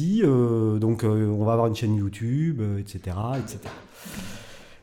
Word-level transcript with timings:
euh, 0.00 0.78
donc 0.78 1.04
euh, 1.04 1.28
on 1.28 1.44
va 1.44 1.52
avoir 1.52 1.68
une 1.68 1.74
chaîne 1.74 1.96
YouTube, 1.96 2.60
euh, 2.60 2.78
etc.. 2.78 3.16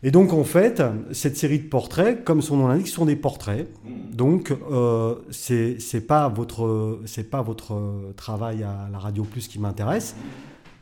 Et 0.01 0.11
donc 0.11 0.31
en 0.31 0.45
fait, 0.45 0.81
cette 1.11 1.35
série 1.35 1.59
de 1.59 1.67
portraits, 1.67 2.23
comme 2.23 2.41
son 2.41 2.57
nom 2.57 2.67
l'indique, 2.67 2.87
sont 2.87 3.05
des 3.05 3.17
portraits. 3.17 3.67
Donc 4.13 4.55
euh, 4.71 5.15
c'est 5.31 6.07
pas 6.07 6.29
votre 6.29 6.99
pas 7.29 7.41
votre 7.41 8.13
travail 8.15 8.63
à 8.63 8.87
la 8.91 8.97
Radio 8.97 9.23
Plus 9.23 9.47
qui 9.47 9.59
m'intéresse, 9.59 10.15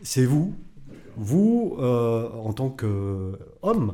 c'est 0.03 0.25
vous, 0.25 0.53
vous 1.17 1.75
euh, 1.79 2.29
en 2.43 2.53
tant 2.53 2.69
qu'homme. 2.69 3.93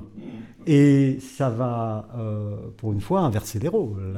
Et 0.65 1.17
ça 1.19 1.49
va, 1.49 2.07
euh, 2.17 2.55
pour 2.77 2.93
une 2.93 3.01
fois, 3.01 3.21
inverser 3.21 3.59
les 3.59 3.67
rôles. 3.67 4.15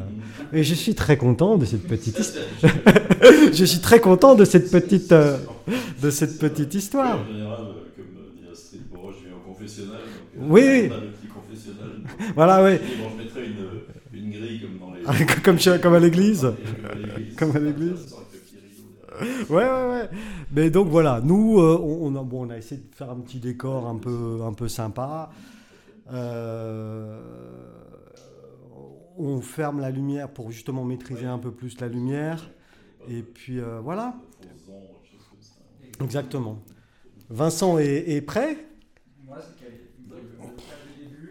Et 0.54 0.64
je 0.64 0.76
suis 0.76 0.94
très 0.94 1.18
content 1.18 1.58
de 1.58 1.66
cette 1.66 1.88
petite 1.88 2.20
histoire. 2.20 2.46
je 3.54 3.66
suis 3.66 3.80
très 3.80 4.00
content 4.00 4.36
de 4.36 4.46
cette 4.46 4.70
petite, 4.70 5.12
euh, 5.12 5.38
de 6.02 6.10
cette 6.10 6.38
petite 6.38 6.74
histoire. 6.74 7.20
Euh, 7.32 7.74
Oui. 10.40 10.90
Voilà, 12.36 12.64
oui. 12.64 12.78
Comme 15.44 15.58
comme 15.82 15.94
à 15.96 16.00
l'église. 16.00 16.48
Comme 17.38 17.56
à 17.56 17.60
l'église. 17.60 18.16
Ouais, 19.50 19.64
ouais, 19.64 19.90
ouais. 19.90 20.10
Mais 20.52 20.70
donc 20.70 20.88
voilà, 20.90 21.22
nous, 21.22 21.60
euh, 21.60 21.78
on, 21.82 22.14
on 22.14 22.20
a, 22.20 22.24
bon, 22.24 22.48
on 22.48 22.50
a 22.50 22.58
essayé 22.58 22.82
de 22.82 22.96
faire 22.96 23.10
un 23.10 23.20
petit 23.20 23.40
décor 23.40 23.88
un 23.88 23.98
peu, 23.98 24.40
un 24.44 24.54
peu 24.54 24.68
sympa. 24.68 25.30
Euh, 26.12 27.20
on 29.18 29.42
ferme 29.42 29.80
la 29.80 29.90
lumière 29.92 30.30
pour 30.30 30.52
justement 30.52 30.84
maîtriser 30.84 31.26
un 31.26 31.40
peu 31.40 31.52
plus 31.52 31.80
la 31.80 31.88
lumière. 31.88 32.50
Et 33.10 33.22
puis 33.22 33.60
euh, 33.60 33.80
voilà, 33.82 34.16
exactement. 36.02 36.60
Vincent 37.30 37.78
est, 37.78 38.10
est 38.10 38.22
prêt? 38.22 38.58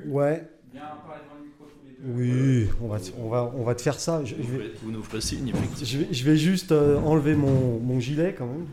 Moi, 0.05 0.39
Oui, 2.07 2.69
on 2.83 2.89
va, 2.89 3.01
te- 3.01 3.11
on 3.19 3.29
va, 3.31 3.51
on 3.57 3.65
va 3.65 3.75
te 3.75 3.81
faire 3.83 3.99
ça. 3.99 4.23
Je, 4.25 4.35
vais, 4.35 4.73
vous 4.83 4.91
nous 4.91 5.03
ferez 5.03 5.21
signe, 5.23 5.49
effectivement. 5.49 5.85
je 5.87 5.99
vais, 5.99 6.09
je 6.13 6.25
vais 6.25 6.37
juste 6.37 6.71
euh, 6.73 6.99
enlever 7.01 7.35
mon, 7.35 7.79
mon 7.81 7.99
gilet 7.99 8.35
quand 8.37 8.47
même. 8.47 8.67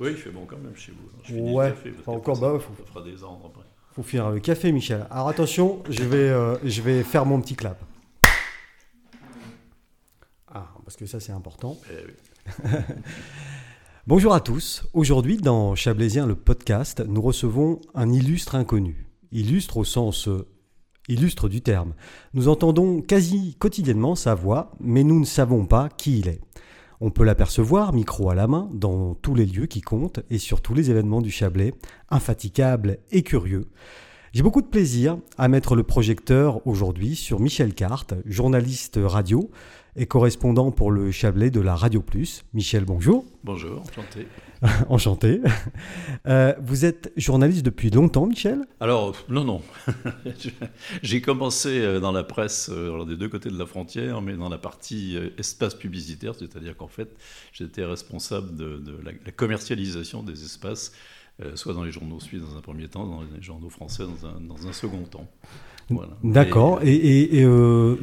Oui, 0.00 0.10
il 0.10 0.16
fait 0.16 0.30
bon 0.30 0.44
quand 0.46 0.58
même 0.58 0.74
chez 0.76 0.92
vous. 0.92 1.08
Je 1.24 1.34
Ouais, 1.34 1.68
le 1.68 1.74
café, 1.74 1.92
enfin, 2.00 2.12
encore, 2.12 2.36
ça, 2.36 2.42
bah, 2.42 2.58
ça 2.58 2.64
faut- 2.66 2.84
fera 2.92 3.04
des 3.04 3.22
ordres 3.22 3.46
après. 3.46 3.64
Faut 3.94 4.02
finir 4.02 4.30
le 4.30 4.40
café, 4.40 4.72
Michel. 4.72 5.06
Alors 5.10 5.28
attention, 5.28 5.82
je 5.88 6.02
vais, 6.02 6.16
euh, 6.18 6.56
je 6.64 6.82
vais 6.82 7.02
faire 7.02 7.24
mon 7.24 7.40
petit 7.40 7.54
clap. 7.54 7.80
Ah, 10.52 10.68
parce 10.84 10.96
que 10.96 11.06
ça 11.06 11.20
c'est 11.20 11.32
important. 11.32 11.78
Eh 11.90 12.04
oui. 12.06 12.70
Bonjour 14.06 14.34
à 14.34 14.40
tous. 14.40 14.84
Aujourd'hui, 14.92 15.36
dans 15.36 15.74
Chablaisien, 15.74 16.26
le 16.26 16.34
podcast, 16.36 17.02
nous 17.06 17.20
recevons 17.22 17.80
un 17.94 18.12
illustre 18.12 18.54
inconnu. 18.54 19.06
Illustre 19.32 19.78
au 19.78 19.84
sens 19.84 20.28
euh, 20.28 20.46
illustre 21.08 21.48
du 21.48 21.60
terme. 21.60 21.94
Nous 22.34 22.48
entendons 22.48 23.00
quasi 23.00 23.56
quotidiennement 23.58 24.14
sa 24.14 24.34
voix, 24.34 24.72
mais 24.80 25.04
nous 25.04 25.20
ne 25.20 25.24
savons 25.24 25.66
pas 25.66 25.88
qui 25.88 26.18
il 26.18 26.28
est. 26.28 26.40
On 27.00 27.10
peut 27.10 27.24
l'apercevoir, 27.24 27.92
micro 27.92 28.30
à 28.30 28.34
la 28.34 28.46
main, 28.46 28.70
dans 28.72 29.14
tous 29.14 29.34
les 29.34 29.44
lieux 29.44 29.66
qui 29.66 29.82
comptent 29.82 30.20
et 30.30 30.38
sur 30.38 30.62
tous 30.62 30.74
les 30.74 30.90
événements 30.90 31.20
du 31.20 31.30
Chablais, 31.30 31.74
infatigable 32.08 32.98
et 33.10 33.22
curieux. 33.22 33.68
J'ai 34.32 34.42
beaucoup 34.42 34.62
de 34.62 34.66
plaisir 34.66 35.18
à 35.38 35.48
mettre 35.48 35.76
le 35.76 35.82
projecteur 35.82 36.66
aujourd'hui 36.66 37.14
sur 37.16 37.40
Michel 37.40 37.74
Carte, 37.74 38.14
journaliste 38.24 38.98
radio 39.02 39.50
et 39.96 40.06
correspondant 40.06 40.70
pour 40.70 40.90
le 40.90 41.10
Chablais 41.10 41.50
de 41.50 41.60
la 41.60 41.74
Radio 41.74 42.02
Plus. 42.02 42.44
Michel, 42.52 42.84
bonjour. 42.84 43.24
Bonjour, 43.44 43.82
enchanté. 43.82 44.26
Enchanté. 44.88 45.40
Euh, 46.26 46.54
vous 46.60 46.86
êtes 46.86 47.12
journaliste 47.16 47.64
depuis 47.64 47.90
longtemps, 47.90 48.26
Michel? 48.26 48.60
Alors, 48.80 49.14
non, 49.28 49.44
non. 49.44 49.62
J'ai 51.02 51.20
commencé 51.20 51.80
euh, 51.80 52.00
dans 52.00 52.10
la 52.12 52.24
presse 52.24 52.70
euh, 52.72 52.92
alors 52.92 53.04
des 53.04 53.16
deux 53.16 53.28
côtés 53.28 53.50
de 53.50 53.58
la 53.58 53.66
frontière, 53.66 54.22
mais 54.22 54.34
dans 54.34 54.48
la 54.48 54.56
partie 54.56 55.16
euh, 55.16 55.28
espace 55.38 55.74
publicitaire, 55.74 56.34
c'est-à-dire 56.34 56.74
qu'en 56.74 56.88
fait, 56.88 57.10
j'étais 57.52 57.84
responsable 57.84 58.56
de, 58.56 58.78
de 58.78 58.92
la, 59.04 59.12
la 59.24 59.32
commercialisation 59.32 60.22
des 60.22 60.42
espaces, 60.42 60.92
euh, 61.42 61.54
soit 61.54 61.74
dans 61.74 61.84
les 61.84 61.92
journaux 61.92 62.18
suisses 62.18 62.40
dans 62.40 62.56
un 62.56 62.62
premier 62.62 62.88
temps, 62.88 63.06
dans 63.06 63.22
les 63.22 63.42
journaux 63.42 63.68
français 63.68 64.04
dans 64.04 64.26
un, 64.26 64.40
dans 64.40 64.66
un 64.66 64.72
second 64.72 65.04
temps. 65.04 65.28
Voilà. 65.88 66.12
D'accord. 66.24 66.80
Et- 66.82 66.88
Et, 66.94 67.20
et- 67.36 67.38
et, 67.40 67.44
euh, 67.44 67.96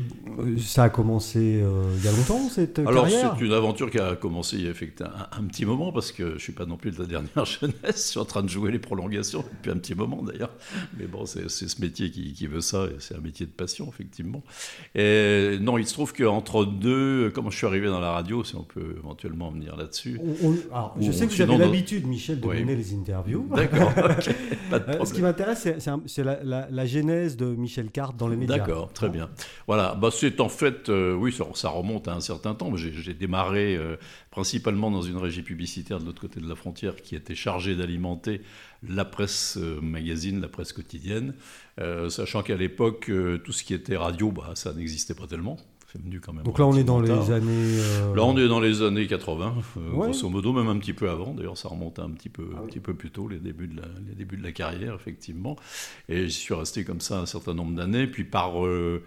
ça 0.57 0.85
a 0.85 0.89
commencé 0.89 1.61
euh, 1.61 1.83
il 1.99 2.03
y 2.03 2.07
a 2.07 2.11
longtemps, 2.11 2.49
cette 2.49 2.79
Alors, 2.79 3.03
carrière 3.03 3.35
c'est 3.37 3.45
une 3.45 3.51
aventure 3.53 3.91
qui 3.91 3.99
a 3.99 4.15
commencé 4.15 4.55
il 4.55 4.63
y 4.63 4.67
a 4.67 4.71
effectivement 4.71 5.11
un, 5.31 5.39
un 5.39 5.43
petit 5.43 5.63
moment, 5.63 5.91
parce 5.91 6.11
que 6.11 6.29
je 6.29 6.33
ne 6.33 6.39
suis 6.39 6.53
pas 6.53 6.65
non 6.65 6.75
plus 6.77 6.89
de 6.89 6.97
la 6.99 7.05
dernière 7.05 7.45
jeunesse. 7.45 7.75
Je 7.85 7.91
suis 7.97 8.19
en 8.19 8.25
train 8.25 8.41
de 8.41 8.47
jouer 8.49 8.71
les 8.71 8.79
prolongations 8.79 9.43
depuis 9.57 9.69
un 9.71 9.77
petit 9.77 9.93
moment 9.93 10.23
d'ailleurs. 10.23 10.49
Mais 10.97 11.05
bon, 11.05 11.25
c'est 11.27 11.47
ce 11.49 11.81
métier 11.81 12.09
qui, 12.09 12.33
qui 12.33 12.47
veut 12.47 12.61
ça, 12.61 12.85
et 12.85 12.95
c'est 12.99 13.15
un 13.15 13.19
métier 13.21 13.45
de 13.45 13.51
passion, 13.51 13.87
effectivement. 13.89 14.41
Et 14.95 15.57
non, 15.61 15.77
il 15.77 15.85
se 15.85 15.93
trouve 15.93 16.13
qu'entre 16.13 16.65
deux, 16.65 17.31
comment 17.35 17.49
je 17.51 17.57
suis 17.57 17.67
arrivé 17.67 17.87
dans 17.87 17.99
la 17.99 18.11
radio, 18.11 18.43
si 18.43 18.55
on 18.55 18.63
peut 18.63 18.95
éventuellement 18.97 19.51
venir 19.51 19.75
là-dessus. 19.75 20.19
Alors, 20.71 20.95
je 20.99 21.11
sais 21.11 21.27
que 21.27 21.33
vous 21.33 21.41
avez 21.41 21.57
l'habitude, 21.57 22.07
Michel, 22.07 22.39
de 22.39 22.47
Oui. 22.47 22.59
mener 22.61 22.75
les 22.75 22.93
interviews. 22.95 23.45
D'accord, 23.55 23.91
ok, 23.97 24.35
pas 24.71 24.79
de 24.79 24.89
Euh, 24.93 25.05
ce 25.05 25.13
qui 25.13 25.21
m'intéresse, 25.21 25.67
c'est- 26.07 26.23
la- 26.23 26.67
la 26.71 26.85
genèse 26.85 27.37
de 27.37 27.45
Michel 27.45 27.72
Carte 27.91 28.17
dans. 28.17 28.29
D'accord, 28.29 28.91
très 28.93 29.09
bien. 29.09 29.29
Voilà, 29.67 29.95
bah, 29.95 30.09
c'est 30.11 30.39
en 30.39 30.49
fait, 30.49 30.89
euh, 30.89 31.13
oui, 31.13 31.35
ça, 31.53 31.69
remonte 31.69 32.07
à 32.07 32.13
un 32.13 32.19
certain 32.19 32.53
temps. 32.55 32.75
J'ai 32.75 33.13
démarré 33.13 33.75
euh, 33.75 33.95
principalement 34.31 34.91
dans 34.91 35.01
une 35.01 35.17
régie 35.17 35.43
publicitaire 35.43 35.99
de 35.99 36.05
l'autre 36.05 36.21
côté 36.21 36.39
de 36.39 36.47
la 36.47 36.55
frontière 36.55 36.95
qui 36.95 37.15
était 37.15 37.35
chargée 37.35 37.75
d'alimenter 37.75 38.41
la 38.87 39.05
presse 39.05 39.57
euh, 39.57 39.79
magazine, 39.81 40.41
la 40.41 40.49
presse 40.49 40.73
quotidienne, 40.73 41.33
sachant 42.09 42.43
qu'à 42.43 42.55
l'époque, 42.55 43.11
tout 43.43 43.51
ce 43.51 43.63
qui 43.63 43.73
était 43.73 43.97
radio, 43.97 44.31
bah, 44.31 44.51
ça 44.55 44.73
n'existait 44.73 45.15
pas 45.15 45.27
tellement. 45.27 45.57
Quand 46.21 46.33
même. 46.33 46.43
Donc 46.43 46.59
là, 46.59 46.65
on 46.65 46.75
est 46.75 46.83
dans 46.83 46.99
les 46.99 47.07
tard. 47.09 47.31
années. 47.31 47.47
euh, 47.51 48.15
Là, 48.15 48.23
on 48.23 48.37
est 48.37 48.47
dans 48.47 48.59
les 48.59 48.81
années 48.81 49.05
80, 49.07 49.53
euh, 49.77 49.91
Ouais. 49.91 50.09
grosso 50.09 50.29
modo, 50.29 50.51
même 50.53 50.67
un 50.67 50.77
petit 50.79 50.93
peu 50.93 51.09
avant. 51.09 51.33
D'ailleurs, 51.33 51.57
ça 51.57 51.69
remonte 51.69 51.99
un 51.99 52.09
petit 52.11 52.29
peu, 52.29 52.47
Ah 52.55 52.59
un 52.63 52.65
petit 52.65 52.79
peu 52.79 52.93
plus 52.93 53.11
tôt, 53.11 53.27
les 53.27 53.39
débuts, 53.39 53.67
de 53.67 53.77
la, 53.77 53.87
les 54.07 54.15
débuts 54.15 54.37
de 54.37 54.43
la 54.43 54.51
carrière, 54.51 54.95
effectivement. 54.95 55.55
Et 56.09 56.27
j'y 56.27 56.33
suis 56.33 56.53
resté 56.53 56.83
comme 56.83 57.01
ça 57.01 57.19
un 57.19 57.25
certain 57.25 57.53
nombre 57.53 57.75
d'années. 57.75 58.07
Puis 58.07 58.23
par 58.23 58.65
euh, 58.65 59.03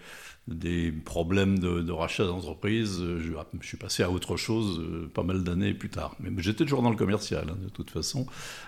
des 0.49 0.93
problèmes 0.93 1.59
de, 1.59 1.81
de 1.83 1.93
rachat 1.93 2.25
d'entreprise, 2.25 3.01
euh, 3.01 3.19
je, 3.19 3.33
je 3.61 3.67
suis 3.67 3.77
passé 3.77 4.05
à 4.05 4.11
autre 4.11 4.37
chose 4.37 4.79
euh, 4.81 5.11
pas 5.13 5.25
mal 5.25 5.43
d'années 5.43 5.75
plus 5.75 5.89
tard. 5.89 6.15
Mais, 6.21 6.31
j'étais 6.39 6.65
toujours 6.65 6.83
dans 6.83 6.91
le 6.91 6.97
commercial, 6.97 7.47
hein, 7.51 7.57
de 7.61 7.69
toute 7.69 7.91
façon, 7.91 8.27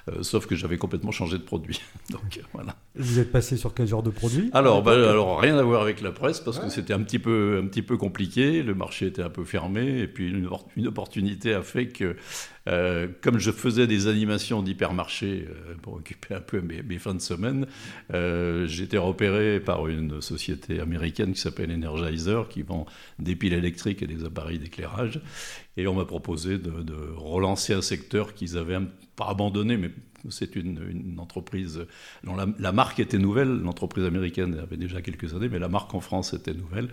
euh, 0.09 0.23
sauf 0.23 0.47
que 0.47 0.57
j'avais 0.57 0.77
complètement 0.77 1.13
changé 1.13 1.39
de 1.39 1.45
produit. 1.45 1.81
Donc 2.11 2.41
voilà. 2.53 2.75
Vous 2.97 3.21
êtes 3.21 3.31
passé 3.31 3.57
sur 3.57 3.75
quel 3.75 3.87
genre 3.87 4.03
de 4.03 4.11
produit? 4.11 4.51
Alors, 4.55 4.83
bah, 4.83 4.93
alors 4.93 5.41
rien 5.41 5.57
à 5.57 5.63
voir 5.63 5.83
avec 5.83 6.01
la 6.01 6.11
presse 6.11 6.41
parce 6.41 6.59
Ouais. 6.59 6.65
que 6.65 6.71
c'était 6.71 6.95
un 6.95 7.03
petit 7.03 7.21
peu 7.21 7.61
un 7.63 7.67
petit 7.69 7.83
peu 7.83 7.97
compliqué. 7.97 8.65
Le 8.65 8.75
marché 8.75 9.07
était 9.07 9.23
un 9.23 9.31
peu 9.31 9.45
fermé 9.45 10.01
et 10.01 10.09
puis 10.09 10.29
une 10.77 10.87
opportunité 10.89 11.55
a 11.55 11.63
fait 11.63 11.87
que, 11.89 12.17
euh, 12.67 13.09
comme 13.21 13.39
je 13.39 13.51
faisais 13.51 13.87
des 13.87 14.09
animations 14.09 14.63
d'hypermarché 14.63 15.47
euh, 15.49 15.75
pour 15.81 15.95
occuper 15.95 16.35
un 16.35 16.41
peu 16.41 16.61
mes, 16.61 16.99
fins 16.99 17.15
de 17.15 17.21
semaine, 17.21 17.67
euh, 18.13 18.67
été 18.67 18.99
repéré 18.99 19.61
par 19.61 19.87
une 19.87 20.21
société 20.21 20.81
américaine 20.81 21.33
qui 21.33 21.41
s'appelle 21.41 21.71
Energizer 21.71 22.49
qui 22.49 22.63
vend 22.63 22.87
des 23.19 23.37
piles 23.37 23.55
électriques 23.55 24.03
et 24.03 24.07
des 24.07 24.25
appareils 24.25 24.59
d'éclairage. 24.59 25.21
Et 25.77 25.87
on 25.87 25.95
m'a 25.95 26.05
proposé 26.05 26.59
de, 26.59 26.83
de 26.83 26.97
relancer 27.17 27.73
un 27.73 27.83
secteur 27.83 28.35
qu'ils 28.35 28.59
avaient 28.59 28.79
pas 29.17 29.29
abandonné, 29.29 29.77
mais 29.77 29.91
c'est 30.31 30.57
une, 30.57 30.81
une 30.91 31.19
entreprise 31.21 31.87
dont 32.25 32.37
la, 32.37 32.47
la 32.59 32.73
marque 32.73 33.01
était 33.01 33.19
nouvelle. 33.19 33.49
L'entreprise 33.61 34.05
américaine 34.05 34.59
avait 34.63 34.77
déjà 34.77 35.01
quelques 35.03 35.35
années, 35.35 35.49
mais 35.49 35.59
la 35.59 35.69
marque 35.69 35.95
en 35.95 36.01
France 36.01 36.35
était 36.35 36.55
nouvelle. 36.55 36.89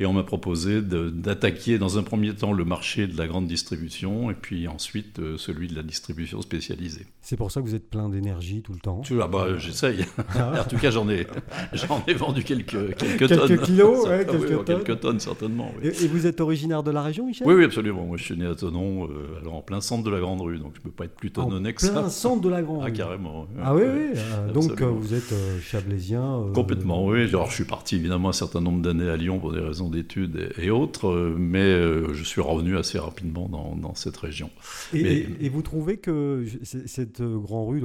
Et 0.00 0.06
on 0.06 0.12
m'a 0.12 0.22
proposé 0.22 0.80
d'attaquer 0.80 1.78
dans 1.78 1.98
un 1.98 2.02
premier 2.02 2.32
temps 2.34 2.52
le 2.52 2.64
marché 2.64 3.06
de 3.06 3.16
la 3.18 3.26
grande 3.26 3.46
distribution 3.46 4.30
et 4.30 4.34
puis 4.34 4.68
ensuite 4.68 5.18
euh, 5.18 5.36
celui 5.38 5.66
de 5.68 5.74
la 5.74 5.82
distribution 5.82 6.40
spécialisée. 6.40 7.06
C'est 7.20 7.36
pour 7.36 7.50
ça 7.50 7.60
que 7.60 7.66
vous 7.66 7.74
êtes 7.74 7.90
plein 7.90 8.08
d'énergie 8.08 8.62
tout 8.62 8.72
le 8.72 8.78
temps. 8.78 9.00
Tu 9.00 9.14
vois, 9.14 9.26
bah, 9.28 9.58
j'essaye. 9.58 10.04
Ah. 10.36 10.60
en 10.64 10.68
tout 10.68 10.76
cas, 10.78 10.90
j'en 10.90 11.08
ai, 11.08 11.26
j'en 11.72 12.02
ai 12.06 12.14
vendu 12.14 12.44
quelques, 12.44 12.94
quelques, 12.96 13.18
Quelques 13.28 13.36
tonnes. 13.48 13.58
kilos, 13.60 14.04
Ça- 14.04 14.10
ouais, 14.10 14.26
ah 14.28 14.32
oui, 14.32 14.38
quelques 14.46 14.64
tonnes. 14.64 14.84
quelques 14.84 15.00
tonnes, 15.00 15.20
certainement. 15.20 15.72
oui. 15.82 15.88
Et, 15.88 16.04
et 16.04 16.08
vous 16.08 16.26
êtes 16.26 16.40
originaire 16.40 16.82
de 16.82 16.90
la 16.92 17.02
région, 17.02 17.26
Michel? 17.26 17.46
Oui, 17.46 17.54
oui, 17.54 17.64
absolument. 17.64 18.04
Moi, 18.06 18.16
je 18.16 18.22
suis 18.24 18.36
né 18.36 18.46
à 18.46 18.54
Tonon, 18.54 19.08
euh, 19.10 19.38
alors 19.40 19.54
en 19.56 19.62
plein 19.62 19.80
centre 19.80 20.04
de 20.04 20.10
la 20.10 20.20
Grande 20.20 20.40
Rue, 20.40 20.58
donc 20.58 20.72
je 20.74 20.78
ne 20.78 20.84
peux 20.84 20.90
pas 20.90 21.04
être 21.06 21.16
plus 21.16 21.28
En 21.36 21.44
tononnais 21.46 21.74
que 21.74 21.80
plein 21.86 22.04
ça. 22.04 22.10
centre 22.10 22.40
de 22.40 22.48
la 22.48 22.57
Ah, 22.82 22.90
carrément. 22.90 23.46
Ah 23.62 23.74
oui, 23.74 23.82
oui. 23.82 24.12
euh, 24.16 24.52
donc 24.52 24.80
euh, 24.80 24.86
vous 24.86 25.14
êtes 25.14 25.32
euh, 25.32 25.58
chablaisien. 25.60 26.44
Complètement, 26.54 27.06
oui. 27.06 27.22
Alors, 27.28 27.48
je 27.50 27.54
suis 27.54 27.64
parti 27.64 27.96
évidemment 27.96 28.28
un 28.30 28.32
certain 28.32 28.60
nombre 28.60 28.80
d'années 28.82 29.08
à 29.08 29.16
Lyon 29.16 29.38
pour 29.38 29.52
des 29.52 29.60
raisons 29.60 29.88
d'études 29.90 30.50
et, 30.58 30.70
autres, 30.70 31.34
mais 31.38 31.70
je 32.12 32.22
suis 32.24 32.40
revenu 32.40 32.76
assez 32.76 32.98
rapidement 32.98 33.48
dans, 33.48 33.74
dans 33.76 33.94
cette 33.94 34.16
région. 34.16 34.50
Et, 34.92 35.02
Mais- 35.02 35.14
et- 35.16 35.28
et 35.46 35.48
vous 35.48 35.62
trouvez 35.62 35.96
que 35.98 36.44
cette 36.62 37.20
euh, 37.20 37.38
Grand 37.38 37.66
Rue, 37.66 37.80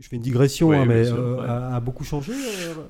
je- 0.00 0.08
fais 0.08 0.16
une 0.16 0.22
digression, 0.22 0.68
Oui, 0.70 0.76
hein, 0.76 0.84
mais 0.86 1.04
sûr, 1.04 1.16
euh, 1.18 1.36
ouais. 1.40 1.48
a, 1.48 1.76
a 1.76 1.80
beaucoup 1.80 2.04
changé 2.04 2.32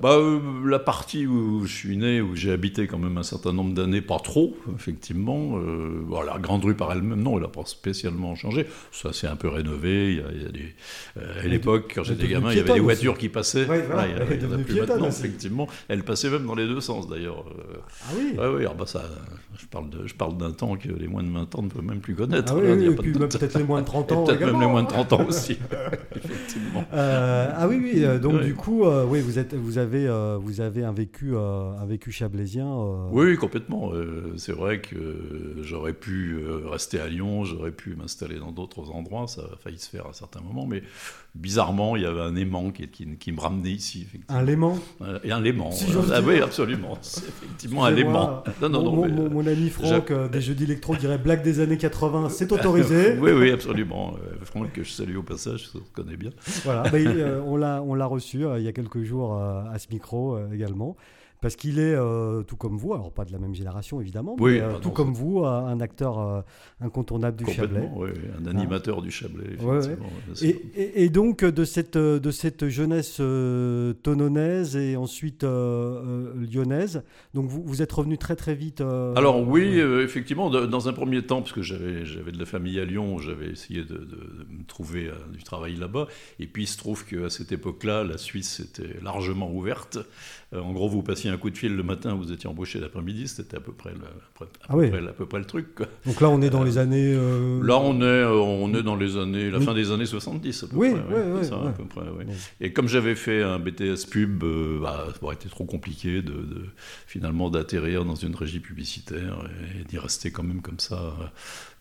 Bah, 0.01 0.15
euh, 0.17 0.39
la 0.65 0.79
partie 0.79 1.25
où 1.27 1.65
je 1.65 1.73
suis 1.73 1.97
né, 1.97 2.21
où 2.21 2.35
j'ai 2.35 2.51
habité 2.51 2.87
quand 2.87 2.97
même 2.99 3.17
un 3.17 3.23
certain 3.23 3.53
nombre 3.53 3.73
d'années, 3.73 4.01
pas 4.01 4.19
trop, 4.19 4.55
effectivement. 4.75 5.57
Euh, 5.57 6.01
bon, 6.05 6.21
la 6.21 6.37
Grande 6.39 6.63
Rue 6.65 6.75
par 6.75 6.91
elle-même, 6.91 7.21
non, 7.21 7.35
elle 7.37 7.43
n'a 7.43 7.47
pas 7.47 7.65
spécialement 7.65 8.35
changé. 8.35 8.65
Ça 8.91 9.13
s'est 9.13 9.27
un 9.27 9.35
peu 9.35 9.47
rénové. 9.47 10.13
Il 10.13 10.17
y 10.17 10.21
a, 10.21 10.25
il 10.35 10.41
y 10.43 10.45
a 10.45 10.49
des, 10.51 10.75
à 11.43 11.47
l'époque, 11.47 11.93
quand 11.95 12.01
elle 12.01 12.07
j'étais 12.07 12.27
gamin, 12.27 12.51
il 12.51 12.57
y 12.57 12.59
avait 12.61 12.73
des 12.73 12.79
voitures 12.79 13.13
aussi. 13.13 13.21
qui 13.21 13.29
passaient. 13.29 13.65
Ouais, 13.67 13.81
voilà, 13.81 14.07
il 14.07 14.11
y 14.11 14.15
en 14.15 14.17
a- 14.17 14.25
elle 14.29 14.39
devenue 14.39 14.63
plus 14.63 14.79
maintenant, 14.79 15.07
effectivement. 15.07 15.67
Elle 15.87 16.03
passait 16.03 16.29
même 16.29 16.45
dans 16.45 16.55
les 16.55 16.67
deux 16.67 16.81
sens, 16.81 17.07
d'ailleurs. 17.07 17.45
Euh, 17.47 17.77
Ah 18.03 18.13
oui. 18.17 18.37
Ouais, 18.37 18.47
oui, 18.55 18.59
alors 18.61 18.75
bah 18.75 18.85
ça, 18.85 19.03
je 19.59 19.65
parle 19.67 19.89
de- 19.89 20.05
je 20.07 20.13
parle 20.15 20.37
d'un 20.37 20.51
temps 20.51 20.75
que 20.75 20.89
les 20.89 21.07
moins 21.07 21.23
de 21.23 21.29
20 21.31 21.53
ans 21.55 21.61
ne 21.61 21.69
peuvent 21.69 21.83
même 21.83 21.99
plus 22.01 22.15
connaître. 22.15 22.53
Ah 22.55 22.59
oui, 22.59 22.67
Là, 22.67 22.91
et 22.91 22.95
puis 22.95 23.11
peut-être 23.13 23.57
les 23.57 23.63
moins 23.63 23.81
de 23.81 23.85
30 23.85 24.11
Et 24.11 24.15
ans. 24.15 24.23
peut-être 24.23 24.41
même 24.45 24.59
les 24.59 24.67
moins 24.67 24.83
de 24.83 24.87
hein. 24.87 25.03
30 25.05 25.13
ans 25.13 25.25
aussi, 25.27 25.57
effectivement. 26.15 26.83
Euh, 26.93 27.51
ah 27.55 27.67
oui, 27.67 27.79
oui. 27.81 28.03
euh, 28.05 28.19
donc 28.19 28.33
Ouais. 28.35 28.45
du 28.45 28.55
coup, 28.55 28.85
euh, 28.85 29.05
oui, 29.07 29.21
vous 29.21 29.39
êtes, 29.39 29.53
vous 29.53 29.77
avez, 29.77 30.07
euh, 30.07 30.37
vous 30.41 30.61
avez 30.61 30.83
un 30.83 30.91
vécu, 30.91 31.31
euh, 31.35 31.71
un 31.79 31.85
vécu 31.85 32.11
chablaisien. 32.11 32.67
euh, 32.67 33.07
Oui, 33.11 33.37
complètement. 33.37 33.91
Euh, 33.93 34.33
c'est 34.37 34.51
vrai 34.53 34.81
que 34.81 34.95
j'aurais 35.61 35.93
pu 35.93 36.33
euh, 36.35 36.67
rester 36.69 36.99
à 36.99 37.07
Lyon, 37.07 37.43
j'aurais 37.43 37.71
pu 37.71 37.95
m'installer 37.95 38.39
dans 38.39 38.51
d'autres 38.51 38.91
endroits, 38.91 39.27
ça 39.27 39.41
a 39.53 39.57
failli 39.57 39.77
se 39.79 39.89
faire 39.89 40.05
à 40.05 40.09
un 40.09 40.13
certain 40.13 40.41
moment, 40.41 40.65
mais 40.65 40.83
bizarrement, 41.35 41.95
il 41.95 42.03
y 42.03 42.05
avait 42.05 42.21
un 42.21 42.35
aimant 42.35 42.69
qui, 42.71 42.87
qui, 42.87 43.17
qui 43.17 43.31
me 43.31 43.39
ramenait 43.39 43.71
ici. 43.71 44.07
Un. 44.29 44.45
Euh, 45.01 45.19
Et 45.23 45.31
un. 45.31 45.43
Si 45.71 45.91
j'ose 45.91 46.11
Ah 46.15 46.21
oui, 46.21 46.39
absolument. 46.41 46.97
C'est 47.01 47.27
effectivement 47.27 47.85
un 47.85 47.91
léman. 47.91 48.43
Non, 48.61 48.69
non, 48.69 48.83
mon, 48.83 49.07
non, 49.07 49.29
mon- 49.29 49.47
ami 49.47 49.69
Franck 49.69 49.87
Jacques- 49.87 50.11
euh, 50.11 50.27
des 50.27 50.41
Jeudis 50.41 50.63
électro 50.65 50.95
dirait 50.95 51.17
blague 51.17 51.43
des 51.43 51.59
années 51.59 51.77
80, 51.77 52.29
c'est 52.29 52.51
autorisé. 52.51 53.17
oui, 53.19 53.31
oui, 53.31 53.51
absolument. 53.51 54.13
Euh, 54.15 54.35
Franck, 54.43 54.73
que 54.73 54.83
je 54.83 54.91
salue 54.91 55.17
au 55.17 55.23
passage, 55.23 55.69
je 55.73 55.79
connais 55.93 56.17
bien. 56.17 56.29
Voilà, 56.63 56.83
bah, 56.83 56.97
euh, 56.97 57.41
on 57.45 57.57
l'a 57.57 57.81
on 57.81 57.95
l'a 57.95 58.05
reçu 58.05 58.45
euh, 58.45 58.59
il 58.59 58.65
y 58.65 58.67
a 58.67 58.73
quelques 58.73 59.03
jours 59.03 59.35
euh, 59.37 59.63
à 59.73 59.79
ce 59.79 59.87
micro 59.91 60.35
euh, 60.35 60.47
également. 60.53 60.95
Parce 61.43 61.55
qu'il 61.57 61.77
est, 61.77 61.93
euh, 61.93 62.41
tout 62.41 62.55
comme 62.55 62.77
vous, 62.77 62.93
alors 62.93 63.11
pas 63.11 63.25
de 63.25 63.31
la 63.33 63.37
même 63.37 63.53
génération 63.53 63.99
évidemment, 64.01 64.35
Oui, 64.39 64.53
mais 64.53 64.61
euh, 64.61 64.79
tout 64.79 64.91
comme 64.91 65.13
vous, 65.13 65.41
euh, 65.43 65.47
un 65.47 65.79
acteur 65.81 66.17
euh, 66.19 66.41
incontournable 66.79 67.37
du 67.37 67.45
Chablais. 67.51 67.89
Oui, 67.95 68.09
un 68.41 68.45
animateur 68.47 69.01
du 69.01 69.11
Chablais, 69.11 69.43
effectivement. 69.47 70.07
Et, 70.41 70.47
et- 70.75 71.03
et 71.03 71.09
donc 71.09 71.43
de 71.43 71.65
cette, 71.65 71.97
de 71.97 72.31
cette 72.31 72.69
jeunesse 72.69 73.19
tononaise 74.01 74.75
et 74.77 74.95
ensuite 74.95 75.43
lyonnaise, 75.43 77.03
donc 77.33 77.47
vous, 77.49 77.61
vous 77.63 77.81
êtes 77.81 77.91
revenu 77.91 78.17
très 78.17 78.35
très 78.35 78.55
vite. 78.55 78.81
Alors 78.81 79.45
oui, 79.47 79.79
effectivement, 79.79 80.49
de- 80.49 80.65
dans 80.65 80.87
un 80.87 80.93
premier 80.93 81.21
temps, 81.23 81.41
parce 81.41 81.51
que 81.53 81.61
j'avais 81.61 82.05
j'avais 82.05 82.31
de 82.31 82.39
la 82.39 82.45
famille 82.45 82.79
à 82.79 82.85
Lyon, 82.85 83.17
j'avais 83.19 83.49
essayé 83.49 83.81
de, 83.83 83.93
de- 83.97 84.05
de 84.05 84.45
me 84.49 84.63
trouver 84.65 85.11
du 85.31 85.43
travail 85.43 85.75
là-bas. 85.75 86.07
Et 86.39 86.47
puis 86.47 86.63
il 86.63 86.67
se 86.67 86.77
trouve 86.77 87.05
qu'à 87.05 87.29
cette 87.29 87.51
époque-là, 87.51 88.03
la 88.03 88.17
Suisse 88.17 88.59
était 88.59 88.99
largement 89.01 89.51
ouverte. 89.51 89.99
Euh, 90.53 90.59
en 90.61 90.71
gros, 90.71 90.87
vous 90.87 91.01
passiez 91.01 91.29
un 91.31 91.37
coup 91.37 91.49
de 91.49 91.57
fil 91.57 91.75
le 91.75 91.83
matin, 91.83 92.13
vous 92.13 92.31
étiez 92.31 92.47
embauché 92.49 92.79
l'après-midi, 92.79 93.27
c'était 93.27 93.57
à 93.57 93.59
peu 93.59 93.71
près 93.71 93.91
le, 93.91 94.01
à 94.01 94.37
peu 94.39 94.45
Ah 94.69 94.77
oui. 94.77 94.89
près- 94.89 94.99
à 95.07 95.13
peu 95.13 95.25
près 95.25 95.39
le 95.39 95.45
truc. 95.45 95.73
quoi. 95.75 95.87
Donc 96.05 96.21
là 96.21 96.29
on 96.29 96.41
est 96.41 96.49
dans 96.49 96.63
les 96.63 96.77
années. 96.77 97.13
euh, 97.15 97.61
Là, 97.63 97.79
on 97.79 97.99
est, 98.01 98.03
euh, 98.03 98.31
on 98.33 98.73
est 98.75 98.83
dans 98.83 98.95
les 98.95 99.17
années, 99.17 99.49
la 99.49 99.57
Oui. 99.59 99.65
fin 99.65 99.73
des 99.73 99.91
années 99.91 100.05
70, 100.05 100.63
à 100.63 100.67
peu 100.67 100.75
Oui, 100.75 100.91
près. 100.91 100.99
ouais, 100.99 101.23
c'est 101.25 101.31
ouais, 101.33 101.43
ça, 101.43 101.57
ouais. 101.59 101.67
à 101.69 101.71
peu 101.71 101.85
près, 101.85 102.01
ouais. 102.09 102.25
Et 102.61 102.71
comme 102.71 102.87
j'avais 102.87 103.15
fait 103.15 103.41
un 103.41 103.57
BTS 103.59 104.05
pub, 104.09 104.43
euh, 104.43 104.79
bah, 104.81 105.07
ça 105.13 105.23
aurait 105.23 105.35
été 105.35 105.49
trop 105.49 105.65
compliqué 105.65 106.21
de, 106.21 106.31
de- 106.33 106.65
finalement 107.07 107.49
d'atterrir 107.49 108.05
dans 108.05 108.15
une 108.15 108.35
régie 108.35 108.59
publicitaire 108.59 109.47
et, 109.79 109.83
d'y 109.85 109.97
rester 109.97 110.31
quand 110.31 110.43
même 110.43 110.61
comme 110.61 110.79
ça 110.79 110.95
euh, 111.19 111.25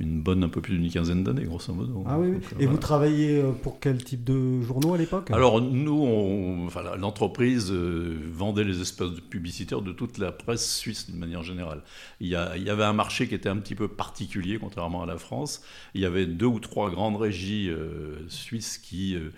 une 0.03 0.21
bonne, 0.23 0.43
un 0.45 0.49
peu 0.49 0.61
plus 0.61 0.77
d'une 0.79 0.91
quinzaine 0.91 1.25
d'années, 1.25 1.45
grosso 1.45 1.73
modo. 1.73 2.05
Ah 2.07 2.19
oui. 2.19 2.33
Donc, 2.33 2.43
euh, 2.53 2.57
Et 2.61 2.67
vous 2.67 2.77
travaillez 2.77 3.41
euh, 3.41 3.53
pour 3.53 3.81
quel 3.81 4.03
type 4.03 4.25
de 4.25 4.61
journaux 4.63 4.95
à 4.95 4.99
l'époque? 4.99 5.31
Alors 5.31 5.61
nous, 5.61 6.65
enfin, 6.67 6.83
l'entreprise 6.99 7.71
euh, 7.73 8.19
vendait 8.33 8.65
les 8.65 8.81
espaces 8.81 9.21
publicitaires 9.31 9.81
de 9.83 9.93
toute 9.93 10.19
la 10.19 10.33
presse 10.33 10.77
suisse 10.77 11.09
d'une 11.11 11.19
manière 11.19 11.43
générale. 11.43 11.83
Il 12.21 12.29
y, 12.29 12.37
a- 12.37 12.57
il 12.57 12.63
y 12.65 12.71
avait 12.71 12.85
un 12.85 12.93
marché 12.93 13.29
qui 13.29 13.35
était 13.35 13.49
un 13.49 13.57
petit 13.57 13.75
peu 13.75 13.89
particulier, 13.89 14.59
contrairement 14.59 15.03
à 15.03 15.07
la 15.07 15.19
France. 15.19 15.63
Il 15.95 16.01
y 16.01 16.05
avait 16.05 16.27
deux 16.27 16.47
ou 16.47 16.59
trois 16.61 16.91
grandes 16.91 17.17
régies 17.17 17.69
euh, 17.71 18.17
suisses 18.29 18.79
qui, 18.79 19.15
euh, 19.17 19.31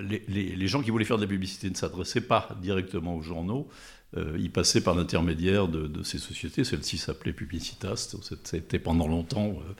les, 0.00 0.22
les- 0.28 0.56
les 0.56 0.68
gens 0.68 0.82
qui 0.82 0.90
voulaient 0.90 1.04
faire 1.04 1.16
de 1.18 1.22
la 1.22 1.28
publicité 1.28 1.68
ne 1.68 1.74
s'adressaient 1.74 2.20
pas 2.20 2.48
directement 2.62 3.16
aux 3.16 3.22
journaux. 3.22 3.68
Euh, 4.16 4.36
ils 4.38 4.50
passaient 4.50 4.80
par 4.80 4.94
l'intermédiaire 4.94 5.68
de, 5.68 5.86
de 5.86 6.02
ces 6.02 6.18
sociétés. 6.18 6.64
Celle-ci 6.64 6.96
s'appelait 6.96 7.34
Publicitas. 7.34 8.16
C'était 8.42 8.78
pendant 8.78 9.06
longtemps 9.06 9.50
euh, 9.50 9.74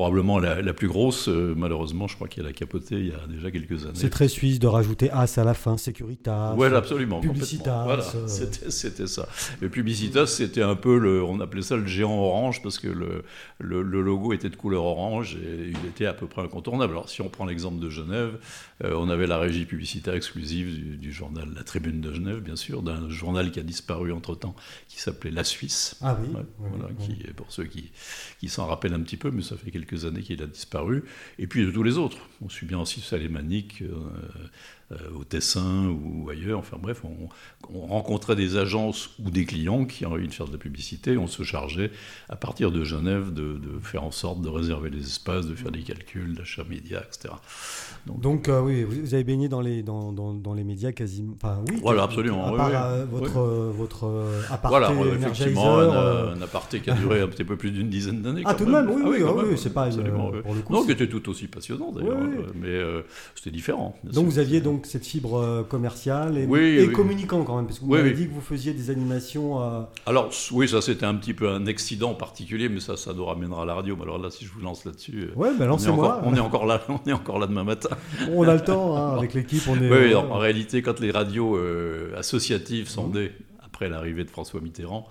probablement 0.00 0.38
la, 0.38 0.62
la 0.62 0.72
plus 0.72 0.88
grosse. 0.88 1.28
Euh, 1.28 1.52
malheureusement, 1.54 2.08
je 2.08 2.14
crois 2.14 2.26
qu'elle 2.26 2.46
a 2.46 2.54
capoté 2.54 2.98
il 2.98 3.08
y 3.08 3.12
a 3.12 3.26
déjà 3.28 3.50
quelques 3.50 3.84
années. 3.84 3.92
C'est 3.92 4.08
très 4.08 4.28
suisse 4.28 4.58
de 4.58 4.66
rajouter 4.66 5.10
as 5.10 5.36
à 5.36 5.44
la 5.44 5.52
fin, 5.52 5.76
Securitas. 5.76 6.54
Ouais, 6.54 6.72
absolument. 6.72 7.20
Publicitas. 7.20 7.84
Voilà, 7.84 8.02
euh. 8.14 8.26
c'était, 8.26 9.06
ça. 9.06 9.28
Et 9.60 9.68
Publicitas, 9.68 10.26
c'était 10.26 10.62
un 10.62 10.74
peu, 10.74 10.98
le, 10.98 11.22
on 11.22 11.38
appelait 11.40 11.60
ça 11.60 11.76
le 11.76 11.84
géant 11.86 12.16
orange 12.16 12.62
parce 12.62 12.78
que 12.78 12.88
le, 12.88 13.24
le, 13.58 13.82
le 13.82 14.00
logo 14.00 14.32
était 14.32 14.48
de 14.48 14.56
couleur 14.56 14.84
orange 14.84 15.36
et 15.36 15.68
il 15.68 15.88
était 15.90 16.06
à 16.06 16.14
peu 16.14 16.26
près 16.26 16.40
incontournable. 16.40 16.94
Alors, 16.94 17.10
si 17.10 17.20
on 17.20 17.28
prend 17.28 17.44
l'exemple 17.44 17.78
de 17.78 17.90
Genève, 17.90 18.38
euh, 18.82 18.94
on 18.96 19.10
avait 19.10 19.26
la 19.26 19.36
régie 19.36 19.66
publicitaire 19.66 20.14
exclusive 20.14 20.74
du, 20.74 20.96
du 20.96 21.12
journal 21.12 21.50
La 21.54 21.62
Tribune 21.62 22.00
de 22.00 22.14
Genève, 22.14 22.40
bien 22.40 22.56
sûr, 22.56 22.80
d'un 22.80 23.10
journal 23.10 23.50
qui 23.50 23.60
a 23.60 23.62
disparu 23.62 24.12
entre-temps, 24.12 24.56
qui 24.88 24.98
s'appelait 24.98 25.30
La 25.30 25.44
Suisse. 25.44 25.96
Ah 26.00 26.16
oui. 26.18 26.28
Ouais, 26.34 26.46
voilà, 26.58 26.88
qui, 27.00 27.16
pour 27.36 27.52
ceux 27.52 27.64
qui, 27.64 27.90
qui 28.38 28.48
s'en 28.48 28.64
rappellent 28.64 28.94
un 28.94 29.02
petit 29.02 29.18
peu, 29.18 29.30
mais 29.30 29.42
ça 29.42 29.56
fait 29.58 29.70
quelques 29.70 29.89
années 30.04 30.22
qu'il 30.22 30.42
a 30.42 30.46
disparu. 30.46 31.04
Et 31.38 31.46
puis 31.46 31.64
de 31.64 31.70
tous 31.70 31.82
les 31.82 31.98
autres. 31.98 32.18
On 32.42 32.48
suit 32.48 32.66
bien 32.66 32.78
aussi 32.78 33.00
Salémanique, 33.00 33.82
euh, 33.82 33.94
au 35.18 35.24
Tessin 35.24 35.88
ou 35.88 36.28
ailleurs. 36.30 36.58
Enfin 36.58 36.76
bref, 36.80 37.02
on, 37.04 37.28
on 37.74 37.86
rencontrait 37.86 38.36
des 38.36 38.56
agences 38.56 39.10
ou 39.24 39.30
des 39.30 39.44
clients 39.44 39.84
qui 39.84 40.04
avaient 40.04 40.26
de 40.26 40.32
faire 40.32 40.46
de 40.46 40.52
la 40.52 40.58
publicité. 40.58 41.16
On 41.16 41.26
se 41.26 41.42
chargeait, 41.42 41.90
à 42.28 42.36
partir 42.36 42.72
de 42.72 42.82
Genève, 42.84 43.32
de, 43.32 43.54
de 43.54 43.78
faire 43.82 44.02
en 44.02 44.10
sorte 44.10 44.40
de 44.40 44.48
réserver 44.48 44.90
les 44.90 45.00
espaces, 45.02 45.46
de 45.46 45.54
faire 45.54 45.70
des 45.70 45.82
calculs, 45.82 46.34
d'achat 46.34 46.64
média, 46.68 47.02
etc. 47.06 47.34
Donc 48.06 48.48
euh, 48.48 48.60
oui, 48.62 48.82
vous 48.84 49.14
avez 49.14 49.24
baigné 49.24 49.48
dans 49.48 49.60
les, 49.60 49.82
dans, 49.82 50.12
dans, 50.12 50.32
dans 50.34 50.54
les 50.54 50.64
médias 50.64 50.92
quasiment. 50.92 51.34
Enfin, 51.36 51.58
oui. 51.68 51.78
Voilà, 51.82 52.02
absolument, 52.04 52.46
À 52.46 52.50
oui, 52.50 52.56
part 52.56 52.68
oui. 52.70 52.74
euh, 52.76 53.04
votre, 53.10 53.36
euh, 53.38 53.72
votre 53.76 54.04
euh, 54.06 54.40
aparté 54.50 54.68
Voilà, 54.68 55.14
effectivement, 55.14 55.78
un, 55.78 55.94
euh, 55.94 56.34
un 56.34 56.42
aparté 56.42 56.80
qui 56.80 56.90
a 56.90 56.94
duré 56.94 57.20
un 57.20 57.28
petit 57.28 57.44
peu 57.44 57.56
plus 57.56 57.70
d'une 57.70 57.88
dizaine 57.90 58.22
d'années. 58.22 58.42
Ah, 58.44 58.54
tout 58.54 58.64
de 58.64 58.70
même, 58.70 58.88
oui, 58.90 59.02
Ah 59.04 59.08
oui, 59.08 59.20
même, 59.22 59.50
oui, 59.52 59.58
c'est 59.58 59.72
pas 59.74 59.86
une- 59.86 59.92
absolument, 60.00 60.30
oui. 60.32 60.40
pour 60.42 60.54
le 60.54 60.62
coup, 60.62 60.72
Non, 60.72 60.84
qui 60.84 60.92
était 60.92 61.08
tout 61.08 61.28
aussi 61.28 61.46
passionnant 61.46 61.92
d'ailleurs, 61.92 62.16
Oui, 62.20 62.28
oui. 62.38 62.44
euh, 62.46 62.52
mais 62.54 62.68
euh, 62.68 63.02
c'était 63.34 63.50
différent. 63.50 63.96
Donc 64.04 64.26
vous 64.26 64.38
aviez 64.38 64.60
donc 64.60 64.79
cette 64.86 65.04
fibre 65.06 65.38
euh, 65.38 65.62
commerciale 65.62 66.38
et, 66.38 66.46
Oui, 66.46 66.60
et 66.60 66.86
oui. 66.86 66.92
communicant 66.92 67.42
quand 67.44 67.56
même, 67.56 67.66
parce 67.66 67.78
que 67.78 67.84
vous 67.84 67.90
Oui, 67.92 67.98
m'avez 67.98 68.12
dit 68.12 68.26
que 68.28 68.32
vous 68.32 68.40
faisiez 68.40 68.72
des 68.72 68.90
animations. 68.90 69.62
euh, 69.62 69.80
Alors 70.06 70.30
oui, 70.52 70.68
ça 70.68 70.80
c'était 70.80 71.06
un 71.06 71.14
petit 71.14 71.34
peu 71.34 71.48
un 71.48 71.66
accident 71.66 72.14
particulier, 72.14 72.68
mais 72.68 72.80
ça, 72.80 72.96
ça 72.96 73.12
nous 73.12 73.24
ramènera 73.24 73.62
à 73.62 73.66
la 73.66 73.74
radio. 73.74 73.96
Mais 73.96 74.02
alors 74.02 74.18
là, 74.18 74.30
si 74.30 74.44
je 74.44 74.50
vous 74.52 74.60
lance 74.60 74.84
là-dessus, 74.84 75.30
euh, 75.30 75.38
Ouais, 75.38 75.50
on, 75.58 75.62
est 75.62 75.66
lancez-moi. 75.66 76.16
encore, 76.18 76.22
on 76.26 76.34
est 76.36 76.40
encore 76.40 76.66
là, 76.66 76.80
on 76.88 77.00
est 77.08 77.12
encore 77.12 77.38
là 77.38 77.46
demain 77.46 77.64
matin. 77.64 77.90
On 78.32 78.42
a 78.48 78.54
le 78.54 78.60
temps 78.62 78.96
hein, 78.96 79.16
avec 79.18 79.34
l'équipe, 79.34 79.62
on 79.68 79.74
est. 79.82 79.90
Oui, 79.90 80.14
en 80.14 80.38
réalité, 80.38 80.82
quand 80.82 81.00
les 81.00 81.10
radios 81.10 81.56
euh, 81.56 82.12
associatives 82.16 82.88
sont 82.88 83.08
nées 83.08 83.32
après 83.64 83.88
l'arrivée 83.88 84.24
de 84.24 84.30
François 84.30 84.60
Mitterrand, 84.60 85.06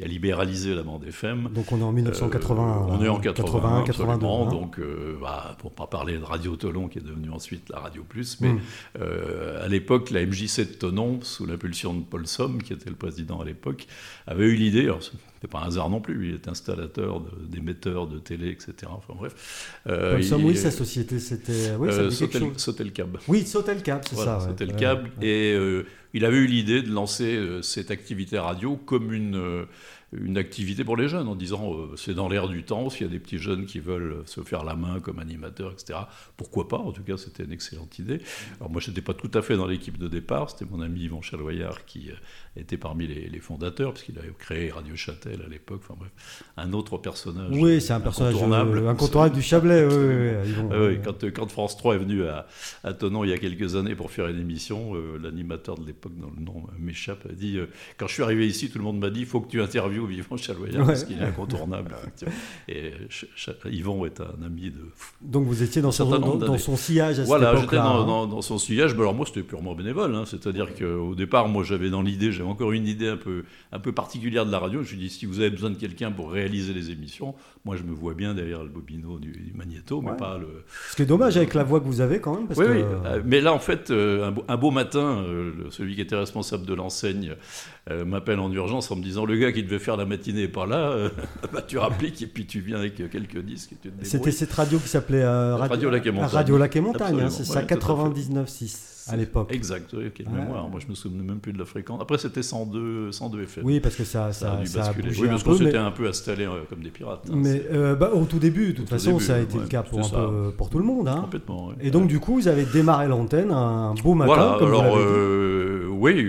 qui 0.00 0.04
a 0.06 0.08
libéralisé 0.08 0.74
la 0.74 0.82
bande 0.82 1.04
FM. 1.04 1.50
Donc 1.54 1.70
on 1.72 1.78
est 1.78 1.82
en 1.82 1.92
1980. 1.92 2.86
Euh, 2.88 2.92
on 2.96 3.02
est 3.04 3.08
en 3.08 3.20
81, 3.20 3.82
81, 3.82 3.84
82. 3.84 4.14
absolument. 4.14 4.46
hein. 4.46 4.50
Donc, 4.50 4.78
euh, 4.78 5.18
bah, 5.20 5.56
pour 5.58 5.72
pas 5.72 5.86
parler 5.86 6.16
de 6.16 6.24
Radio 6.24 6.56
Tolon, 6.56 6.88
qui 6.88 6.98
est 6.98 7.02
devenu 7.02 7.30
ensuite 7.30 7.68
la 7.68 7.80
Radio 7.80 8.02
Plus, 8.08 8.40
mais 8.40 8.52
Mm. 8.54 8.60
euh, 9.00 9.64
à 9.64 9.68
l'époque, 9.68 10.10
la 10.10 10.24
MJC 10.24 10.60
de 10.60 10.72
Tonon, 10.74 11.20
sous 11.22 11.44
l'impulsion 11.44 11.92
de 11.94 12.02
Paul 12.02 12.26
Somme, 12.26 12.62
qui 12.62 12.72
était 12.72 12.88
le 12.88 12.96
président 12.96 13.40
à 13.40 13.44
l'époque, 13.44 13.86
avait 14.26 14.46
eu 14.46 14.54
l'idée. 14.54 14.84
Alors, 14.84 15.00
c'était 15.40 15.50
pas 15.50 15.60
un 15.60 15.68
hasard 15.68 15.88
non 15.88 16.00
plus. 16.00 16.28
Il 16.28 16.34
est 16.34 16.48
installateur 16.48 17.22
d'émetteurs 17.48 18.06
de, 18.06 18.18
télé, 18.18 18.50
etc. 18.50 18.72
Enfin 18.90 19.14
bref. 19.16 19.78
Euh, 19.86 20.18
il- 20.20 20.34
oui, 20.34 20.56
sa 20.56 20.70
société, 20.70 21.18
c'était. 21.18 21.72
Oui, 21.78 21.88
euh, 21.90 22.04
me 22.04 22.08
dit 22.10 22.18
quelque 22.18 22.32
Sautel- 22.32 22.40
chose. 22.52 22.58
Sautel 22.58 22.92
Cab. 22.92 23.18
Oui, 23.26 23.46
sauter 23.46 23.74
le 23.74 23.80
cap, 23.80 24.04
c'est 24.06 24.16
Voilà, 24.16 24.38
ça. 24.40 24.50
ouais. 24.50 24.72
câble. 24.76 25.10
ouais. 25.20 25.26
Et 25.26 25.54
euh, 25.54 25.86
il 26.12 26.24
avait 26.26 26.36
eu 26.38 26.46
l'idée 26.46 26.82
de 26.82 26.90
lancer 26.90 27.36
euh, 27.36 27.62
cette 27.62 27.90
activité 27.90 28.38
radio 28.38 28.76
comme 28.76 29.12
une, 29.14 29.36
euh, 29.36 29.64
une 30.12 30.38
activité 30.38 30.82
pour 30.82 30.96
les 30.96 31.08
jeunes 31.08 31.28
en 31.28 31.36
disant 31.36 31.72
euh, 31.72 31.96
c'est 31.96 32.14
dans 32.14 32.28
l'air 32.28 32.48
du 32.48 32.64
temps, 32.64 32.90
s'il 32.90 33.06
y 33.06 33.08
a 33.08 33.12
des 33.12 33.20
petits 33.20 33.38
jeunes 33.38 33.66
qui 33.66 33.78
veulent 33.78 34.22
se 34.26 34.40
faire 34.40 34.64
la 34.64 34.74
main 34.74 34.98
comme 34.98 35.20
animateurs, 35.20 35.72
etc. 35.72 36.00
Pourquoi 36.36 36.66
pas 36.66 36.78
En 36.78 36.90
tout 36.90 37.02
cas, 37.02 37.16
c'était 37.16 37.44
une 37.44 37.52
excellente 37.52 37.98
idée. 37.98 38.20
Alors 38.58 38.70
moi, 38.70 38.80
je 38.80 38.90
n'étais 38.90 39.02
pas 39.02 39.14
tout 39.14 39.30
à 39.34 39.42
fait 39.42 39.56
dans 39.56 39.66
l'équipe 39.66 39.98
de 39.98 40.08
départ, 40.08 40.50
c'était 40.50 40.68
mon 40.70 40.80
ami 40.80 41.00
Yvan 41.02 41.22
Chaloyard 41.22 41.84
qui 41.84 42.10
euh, 42.10 42.60
était 42.60 42.76
parmi 42.76 43.06
les, 43.06 43.38
fondateurs, 43.38 43.92
parce 43.92 44.02
qu'il 44.02 44.18
avait 44.18 44.32
créé 44.38 44.70
Radio 44.70 44.96
Châtel 44.96 45.42
à 45.46 45.48
l'époque, 45.48 45.80
enfin 45.84 45.94
bref, 45.98 46.10
un 46.56 46.72
autre 46.72 46.98
personnage. 46.98 47.48
Oui, 47.52 47.80
c'est 47.80 47.92
un 47.92 48.00
personnage 48.00 48.34
incontournable, 48.34 48.86
incontournable 48.86 49.34
du 49.34 49.42
Chablais. 49.42 49.86
Oui, 49.86 50.76
oui, 50.76 50.98
quand, 51.02 51.24
quand, 51.32 51.50
France 51.50 51.76
3 51.76 51.94
est 51.94 51.98
venu 51.98 52.24
à, 52.26 52.46
à 52.84 52.92
Tonon 52.92 53.24
il 53.24 53.30
y 53.30 53.32
a 53.32 53.38
quelques 53.38 53.76
années 53.76 53.94
pour 53.94 54.10
faire 54.10 54.26
une 54.26 54.38
émission, 54.38 54.92
l'animateur 55.22 55.78
de 55.78 55.86
l'époque, 55.86 56.12
dont 56.16 56.30
le 56.36 56.44
nom 56.44 56.64
m'échappe, 56.78 57.26
a 57.30 57.32
dit 57.32 57.58
Quand 57.96 58.08
je 58.08 58.14
suis 58.14 58.22
arrivé 58.22 58.46
ici, 58.46 58.68
tout 58.68 58.78
le 58.78 58.84
monde 58.84 58.98
m'a 58.98 59.10
dit 59.10 59.20
il 59.20 59.26
faut 59.26 59.40
que 59.40 59.50
tu 59.50 59.62
interviewes 59.62 59.99
Yvon 60.08 60.36
Chaloyard, 60.36 60.86
parce 60.86 61.04
qu'il 61.04 61.20
est 61.20 61.24
incontournable. 61.24 61.96
et 62.68 62.92
Yvon 63.66 64.06
est 64.06 64.20
un 64.20 64.42
ami 64.44 64.70
de. 64.70 64.80
Donc 65.20 65.46
vous 65.46 65.62
étiez 65.62 65.82
dans, 65.82 65.90
son, 65.90 66.08
dans, 66.18 66.58
son, 66.58 66.76
sillage 66.76 67.20
à 67.20 67.24
Voilà, 67.24 67.56
j'étais 67.56 67.76
dans, 67.76 68.02
hein. 68.02 68.26
dans, 68.26 68.42
son 68.42 68.58
sillage. 68.58 68.92
alors 68.92 69.14
moi, 69.14 69.26
c'était 69.26 69.42
purement 69.42 69.74
bénévole. 69.74 70.14
Hein. 70.14 70.24
C'est-à-dire 70.26 70.74
qu'au 70.74 71.14
départ, 71.14 71.48
moi, 71.48 71.64
j'avais 71.64 71.90
dans 71.90 72.02
l'idée, 72.02 72.32
j'avais 72.32 72.48
encore 72.48 72.72
une 72.72 72.86
idée 72.86 73.08
un 73.08 73.16
peu, 73.16 73.44
un 73.72 73.78
peu 73.78 73.92
particulière 73.92 74.46
de 74.46 74.52
la 74.52 74.58
radio. 74.58 74.78
Je 74.78 74.84
me 74.84 74.88
suis 74.88 74.96
dit, 74.96 75.10
si 75.10 75.26
vous 75.26 75.40
avez 75.40 75.50
besoin 75.50 75.70
de 75.70 75.76
quelqu'un 75.76 76.10
pour 76.10 76.30
réaliser 76.30 76.72
les 76.72 76.90
émissions, 76.90 77.34
moi, 77.64 77.76
je 77.76 77.82
me 77.82 77.92
vois 77.92 78.14
bien 78.14 78.34
derrière 78.34 78.62
le 78.62 78.68
bobino 78.68 79.18
du, 79.18 79.52
magnéto, 79.54 80.00
mais 80.00 80.16
pas 80.16 80.38
le. 80.38 80.64
Ce 80.90 80.96
qui 80.96 81.02
est 81.02 81.06
dommage 81.06 81.36
avec 81.36 81.54
la 81.54 81.64
voix 81.64 81.80
que 81.80 81.84
vous 81.84 82.00
avez 82.00 82.20
quand 82.20 82.36
même. 82.36 82.46
Parce 82.46 82.58
oui, 82.58 82.66
que... 82.66 82.72
oui. 82.72 82.82
Euh, 82.82 83.22
mais 83.24 83.40
là, 83.40 83.52
en 83.52 83.58
fait, 83.58 83.90
euh, 83.90 84.30
un 84.48 84.56
beau, 84.56 84.70
matin, 84.70 85.24
euh, 85.26 85.52
celui 85.70 85.94
qui 85.94 86.00
était 86.00 86.16
responsable 86.16 86.66
de 86.66 86.74
l'enseigne 86.74 87.34
m'appelle 88.06 88.38
en 88.38 88.52
urgence 88.52 88.88
en 88.92 88.96
me 88.96 89.02
disant 89.02 89.24
le 89.24 89.36
gars 89.36 89.50
qui 89.50 89.64
devait 89.64 89.80
faire 89.80 89.89
la 89.96 90.04
matinée 90.04 90.48
pas 90.48 90.66
là, 90.66 91.10
bah, 91.52 91.62
tu 91.66 91.78
rappliques 91.78 92.22
et 92.22 92.26
puis 92.26 92.46
tu 92.46 92.60
viens 92.60 92.78
avec 92.78 92.96
quelques 93.10 93.40
disques. 93.40 93.74
C'était 94.02 94.32
cette 94.32 94.52
radio 94.52 94.78
qui 94.78 94.88
s'appelait 94.88 95.24
Radio, 95.24 95.90
Lac 95.90 96.06
et 96.06 96.10
Montagne. 96.10 96.30
Radio 96.30 96.58
Lac 96.58 96.76
et 96.76 96.80
Montagne, 96.80 97.20
hein, 97.20 97.30
c'est 97.30 97.44
ça, 97.44 97.62
99.6 97.62 98.90
à 99.08 99.16
l'époque. 99.16 99.52
Exact, 99.52 99.92
oui, 99.92 100.10
quelle 100.14 100.28
mémoire. 100.28 100.68
Moi, 100.68 100.80
je 100.80 100.88
me 100.88 100.94
souviens 100.94 101.22
même 101.22 101.40
plus 101.40 101.52
de 101.52 101.58
la 101.58 101.64
fréquence. 101.64 102.00
Après, 102.00 102.18
c'était 102.18 102.42
102, 102.42 103.12
102 103.12 103.42
FM. 103.42 103.64
Oui, 103.64 103.80
parce 103.80 103.96
que 103.96 104.04
ça, 104.04 104.32
ça, 104.32 104.46
ça 104.48 104.52
a 104.52 104.64
dû 104.64 104.70
basculer. 104.70 105.10
oui, 105.20 105.28
parce 105.28 105.42
qu'on 105.42 105.56
s'était 105.56 105.76
un 105.76 105.90
peu 105.90 106.08
installé 106.08 106.44
euh, 106.44 106.62
comme 106.68 106.82
des 106.82 106.90
pirates. 106.90 107.26
Hein, 107.28 107.34
mais 107.36 107.62
euh, 107.72 107.94
bah, 107.94 108.10
au 108.12 108.24
tout 108.24 108.38
début, 108.38 108.68
de 108.68 108.78
toute 108.78 108.88
façon, 108.88 109.18
ça 109.18 109.36
a 109.36 109.38
été 109.40 109.58
le 109.58 109.66
cas 109.66 109.82
pour, 109.82 110.00
un 110.00 110.08
peu, 110.08 110.50
pour 110.56 110.70
tout 110.70 110.78
le 110.78 110.84
monde. 110.84 111.08
Hein. 111.08 111.22
Complètement. 111.22 111.68
Oui. 111.68 111.74
Et 111.80 111.90
donc, 111.90 112.08
du 112.08 112.20
coup, 112.20 112.34
vous 112.34 112.48
avez 112.48 112.64
démarré 112.64 113.08
l'antenne 113.08 113.50
un 113.50 113.94
beau 113.94 114.14
matin. 114.14 114.34
Voilà, 114.34 114.56
comme 114.58 114.68
alors, 114.68 114.96
euh, 114.96 115.86
oui, 115.90 116.26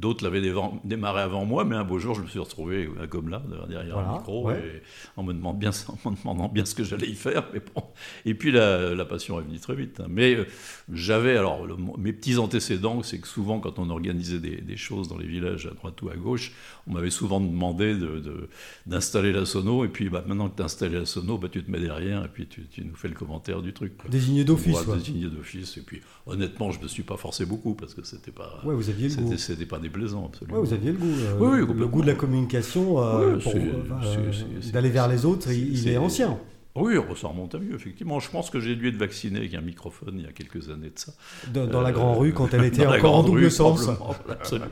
d'autres 0.00 0.24
l'avaient 0.24 0.42
démarré 0.84 1.22
avant 1.22 1.44
moi, 1.44 1.64
mais 1.64 1.76
un 1.76 1.84
beau 1.84 1.98
jour, 1.98 2.14
je 2.14 2.22
me 2.22 2.26
suis 2.26 2.38
retrouvé 2.38 2.88
comme 3.08 3.28
là, 3.28 3.42
derrière 3.68 3.98
un 3.98 4.14
micro, 4.14 4.50
et 4.50 4.82
en, 5.16 5.22
me 5.22 5.32
demandant 5.32 5.58
bien, 5.58 5.70
en 6.04 6.10
me 6.10 6.16
demandant 6.16 6.48
bien 6.48 6.64
ce 6.64 6.74
que 6.74 6.84
j'allais 6.84 7.08
y 7.08 7.14
faire. 7.14 7.48
Mais 7.52 7.60
bon. 7.74 7.82
Et 8.24 8.34
puis, 8.34 8.50
la, 8.50 8.94
la 8.94 9.04
passion 9.04 9.40
est 9.40 9.44
venue 9.44 9.58
très 9.58 9.74
vite. 9.74 10.00
Hein. 10.00 10.06
Mais 10.08 10.38
j'avais, 10.92 11.36
alors, 11.36 11.66
mes 11.98 12.12
petits 12.12 12.38
antécédents 12.38 12.70
c'est 13.02 13.18
que 13.18 13.28
souvent, 13.28 13.60
quand 13.60 13.78
on 13.78 13.90
organisait 13.90 14.38
des, 14.38 14.76
choses 14.76 15.08
dans 15.08 15.18
les 15.18 15.26
villages 15.26 15.66
à 15.66 15.74
droite 15.74 16.00
ou 16.02 16.08
à 16.08 16.16
gauche, 16.16 16.52
on 16.86 16.92
m'avait 16.92 17.10
souvent 17.10 17.40
demandé 17.40 17.96
d'installer 18.86 19.32
la 19.32 19.44
sono, 19.44 19.84
et 19.84 19.88
puis 19.88 20.08
bah, 20.08 20.24
maintenant 20.26 20.48
que 20.48 20.56
tu 20.56 20.62
as 20.62 20.66
installé 20.66 20.98
la 20.98 21.06
sono, 21.06 21.38
bah, 21.38 21.48
tu 21.50 21.62
te 21.62 21.70
mets 21.70 21.80
derrière, 21.80 22.24
et 22.24 22.28
puis 22.28 22.46
tu, 22.46 22.62
nous 22.84 22.94
fais 22.94 23.08
le 23.08 23.14
commentaire 23.14 23.62
du 23.62 23.72
truc. 23.72 23.92
Désigné 24.08 24.44
d'office. 24.44 24.86
Désigné 24.86 25.28
d'office, 25.28 25.76
et 25.76 25.82
puis 25.82 26.00
honnêtement, 26.26 26.70
je 26.70 26.78
ne 26.78 26.84
me 26.84 26.88
suis 26.88 27.02
pas 27.02 27.16
forcé 27.16 27.44
beaucoup, 27.44 27.74
parce 27.74 27.94
que 27.94 28.04
c'était 28.04 28.32
pas. 28.32 28.60
Ouais, 28.64 28.74
vous 28.74 28.88
aviez. 28.88 29.08
C'était 29.10 29.66
pas 29.66 29.78
déplaisant, 29.90 30.26
absolument. 30.26 30.58
Ouais, 30.58 30.66
vous 30.66 30.72
aviez 30.72 30.92
le 30.92 30.98
goût. 30.98 31.06
Euh, 31.06 31.36
oui, 31.38 31.74
le 31.74 31.86
goût 31.86 32.02
de 32.02 32.06
la 32.06 32.14
communication, 32.14 33.02
euh, 33.02 33.38
euh, 33.54 34.30
d'aller 34.72 34.90
vers 34.90 35.08
les 35.08 35.24
autres, 35.24 35.50
il 35.50 35.88
est 35.88 35.96
ancien. 35.96 36.38
Oui, 36.76 36.94
ça 37.16 37.28
remonte 37.28 37.54
à 37.56 37.58
mieux, 37.58 37.74
effectivement. 37.74 38.20
Je 38.20 38.30
pense 38.30 38.48
que 38.48 38.60
j'ai 38.60 38.76
dû 38.76 38.88
être 38.88 38.96
vacciné 38.96 39.40
avec 39.40 39.54
un 39.54 39.60
microphone 39.60 40.14
il 40.18 40.24
y 40.24 40.28
a 40.28 40.32
quelques 40.32 40.70
années 40.70 40.90
de 40.90 40.98
ça. 40.98 41.12
Dans, 41.52 41.80
la 41.80 41.90
Grande 41.90 42.18
Rue, 42.18 42.32
quand 42.32 42.54
elle 42.54 42.64
était 42.72 42.86
encore 42.86 43.16
en 43.16 43.22
double 43.24 43.50
sens. 43.50 43.88
Absolument. 44.28 44.68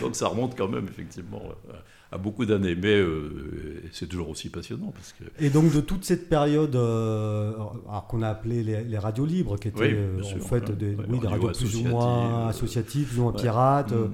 Donc 0.00 0.14
ça 0.14 0.28
remonte 0.28 0.56
quand 0.56 0.68
même, 0.68 0.84
effectivement, 0.84 1.42
à 2.12 2.18
beaucoup 2.18 2.44
d'années. 2.44 2.74
Mais 2.74 2.94
euh, 2.94 3.82
c'est 3.90 4.06
toujours 4.06 4.28
aussi 4.28 4.50
passionnant. 4.50 4.92
Parce 4.94 5.12
que... 5.12 5.24
Et 5.44 5.50
donc 5.50 5.72
de 5.72 5.80
toute 5.80 6.04
cette 6.04 6.28
période 6.28 6.76
euh, 6.76 7.52
qu'on 8.08 8.22
a 8.22 8.28
appelé 8.28 8.62
les, 8.62 8.98
radios 8.98 9.26
libres, 9.26 9.58
qui 9.58 9.68
étaient 9.68 9.94
euh, 9.94 10.20
en 10.22 10.44
fait 10.44 10.70
des, 10.76 10.94
oui, 11.08 11.18
des 11.18 11.26
radios 11.26 11.50
plus 11.50 11.76
ou 11.76 11.84
moins 11.84 12.48
associatives, 12.48 13.08
plus 13.08 13.18
ou 13.18 13.22
moins 13.22 13.32
pirates. 13.32 13.92
Mm. 13.92 14.10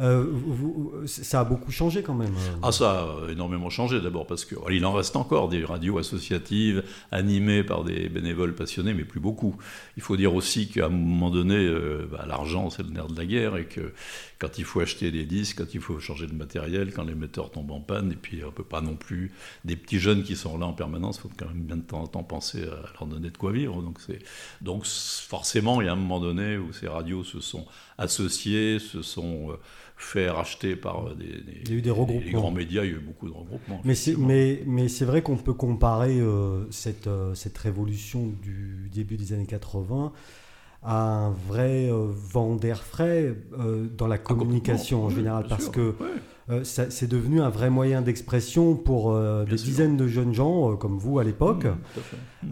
Euh, 0.00 1.06
ça 1.06 1.40
a 1.40 1.44
beaucoup 1.44 1.70
changé 1.70 2.02
quand 2.02 2.14
même. 2.14 2.34
Ah, 2.62 2.72
ça 2.72 3.02
a 3.02 3.30
énormément 3.30 3.68
changé 3.68 4.00
d'abord 4.00 4.26
parce 4.26 4.44
qu'il 4.44 4.86
en 4.86 4.92
reste 4.92 5.16
encore 5.16 5.48
des 5.48 5.64
radios 5.64 5.98
associatives 5.98 6.82
animées 7.10 7.62
par 7.62 7.84
des 7.84 8.08
bénévoles 8.08 8.54
passionnés, 8.54 8.94
mais 8.94 9.04
plus 9.04 9.20
beaucoup. 9.20 9.56
Il 9.96 10.02
faut 10.02 10.16
dire 10.16 10.34
aussi 10.34 10.68
qu'à 10.68 10.86
un 10.86 10.90
moment 10.90 11.30
donné, 11.30 11.56
euh, 11.56 12.08
bah, 12.10 12.24
l'argent 12.26 12.70
c'est 12.70 12.82
le 12.82 12.90
nerf 12.90 13.08
de 13.08 13.18
la 13.18 13.26
guerre 13.26 13.56
et 13.56 13.66
que 13.66 13.92
quand 14.42 14.58
il 14.58 14.64
faut 14.64 14.80
acheter 14.80 15.12
des 15.12 15.24
disques, 15.24 15.58
quand 15.58 15.72
il 15.72 15.80
faut 15.80 16.00
changer 16.00 16.26
de 16.26 16.34
matériel, 16.34 16.92
quand 16.92 17.04
les 17.04 17.12
l'émetteur 17.12 17.50
tombe 17.52 17.70
en 17.70 17.80
panne, 17.80 18.10
et 18.10 18.16
puis 18.16 18.42
on 18.44 18.50
peut 18.50 18.64
pas 18.64 18.80
non 18.80 18.96
plus 18.96 19.30
des 19.64 19.76
petits 19.76 20.00
jeunes 20.00 20.24
qui 20.24 20.34
sont 20.34 20.58
là 20.58 20.66
en 20.66 20.72
permanence, 20.72 21.18
il 21.18 21.20
faut 21.20 21.30
quand 21.36 21.46
même 21.46 21.62
bien 21.62 21.76
de 21.76 21.82
temps 21.82 22.02
en 22.02 22.06
temps 22.08 22.24
penser 22.24 22.64
à 22.64 22.82
leur 22.98 23.06
donner 23.06 23.30
de 23.30 23.36
quoi 23.36 23.52
vivre. 23.52 23.80
Donc, 23.82 23.98
donc 24.60 24.84
forcément, 24.84 25.80
il 25.80 25.86
y 25.86 25.88
a 25.88 25.92
un 25.92 25.96
moment 25.96 26.18
donné 26.18 26.58
où 26.58 26.72
ces 26.72 26.88
radios 26.88 27.22
se 27.22 27.40
sont 27.40 27.66
associées, 27.98 28.80
se 28.80 29.00
sont 29.02 29.52
euh, 29.52 29.54
fait 30.02 30.28
racheter 30.28 30.76
par 30.76 31.06
euh, 31.06 31.14
des, 31.14 31.42
il 31.64 31.70
y 31.70 31.74
a 31.74 31.76
eu 31.76 31.82
des 31.82 31.90
regroupements. 31.90 32.24
Les 32.24 32.32
grands 32.32 32.50
médias, 32.50 32.84
il 32.84 32.90
y 32.90 32.94
a 32.94 32.96
eu 32.96 33.00
beaucoup 33.00 33.28
de 33.28 33.32
regroupements. 33.32 33.80
Mais 33.84 33.94
c'est, 33.94 34.16
mais, 34.16 34.62
mais 34.66 34.88
c'est 34.88 35.04
vrai 35.04 35.22
qu'on 35.22 35.36
peut 35.36 35.54
comparer 35.54 36.18
euh, 36.20 36.70
cette, 36.70 37.06
euh, 37.06 37.34
cette 37.34 37.56
révolution 37.56 38.26
du 38.42 38.90
début 38.92 39.16
des 39.16 39.32
années 39.32 39.46
80 39.46 40.12
à 40.82 41.26
un 41.26 41.30
vrai 41.30 41.88
vent 41.90 42.56
d'air 42.56 42.82
frais 42.82 43.34
dans 43.96 44.06
la 44.06 44.16
ah, 44.16 44.18
communication 44.18 45.04
en 45.04 45.10
général, 45.10 45.46
parce 45.48 45.68
que 45.68 45.94
euh, 46.50 46.64
c'est 46.64 47.06
devenu 47.06 47.40
un 47.40 47.50
vrai 47.50 47.70
moyen 47.70 48.02
d'expression 48.02 48.74
pour 48.74 49.12
euh, 49.12 49.44
des 49.44 49.56
dizaines 49.56 49.96
de 49.96 50.08
jeunes 50.08 50.34
gens 50.34 50.72
euh, 50.72 50.76
comme 50.76 50.98
vous 50.98 51.18
à 51.20 51.24
l'époque. 51.24 51.66
Mmh, 52.42 52.48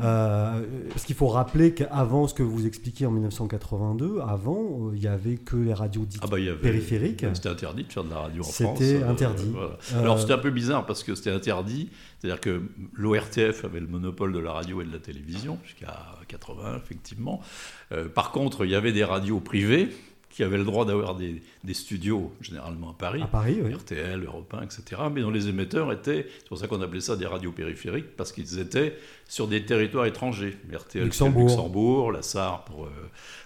parce 0.90 1.04
qu'il 1.04 1.16
faut 1.16 1.26
rappeler 1.26 1.74
qu'avant 1.74 2.28
ce 2.28 2.34
que 2.34 2.44
vous 2.44 2.66
expliquiez 2.66 3.06
en 3.06 3.10
1982, 3.10 4.20
avant, 4.20 4.92
il 4.94 5.00
n'y 5.00 5.08
avait 5.08 5.36
que 5.36 5.56
les 5.56 5.74
radios 5.74 6.04
dites 6.04 6.20
ah 6.22 6.28
bah, 6.28 6.36
périphériques. 6.62 7.26
C'était 7.34 7.48
interdit 7.48 7.84
de 7.84 7.92
faire 7.92 8.04
de 8.04 8.10
la 8.10 8.18
radio 8.18 8.42
en 8.42 8.46
France. 8.46 8.78
C'était 8.78 9.02
interdit. 9.02 9.52
Alors 9.96 10.20
c'était 10.20 10.34
un 10.34 10.38
peu 10.38 10.50
bizarre 10.50 10.86
parce 10.86 11.02
que 11.02 11.14
c'était 11.16 11.32
interdit. 11.32 11.90
C'est-à-dire 12.18 12.40
que 12.40 12.62
l'ORTF 12.92 13.64
avait 13.64 13.80
le 13.80 13.88
monopole 13.88 14.32
de 14.32 14.38
la 14.38 14.52
radio 14.52 14.82
et 14.82 14.84
de 14.84 14.92
la 14.92 14.98
télévision 14.98 15.58
jusqu'à 15.64 15.96
80, 16.28 16.76
effectivement. 16.76 17.40
par 18.14 18.30
contre, 18.30 18.64
il 18.64 18.70
y 18.70 18.76
avait 18.76 18.92
des 18.92 19.04
radios 19.04 19.40
privées 19.40 19.88
qui 20.30 20.44
avaient 20.44 20.58
le 20.58 20.64
droit 20.64 20.84
d'avoir 20.84 21.16
des, 21.16 21.42
studios, 21.74 22.32
généralement 22.40 22.90
à 22.90 22.94
Paris, 22.94 23.20
à 23.22 23.26
Paris 23.26 23.60
RTL, 23.60 24.24
Europe 24.24 24.54
1, 24.54 24.62
etc., 24.62 25.02
mais 25.12 25.22
dont 25.22 25.30
les 25.30 25.48
émetteurs 25.48 25.92
étaient, 25.92 26.26
c'est 26.38 26.48
pour 26.48 26.56
ça 26.56 26.68
qu'on 26.68 26.80
appelait 26.80 27.00
ça 27.00 27.16
des 27.16 27.26
radios 27.26 27.52
périphériques, 27.52 28.16
parce 28.16 28.32
qu'ils 28.32 28.60
étaient 28.60 28.96
sur 29.28 29.48
des 29.48 29.64
territoires 29.64 30.06
étrangers. 30.06 30.56
RTL, 30.72 31.04
Luxembourg, 31.04 31.48
Luxembourg 31.48 32.12
la 32.12 32.22
SAR 32.22 32.64
pour, 32.64 32.84
euh, 32.84 32.90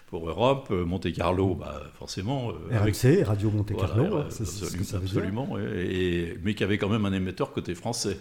pour 0.08 0.28
Europe, 0.28 0.68
euh, 0.70 0.84
Monte 0.84 1.10
Carlo, 1.12 1.54
bah, 1.54 1.82
forcément. 1.98 2.50
Euh, 2.50 2.78
RMC, 2.78 3.24
Radio 3.24 3.50
Monte 3.50 3.74
Carlo, 3.74 4.18
absolument, 4.18 5.56
et, 5.58 6.38
mais 6.44 6.54
qui 6.54 6.64
avait 6.64 6.78
quand 6.78 6.90
même 6.90 7.06
un 7.06 7.12
émetteur 7.12 7.52
côté 7.52 7.74
français. 7.74 8.18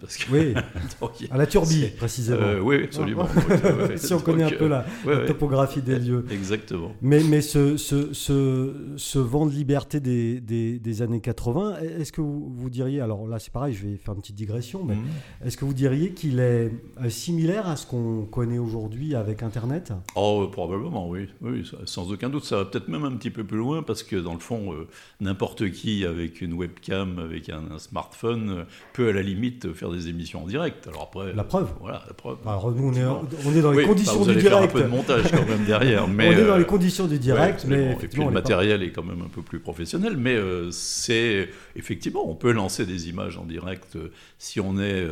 Parce 0.00 0.16
que, 0.16 0.30
oui, 0.30 0.54
à 1.30 1.36
la 1.36 1.46
Turbie, 1.46 1.88
précisément. 1.96 2.40
Euh, 2.40 2.60
oui, 2.60 2.84
absolument. 2.84 3.26
si 3.96 4.12
on 4.12 4.20
connaît 4.20 4.44
un 4.44 4.50
peu 4.50 4.68
la, 4.68 4.84
topographie 5.26 5.82
des 5.82 5.98
lieux. 5.98 6.24
Exactement. 6.30 6.94
Mais, 7.02 7.22
mais 7.24 7.40
ce, 7.40 7.76
ce, 7.76 8.12
ce, 8.12 8.74
ce, 8.96 9.18
vent 9.18 9.46
de 9.46 9.52
liberté 9.52 10.00
des, 10.00 10.40
des, 10.40 10.78
des 10.78 11.02
années 11.02 11.20
80, 11.20 11.78
est-ce 11.98 12.12
que 12.12 12.20
vous, 12.20 12.52
vous, 12.54 12.70
diriez, 12.70 13.00
alors 13.00 13.26
là 13.26 13.38
c'est 13.38 13.52
pareil, 13.52 13.74
je 13.74 13.86
vais 13.86 13.96
faire 13.96 14.14
une 14.14 14.20
petite 14.20 14.36
digression, 14.36 14.84
mais 14.84 14.94
mhm. 14.94 15.06
est-ce 15.44 15.56
que 15.56 15.64
vous 15.64 15.74
diriez 15.74 16.12
qu'il 16.12 16.40
est 16.40 16.70
similaire 17.08 17.68
à 17.68 17.76
ce 17.76 17.86
qu'on 17.86 18.26
connaît 18.26 18.58
aujourd'hui 18.58 19.14
avec 19.14 19.42
Internet? 19.42 19.92
Oh, 20.14 20.48
probablement, 20.50 21.08
oui. 21.08 21.28
oui. 21.40 21.68
Sans 21.84 22.10
aucun 22.12 22.28
doute. 22.28 22.44
Ça 22.44 22.56
va 22.56 22.64
peut-être 22.64 22.88
même 22.88 23.04
un 23.04 23.12
petit 23.12 23.30
peu 23.30 23.44
plus 23.44 23.58
loin, 23.58 23.82
parce 23.82 24.02
que 24.02 24.16
dans 24.16 24.34
le 24.34 24.40
fond, 24.40 24.72
euh, 24.72 24.88
n'importe 25.20 25.70
qui 25.70 26.04
avec 26.04 26.40
une 26.40 26.52
webcam, 26.54 27.18
avec 27.18 27.48
un, 27.48 27.78
smartphone, 27.78 28.50
euh, 28.50 28.64
peut 28.92 29.08
à 29.08 29.12
la 29.12 29.22
limite 29.22 29.69
faire 29.72 29.90
des 29.90 30.08
émissions 30.08 30.42
en 30.42 30.46
direct. 30.46 30.86
Alors 30.88 31.10
après, 31.12 31.32
la 31.32 31.44
preuve. 31.44 31.68
Voilà, 31.80 32.02
la 32.06 32.14
preuve. 32.14 32.38
Alors 32.46 32.72
nous, 32.72 32.88
on 32.88 32.94
est, 32.94 33.04
on 33.04 33.54
est 33.54 33.60
dans 33.60 33.72
les 33.72 33.84
conditions 33.84 34.24
du 34.24 34.34
direct. 34.36 34.48
Faire 34.48 34.62
un 34.62 34.66
peu 34.66 34.82
de 34.82 34.88
montage 34.88 35.30
quand 35.30 35.48
même 35.48 35.64
derrière. 35.64 36.08
Mais, 36.08 36.28
on 36.28 36.32
est 36.32 36.46
dans 36.46 36.56
les 36.56 36.62
euh, 36.62 36.66
conditions 36.66 37.06
du 37.06 37.18
direct, 37.18 37.64
mais 37.66 37.92
et 38.02 38.08
puis 38.08 38.22
le 38.22 38.30
matériel 38.30 38.82
est 38.82 38.90
quand 38.90 39.02
même 39.02 39.22
un 39.22 39.28
peu 39.28 39.42
plus 39.42 39.60
professionnel. 39.60 40.16
Mais 40.16 40.34
euh, 40.34 40.70
c'est 40.70 41.48
effectivement, 41.76 42.28
on 42.28 42.34
peut 42.34 42.52
lancer 42.52 42.86
des 42.86 43.08
images 43.08 43.38
en 43.38 43.44
direct 43.44 43.96
euh, 43.96 44.12
si 44.38 44.60
on 44.60 44.78
est 44.78 45.06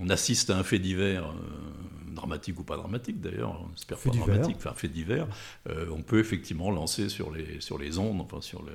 on 0.00 0.08
assiste 0.08 0.50
à 0.50 0.56
un 0.58 0.62
fait 0.64 0.78
divers. 0.80 1.32
dramatique 2.12 2.58
ou 2.58 2.64
pas 2.64 2.76
dramatique 2.76 3.20
d'ailleurs, 3.20 3.64
on 3.64 3.72
espère 3.74 3.96
Fait 3.98 4.08
pas 4.10 4.14
divers. 4.14 4.26
dramatique, 4.34 4.56
enfin 4.58 4.74
fait 4.74 4.88
divers, 4.88 5.28
euh, 5.68 5.86
on 5.92 6.02
peut 6.02 6.18
effectivement 6.18 6.70
lancer 6.72 7.08
sur 7.08 7.30
les, 7.30 7.60
sur 7.60 7.78
les 7.78 7.98
ondes, 7.98 8.20
enfin 8.20 8.40
sur, 8.40 8.62
le, 8.62 8.72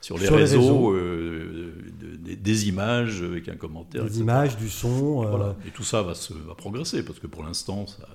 sur 0.00 0.16
les 0.18 0.24
Sur 0.26 0.34
les 0.36 0.42
réseaux, 0.42 0.94
euh, 0.94 1.74
de- 2.00 2.16
des- 2.16 2.34
des 2.36 2.68
images 2.68 3.22
avec 3.22 3.48
un 3.50 3.56
commentaire. 3.56 4.02
Des 4.02 4.08
etc. 4.08 4.22
images, 4.22 4.56
du 4.56 4.70
son. 4.70 5.22
euh, 5.24 5.28
Voilà. 5.30 5.54
Et 5.66 5.70
tout 5.70 5.84
ça 5.84 6.02
va, 6.02 6.14
se, 6.14 6.32
va 6.32 6.54
progresser, 6.54 7.04
parce 7.04 7.18
que 7.20 7.26
pour 7.26 7.44
l'instant, 7.44 7.86
ça- 7.86 8.08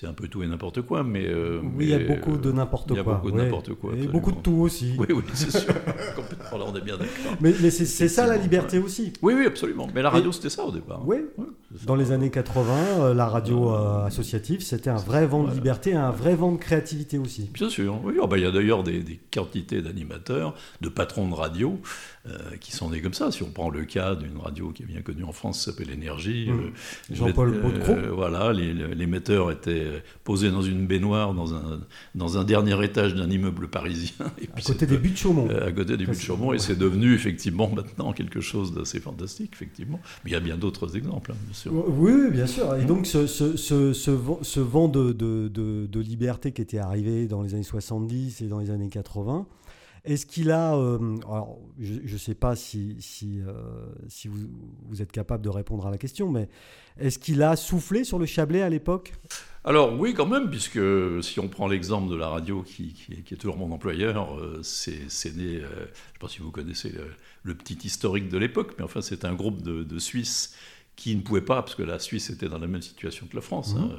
c'est 0.00 0.06
un 0.06 0.14
peu 0.14 0.28
tout 0.28 0.42
et 0.42 0.46
n'importe 0.46 0.80
quoi. 0.80 1.04
Mais, 1.04 1.26
euh, 1.26 1.60
Oui, 1.76 1.84
il 1.84 1.88
y 1.90 1.94
a 1.94 1.98
beaucoup 1.98 2.38
de 2.38 2.48
euh, 2.48 2.52
n'importe 2.52 2.88
quoi. 2.88 2.94
Il 2.94 2.96
y 2.96 3.00
a 3.00 3.02
beaucoup 3.04 3.30
de 3.30 3.36
ouais. 3.36 3.44
n'importe 3.44 3.74
quoi. 3.74 3.92
Et 3.94 4.06
beaucoup 4.06 4.32
de 4.32 4.38
tout 4.38 4.52
aussi. 4.62 4.94
Oui, 4.98 5.08
oui, 5.10 5.22
c'est 5.34 5.50
sûr. 5.50 5.74
Complètement, 6.16 6.58
là, 6.58 6.64
on 6.68 6.74
est 6.74 6.80
bien 6.80 6.96
d'accord. 6.96 7.36
Mais, 7.40 7.52
mais 7.60 7.70
c'est 7.70 7.84
c'est 7.84 8.08
ça 8.08 8.26
la 8.26 8.38
liberté 8.38 8.78
aussi. 8.78 9.12
Oui, 9.20 9.34
oui, 9.36 9.44
absolument. 9.44 9.88
Mais 9.94 10.00
la 10.00 10.08
radio, 10.08 10.32
c'était 10.32 10.48
ça 10.48 10.64
au 10.64 10.72
départ. 10.72 11.02
Oui. 11.06 11.18
Ouais. 11.36 11.44
Dans 11.84 11.96
les 11.96 12.12
années 12.12 12.30
80, 12.30 12.72
euh, 13.00 13.14
la 13.14 13.26
radio 13.26 13.74
euh, 13.74 14.06
associative, 14.06 14.62
c'était 14.62 14.88
un 14.88 14.96
vrai 14.96 15.26
vent 15.26 15.44
de 15.44 15.52
liberté, 15.52 15.94
un 15.94 16.10
vrai 16.10 16.34
vent 16.34 16.52
de 16.52 16.58
créativité 16.58 17.18
aussi. 17.18 17.50
Bien 17.52 17.68
sûr, 17.68 18.00
oui. 18.02 18.14
Ah 18.22 18.26
bah, 18.26 18.38
il 18.38 18.44
y 18.44 18.46
a 18.46 18.50
d'ailleurs 18.50 18.82
des, 18.82 19.00
des 19.00 19.20
quantités 19.32 19.82
d'animateurs, 19.82 20.54
de 20.80 20.88
patrons 20.88 21.28
de 21.28 21.34
radio 21.34 21.78
euh, 22.26 22.56
qui 22.60 22.72
sont 22.72 22.90
nés 22.90 23.00
comme 23.00 23.14
ça. 23.14 23.30
Si 23.32 23.42
on 23.42 23.50
prend 23.50 23.70
le 23.70 23.84
cas 23.84 24.14
d'une 24.14 24.36
radio 24.36 24.70
qui 24.72 24.82
est 24.82 24.86
bien 24.86 25.00
connue 25.00 25.24
en 25.24 25.32
France, 25.32 25.58
qui 25.58 25.64
s'appelle 25.64 25.90
Énergie. 25.90 26.48
Mmh. 26.50 26.60
euh, 26.60 27.14
Jean-Paul 27.14 27.54
euh, 27.88 28.10
voilà, 28.12 28.52
l'émetteur 28.52 29.50
était 29.50 30.02
posé 30.24 30.50
dans 30.50 30.62
une 30.62 30.86
baignoire 30.86 31.32
dans 31.34 31.54
un, 31.54 31.80
dans 32.14 32.36
un 32.38 32.44
dernier 32.44 32.84
étage 32.84 33.14
d'un 33.14 33.30
immeuble 33.30 33.68
parisien. 33.68 34.26
Et 34.40 34.48
À 34.54 34.60
côté 34.60 34.86
des 34.86 34.98
buts 34.98 35.10
de 35.10 35.16
Chaumont. 35.16 35.48
euh, 35.50 35.68
à 35.68 35.72
côté 35.72 35.96
du 35.96 36.04
but 36.06 36.12
de 36.14 36.20
Chaumont, 36.20 36.52
et 36.52 36.58
c'est 36.58 36.76
devenu 36.78 37.14
effectivement 37.14 37.70
maintenant 37.74 38.12
quelque 38.12 38.40
chose 38.40 38.74
d'assez 38.74 39.00
fantastique, 39.00 39.52
effectivement. 39.54 40.00
Mais 40.24 40.30
il 40.30 40.34
y 40.34 40.36
a 40.36 40.40
bien 40.40 40.56
d'autres 40.58 40.96
exemples, 40.96 41.32
hein, 41.32 41.36
bien 41.44 41.54
sûr. 41.54 41.72
Oui, 41.72 42.12
oui, 42.12 42.30
bien 42.30 42.46
sûr. 42.46 42.74
Et 42.76 42.84
donc, 42.84 43.06
ce, 43.06 43.26
ce, 43.26 43.56
ce, 43.56 43.92
ce 43.94 44.10
vent, 44.10 44.38
ce 44.42 44.60
vent 44.60 44.88
de, 44.88 45.12
de, 45.12 45.48
de, 45.48 45.86
de 45.86 46.00
liberté 46.00 46.52
qui 46.52 46.60
était 46.62 46.78
arrivé 46.78 47.26
dans 47.26 47.42
les 47.42 47.54
années 47.54 47.62
70 47.62 48.42
et 48.42 48.46
dans 48.46 48.58
les 48.58 48.70
années 48.70 48.88
80, 48.90 49.46
est-ce 50.04 50.26
qu'il 50.26 50.50
a. 50.50 50.74
euh, 50.76 51.16
alors, 51.28 51.58
je 51.78 52.12
ne 52.12 52.18
sais 52.18 52.34
pas 52.34 52.56
si, 52.56 52.96
euh, 53.46 53.86
vous, 54.88 55.02
êtes 55.02 55.12
capable 55.12 55.44
de 55.44 55.48
répondre 55.48 55.86
à 55.86 55.90
la 55.90 55.98
question, 55.98 56.30
mais 56.30 56.48
est-ce 56.98 57.18
qu'il 57.18 57.42
a 57.42 57.56
soufflé 57.56 58.04
sur 58.04 58.18
le 58.18 58.26
Chablais 58.26 58.62
à 58.62 58.68
l'époque? 58.68 59.12
Alors 59.62 59.98
oui, 59.98 60.14
quand 60.14 60.26
même, 60.26 60.48
puisque 60.48 60.80
si 61.22 61.38
on 61.38 61.48
prend 61.48 61.68
l'exemple 61.68 62.10
de 62.10 62.16
la 62.16 62.28
radio 62.28 62.62
qui, 62.62 62.94
est- 63.10 63.36
toujours 63.36 63.58
mon 63.58 63.70
employeur, 63.72 64.38
euh, 64.38 64.60
c'est 64.62 64.92
né, 65.36 65.58
je 65.60 65.60
ne 65.60 65.60
sais 65.60 66.18
pas 66.18 66.28
si 66.28 66.38
vous 66.38 66.50
connaissez 66.50 66.90
le, 66.90 67.04
le 67.42 67.54
petit 67.54 67.78
historique 67.86 68.28
de 68.30 68.38
l'époque, 68.38 68.74
mais 68.78 68.84
enfin 68.84 69.02
c'est 69.02 69.24
un 69.26 69.34
groupe 69.34 69.60
de, 69.60 69.82
de 69.82 69.98
Suisses 69.98 70.54
qui 71.00 71.16
ne 71.16 71.22
pouvaient 71.22 71.40
pas, 71.40 71.62
parce 71.62 71.74
que 71.74 71.82
la 71.82 71.98
Suisse 71.98 72.28
était 72.28 72.50
dans 72.50 72.58
la 72.58 72.66
même 72.66 72.82
situation 72.82 73.26
que 73.26 73.34
la 73.34 73.40
France, 73.40 73.74
Mhm. 73.74 73.80
hein, 73.82 73.90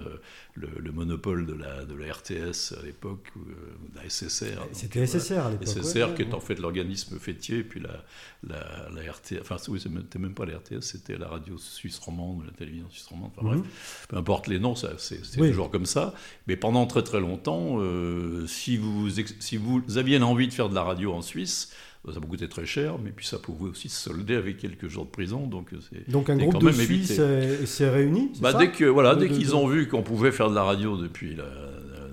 le, 0.53 0.67
le 0.77 0.91
monopole 0.91 1.47
de 1.47 1.53
la, 1.53 1.83
de 1.83 1.95
la 1.95 2.13
RTS 2.13 2.75
à 2.79 2.85
l'époque, 2.85 3.25
ou 3.35 3.39
euh, 3.39 3.53
de 3.91 3.95
la 3.97 4.07
SSR. 4.07 4.61
C'était. 4.71 5.07
SSR 5.07 5.39
à 5.47 5.49
l'époque. 5.49 5.67
SSR 5.67 6.09
ouais, 6.09 6.13
qui 6.15 6.21
est 6.21 6.25
ouais. 6.27 6.33
en 6.35 6.39
fait 6.39 6.59
l'organisme 6.59 7.17
fêtier, 7.17 7.57
et 7.59 7.63
puis 7.63 7.79
la, 7.79 8.03
la, 8.47 8.89
la 8.93 9.11
RTS, 9.11 9.39
enfin 9.41 9.57
oui, 9.69 9.79
c'était 9.81 10.19
même 10.19 10.35
pas 10.35 10.45
la 10.45 10.57
RTS, 10.59 10.81
c'était 10.81 11.17
la 11.17 11.27
radio 11.27 11.57
suisse 11.57 11.97
romande, 11.97 12.45
la 12.45 12.51
télévision 12.51 12.87
suisse 12.91 13.07
romande, 13.07 13.31
enfin 13.35 13.47
Mhm. 13.47 13.61
bref, 13.61 14.05
peu 14.09 14.17
importe 14.17 14.45
les 14.47 14.59
noms, 14.59 14.75
c'est 14.75 14.91
Oui. 15.39 15.49
toujours 15.49 15.71
comme 15.71 15.87
ça. 15.87 16.13
Mais 16.45 16.55
pendant 16.55 16.85
très 16.85 17.01
très 17.03 17.19
longtemps, 17.19 17.77
euh, 17.79 18.45
si, 18.45 18.77
vous, 18.77 19.09
si 19.39 19.57
vous 19.57 19.81
aviez 19.97 20.19
l'envie 20.19 20.47
de 20.47 20.53
faire 20.53 20.69
de 20.69 20.75
la 20.75 20.83
radio 20.83 21.13
en 21.13 21.23
Suisse, 21.23 21.71
ça 22.11 22.19
vous 22.19 22.27
coûtait 22.27 22.47
très 22.47 22.65
cher, 22.65 22.97
mais 22.97 23.11
puis 23.11 23.25
ça 23.27 23.37
pouvait 23.37 23.69
aussi 23.69 23.87
se 23.89 24.09
solder 24.09 24.35
avec 24.35 24.57
quelques 24.57 24.87
jours 24.87 25.05
de 25.05 25.11
prison, 25.11 25.45
donc 25.45 25.71
euh, 25.73 25.77
c'est... 25.91 26.09
Donc, 26.09 26.29
un 26.29 26.37
groupe 26.37 26.53
quand 26.53 26.63
de 26.63 26.71
Suisses 26.71 27.21
s'est 27.65 27.89
réuni 27.89 28.31
Bah, 28.41 28.53
ça 28.53 28.57
dès 28.57 28.71
que 28.71 28.85
voilà, 28.85 29.15
De- 29.15 29.21
dès 29.21 29.29
qu'ils 29.29 29.55
ont 29.55 29.67
vu 29.67 29.87
qu'on 29.87 30.01
pouvait 30.01 30.31
faire 30.31 30.49
de 30.49 30.55
la 30.55 30.63
radio 30.63 30.97
depuis 30.97 31.35
la, 31.35 31.45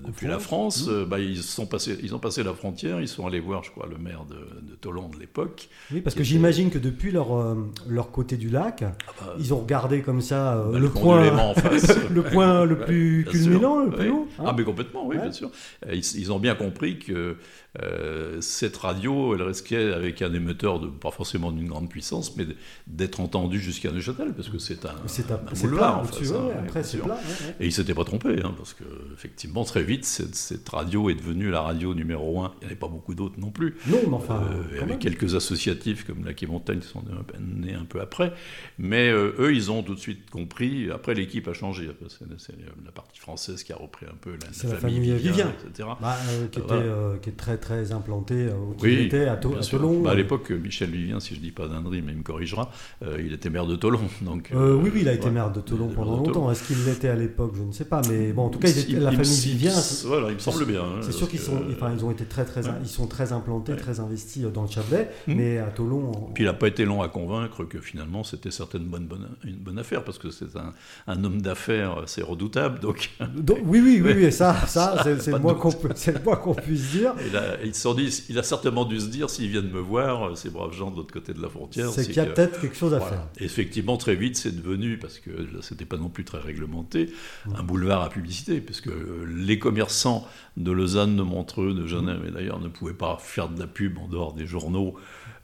depuis 0.07 0.27
la 0.27 0.39
France, 0.39 0.87
Mmh. 0.87 1.03
bah, 1.05 1.19
ils 1.19 1.41
sont 1.43 1.65
passés, 1.65 1.97
ils 2.01 2.13
ont 2.15 2.19
passé 2.19 2.43
la 2.43 2.53
frontière, 2.53 3.01
ils 3.01 3.07
sont 3.07 3.25
allés 3.27 3.39
voir, 3.39 3.63
je 3.63 3.71
crois, 3.71 3.87
le 3.89 3.97
maire 3.97 4.25
de, 4.25 4.35
de 4.35 4.75
Toulon 4.75 5.09
de 5.09 5.19
l'époque. 5.19 5.69
Oui, 5.91 6.01
parce 6.01 6.15
que 6.15 6.19
était- 6.21 6.29
j'imagine 6.29 6.69
que 6.69 6.77
depuis 6.79 7.11
leur, 7.11 7.35
euh, 7.35 7.55
leur 7.87 8.11
côté 8.11 8.37
du 8.37 8.49
lac, 8.49 8.81
bah, 8.81 9.35
ils 9.39 9.53
ont 9.53 9.59
regardé 9.59 10.01
comme 10.01 10.21
ça 10.21 10.55
euh, 10.57 10.71
Bah, 10.73 10.79
le, 10.79 10.89
point, 10.89 11.37
en 11.37 11.53
face. 11.53 11.97
le 12.11 12.23
point 12.23 12.65
le 12.65 12.75
Ouais, 12.75 12.85
plus 12.85 13.25
culminant, 13.29 13.83
le 13.85 13.91
plus 13.91 14.09
haut. 14.09 14.27
hein. 14.39 14.43
ah, 14.47 14.53
mais 14.57 14.63
complètement, 14.63 15.05
oui, 15.07 15.15
Ouais. 15.17 15.23
bien 15.23 15.31
sûr. 15.31 15.51
Ils, 15.91 15.97
ils 16.17 16.31
ont 16.31 16.39
bien 16.39 16.55
compris 16.55 16.99
que 16.99 17.37
euh, 17.83 18.41
cette 18.41 18.77
radio, 18.77 19.35
elle 19.35 19.43
risquait, 19.43 19.93
avec 19.93 20.21
un 20.21 20.33
émetteur 20.33 20.79
de, 20.79 20.87
pas 20.87 21.11
forcément 21.11 21.51
d'une 21.51 21.67
grande 21.67 21.87
puissance, 21.89 22.35
mais 22.35 22.45
d'être 22.87 23.19
entendue 23.19 23.59
jusqu'à 23.59 23.91
Neuchâtel, 23.91 24.33
parce 24.33 24.49
que 24.49 24.57
c'est 24.57 24.85
un, 24.85 24.95
c'est 25.05 25.31
un 25.31 25.39
c'est 25.53 25.67
boulevard, 25.67 26.01
plat 26.01 26.01
en 26.01 26.35
hein, 26.35 26.51
après 26.65 26.83
sûr. 26.83 27.03
plat. 27.05 27.13
ouais, 27.15 27.45
ouais. 27.47 27.55
Et 27.59 27.63
il 27.65 27.67
ne 27.67 27.71
s'était 27.71 27.93
pas 27.93 28.05
trompé, 28.05 28.39
hein, 28.43 28.53
parce 28.57 28.73
que 28.73 28.83
effectivement, 29.13 29.63
très 29.65 29.83
vite, 29.83 29.98
cette, 30.05 30.35
cette 30.35 30.67
radio 30.69 31.09
est 31.09 31.15
devenue 31.15 31.49
la 31.49 31.61
radio 31.61 31.93
numéro 31.93 32.41
un. 32.41 32.51
Il 32.55 32.59
n'y 32.59 32.65
en 32.65 32.67
avait 32.67 32.75
pas 32.75 32.87
beaucoup 32.87 33.15
d'autres 33.15 33.39
non 33.39 33.51
plus. 33.51 33.75
Non, 33.87 33.97
mais 34.07 34.13
enfin, 34.15 34.41
Euh, 34.49 34.63
quand 34.71 34.75
avec 34.77 34.87
même. 34.89 34.99
quelques 34.99 35.35
associatifs 35.35 36.05
comme 36.05 36.25
la 36.25 36.33
Quai 36.33 36.47
Montagne 36.47 36.79
qui 36.79 36.87
sont 36.87 37.03
nés 37.39 37.73
un 37.73 37.85
peu- 37.85 37.99
après. 38.01 38.33
Mais 38.77 39.09
euh, 39.09 39.33
eux, 39.39 39.53
ils 39.53 39.71
ont 39.71 39.83
tout 39.83 39.95
de 39.95 39.99
suite 39.99 40.29
compris. 40.29 40.89
Après, 40.91 41.13
l'équipe 41.13 41.47
a 41.47 41.53
changé. 41.53 41.89
C'est 42.37 42.53
la 42.85 42.91
partie 42.91 43.19
française 43.19 43.63
qui 43.63 43.73
a 43.73 43.75
repris 43.75 44.05
un 44.05 44.15
peu 44.21 44.31
la, 44.31 44.47
C'est 44.51 44.67
la 44.69 44.75
famille 44.75 44.99
Vivien. 44.99 45.15
Vivien, 45.17 45.53
etc. 45.69 45.89
Bah, 46.01 46.15
euh, 46.29 46.47
qui, 46.47 46.59
était, 46.59 46.71
euh, 46.73 47.17
qui 47.17 47.29
est 47.29 47.33
très 47.37 47.57
très 47.57 47.91
implanté 47.91 48.47
où 48.47 48.75
Oui, 48.81 48.93
il 48.93 48.99
était 49.05 49.25
à, 49.25 49.35
To- 49.37 49.55
à. 49.55 49.61
Toulon. 49.61 50.01
Bah, 50.01 50.11
à 50.11 50.15
l'époque, 50.15 50.49
Michel 50.51 50.89
Vivien, 50.91 51.19
si 51.19 51.35
je 51.35 51.39
dis 51.39 51.51
pas 51.51 51.67
d'indrie, 51.67 52.01
mais 52.01 52.11
il 52.11 52.17
me 52.19 52.23
corrigera, 52.23 52.71
il 53.19 53.33
était 53.33 53.49
maire 53.49 53.65
de 53.67 53.75
Toulon. 53.75 53.99
Donc, 54.21 54.49
oui, 54.53 54.89
oui, 54.93 54.99
il 55.01 55.07
a 55.09 55.13
été 55.13 55.25
ouais. 55.25 55.31
maire 55.31 55.51
de 55.51 55.61
Toulon 55.61 55.85
était 55.87 55.95
pendant 55.95 56.17
longtemps. 56.17 56.51
Est-ce 56.51 56.63
qu'il 56.67 56.83
l'était 56.85 57.09
à 57.09 57.15
l'époque? 57.15 57.53
Je 57.55 57.63
ne 57.63 57.71
sais 57.71 57.85
pas. 57.85 58.01
Mais 58.09 58.31
bon, 58.33 58.43
en 58.45 58.49
tout 58.49 58.59
cas, 58.59 58.69
Il- 58.69 58.99
la 58.99 59.11
il 59.11 59.17
me- 59.17 59.23
famille 59.23 59.41
il 59.51 59.57
Voilà, 60.05 60.29
il 60.29 60.35
me 60.35 60.39
semble 60.39 60.65
bien. 60.65 60.81
hein, 60.81 60.99
C'est 61.01 61.11
sûr 61.11 61.27
qu'ils 61.27 61.39
que- 61.39 61.45
sont, 61.45 61.61
enfin, 61.71 61.91
ils 61.97 62.03
ont 62.05 62.11
été 62.11 62.25
très, 62.25 62.45
très, 62.45 62.65
Ouais. 62.67 62.73
ils 62.81 62.87
sont 62.89 63.07
très 63.07 63.31
implantés, 63.33 63.73
Ouais. 63.73 63.77
très 63.77 63.99
investis 63.99 64.43
euh, 64.43 64.49
dans 64.49 64.63
le 64.63 64.69
Chablais, 64.69 65.09
Mhm. 65.27 65.35
mais 65.35 65.57
à 65.57 65.67
Toulon. 65.67 66.11
on- 66.15 66.33
Puis 66.33 66.43
il 66.43 66.47
n'a 66.47 66.53
pas 66.53 66.67
été 66.67 66.85
long 66.85 67.01
à 67.01 67.09
convaincre 67.09 67.63
que 67.65 67.79
finalement 67.79 68.23
c'était 68.23 68.51
certainement 68.51 68.89
bonne, 68.91 69.05
bonne, 69.07 69.27
une 69.43 69.57
bonne 69.57 69.79
affaire, 69.79 70.03
parce 70.03 70.17
que 70.17 70.29
c'est 70.31 70.55
un, 70.55 70.73
un 71.07 71.23
homme 71.23 71.41
d'affaires, 71.41 72.03
c'est 72.05 72.21
redoutable. 72.23 72.79
Donc, 72.79 73.11
Donc, 73.35 73.59
oui, 73.65 73.79
oui, 73.83 74.01
oui, 74.01 74.01
Ouais. 74.01 74.15
oui, 74.25 74.31
ça, 74.31 74.55
ça, 74.67 75.03
c'est 75.19 75.31
le 75.31 75.39
moins 75.39 75.53
qu'on 75.55 75.71
peut- 75.71 75.89
c'est 75.95 76.13
le 76.13 76.23
moins 76.23 76.35
qu'on 76.35 76.53
puisse 76.55 76.91
dire. 76.91 77.13
il 77.27 77.35
a, 77.35 77.61
ils 77.63 77.75
se 77.75 77.81
sont 77.81 77.93
dit, 77.93 78.23
il 78.29 78.37
a 78.39 78.43
certainement 78.43 78.85
dû 78.85 78.99
se 78.99 79.07
dire, 79.07 79.29
s'ils 79.29 79.49
viennent 79.49 79.69
me 79.71 79.79
voir, 79.79 80.37
ces 80.37 80.49
braves 80.49 80.73
gens 80.73 80.91
de 80.91 80.97
l'autre 80.97 81.13
côté 81.13 81.33
de 81.33 81.41
la 81.41 81.49
frontière, 81.49 81.89
C'est 81.89 82.05
qu'il 82.05 82.15
y 82.15 82.19
a 82.19 82.25
que- 82.25 82.33
peut-être 82.33 82.59
quelque 82.61 82.75
chose 82.75 82.93
à 82.93 82.99
Voilà. 82.99 83.11
faire. 83.13 83.27
Et 83.39 83.45
Effectivement, 83.45 83.97
très 83.97 84.15
vite, 84.15 84.37
c'est 84.37 84.55
devenu, 84.55 84.97
parce 84.97 85.19
que 85.19 85.29
là, 85.31 85.59
c'était 85.61 85.85
pas 85.85 85.97
non 85.97 86.09
plus 86.09 86.23
très 86.23 86.39
réglementé, 86.39 87.09
un 87.55 87.63
boulevard 87.63 88.03
à 88.03 88.09
publicité, 88.09 88.61
parce 88.61 88.79
que 88.81 88.89
euh, 88.89 89.25
les 89.35 89.59
commerçants 89.69 90.25
de 90.57 90.71
Lausanne, 90.71 91.15
de 91.15 91.21
Montreux, 91.21 91.73
de 91.73 91.85
Genève, 91.85 92.21
et 92.27 92.31
d'ailleurs, 92.31 92.59
ne 92.59 92.67
pouvaient 92.69 92.93
pas 92.93 93.17
faire 93.19 93.49
de 93.49 93.59
la 93.59 93.67
pub 93.67 93.97
en 93.99 94.07
dehors 94.07 94.33
des 94.33 94.45
journaux. 94.47 94.95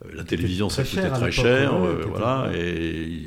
Euh, 0.04 0.10
La 0.14 0.24
télévision, 0.24 0.68
ça 0.68 0.82
coûtait 0.84 1.08
très 1.10 1.32
cher, 1.32 1.72
euh, 1.74 2.04
voilà, 2.08 2.50
et, 2.54 3.22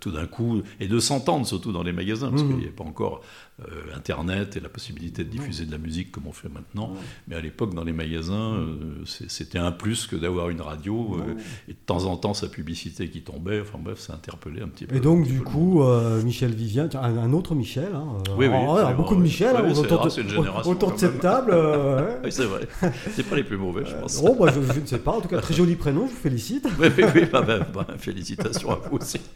tout 0.00 0.12
d'un 0.12 0.26
coup, 0.26 0.62
et 0.80 0.86
de 0.86 0.98
s'entendre 1.00 1.44
surtout 1.46 1.72
dans 1.72 1.82
les 1.82 1.92
magasins, 1.92 2.28
parce 2.30 2.42
Mhm. 2.42 2.48
qu'il 2.48 2.56
n'y 2.58 2.64
avait 2.64 2.72
pas 2.72 2.84
encore 2.84 3.22
euh, 3.60 3.96
Internet 3.96 4.56
et 4.56 4.60
la 4.60 4.68
possibilité 4.68 5.22
de 5.22 5.28
diffuser 5.30 5.64
de 5.64 5.70
la 5.70 5.78
musique 5.78 6.10
comme 6.10 6.26
on 6.26 6.32
fait 6.32 6.48
maintenant. 6.48 6.92
Mais 7.28 7.36
à 7.36 7.40
l'époque, 7.40 7.72
dans 7.72 7.84
les 7.84 7.92
magasins, 7.92 8.54
euh, 8.54 8.74
c'était 9.28 9.58
un 9.60 9.70
plus 9.70 10.08
que 10.08 10.16
d'avoir 10.16 10.50
une 10.50 10.60
radio, 10.60 11.16
et 11.68 11.72
de 11.72 11.78
temps 11.86 12.04
en 12.06 12.16
temps, 12.16 12.34
sa 12.34 12.48
publicité 12.48 13.08
qui 13.08 13.22
tombait, 13.22 13.60
enfin 13.60 13.78
bref, 13.80 13.98
ça 14.00 14.12
interpellait 14.14 14.62
un 14.62 14.66
petit 14.68 14.86
peu. 14.86 14.96
Et 14.96 15.00
donc, 15.00 15.24
du 15.24 15.40
coup, 15.40 15.82
Michel 16.24 16.52
Vivien, 16.52 16.88
un, 16.94 17.16
un 17.16 17.32
autre 17.32 17.54
Michel, 17.54 17.90
hein, 17.94 18.06
Oui, 18.36 18.46
alors, 18.46 18.92
beaucoup 18.94 19.14
de. 19.14 19.20
Michel 19.20 19.54
Oui, 19.54 19.60
hein, 19.60 19.64
oui, 19.68 20.33
génération, 20.42 20.70
autour 20.70 20.92
de 20.92 20.98
cette 20.98 21.20
table. 21.20 21.50
euh. 21.54 22.16
Oui, 22.24 22.32
c'est 22.32 22.44
vrai. 22.44 22.60
C'est 23.14 23.22
pas 23.28 23.36
les 23.36 23.44
plus 23.44 23.56
mauvais, 23.56 23.84
je 23.86 23.94
pense. 23.94 24.20
Oh, 24.22 24.34
bah, 24.38 24.52
je, 24.54 24.60
je 24.74 24.80
ne 24.80 24.86
sais 24.86 24.98
pas. 24.98 25.12
En 25.12 25.20
tout 25.20 25.28
cas, 25.28 25.40
très 25.40 25.54
joli 25.54 25.76
prénom, 25.76 26.06
je 26.06 26.12
vous 26.12 26.16
félicite. 26.20 26.66
Oui, 26.78 26.88
oui, 26.96 27.04
oui. 27.14 27.22
bah, 27.32 27.42
bah, 27.42 27.58
bah, 27.72 27.86
félicitations 27.98 28.70
à 28.72 28.76
vous 28.90 28.96
aussi. 28.98 29.20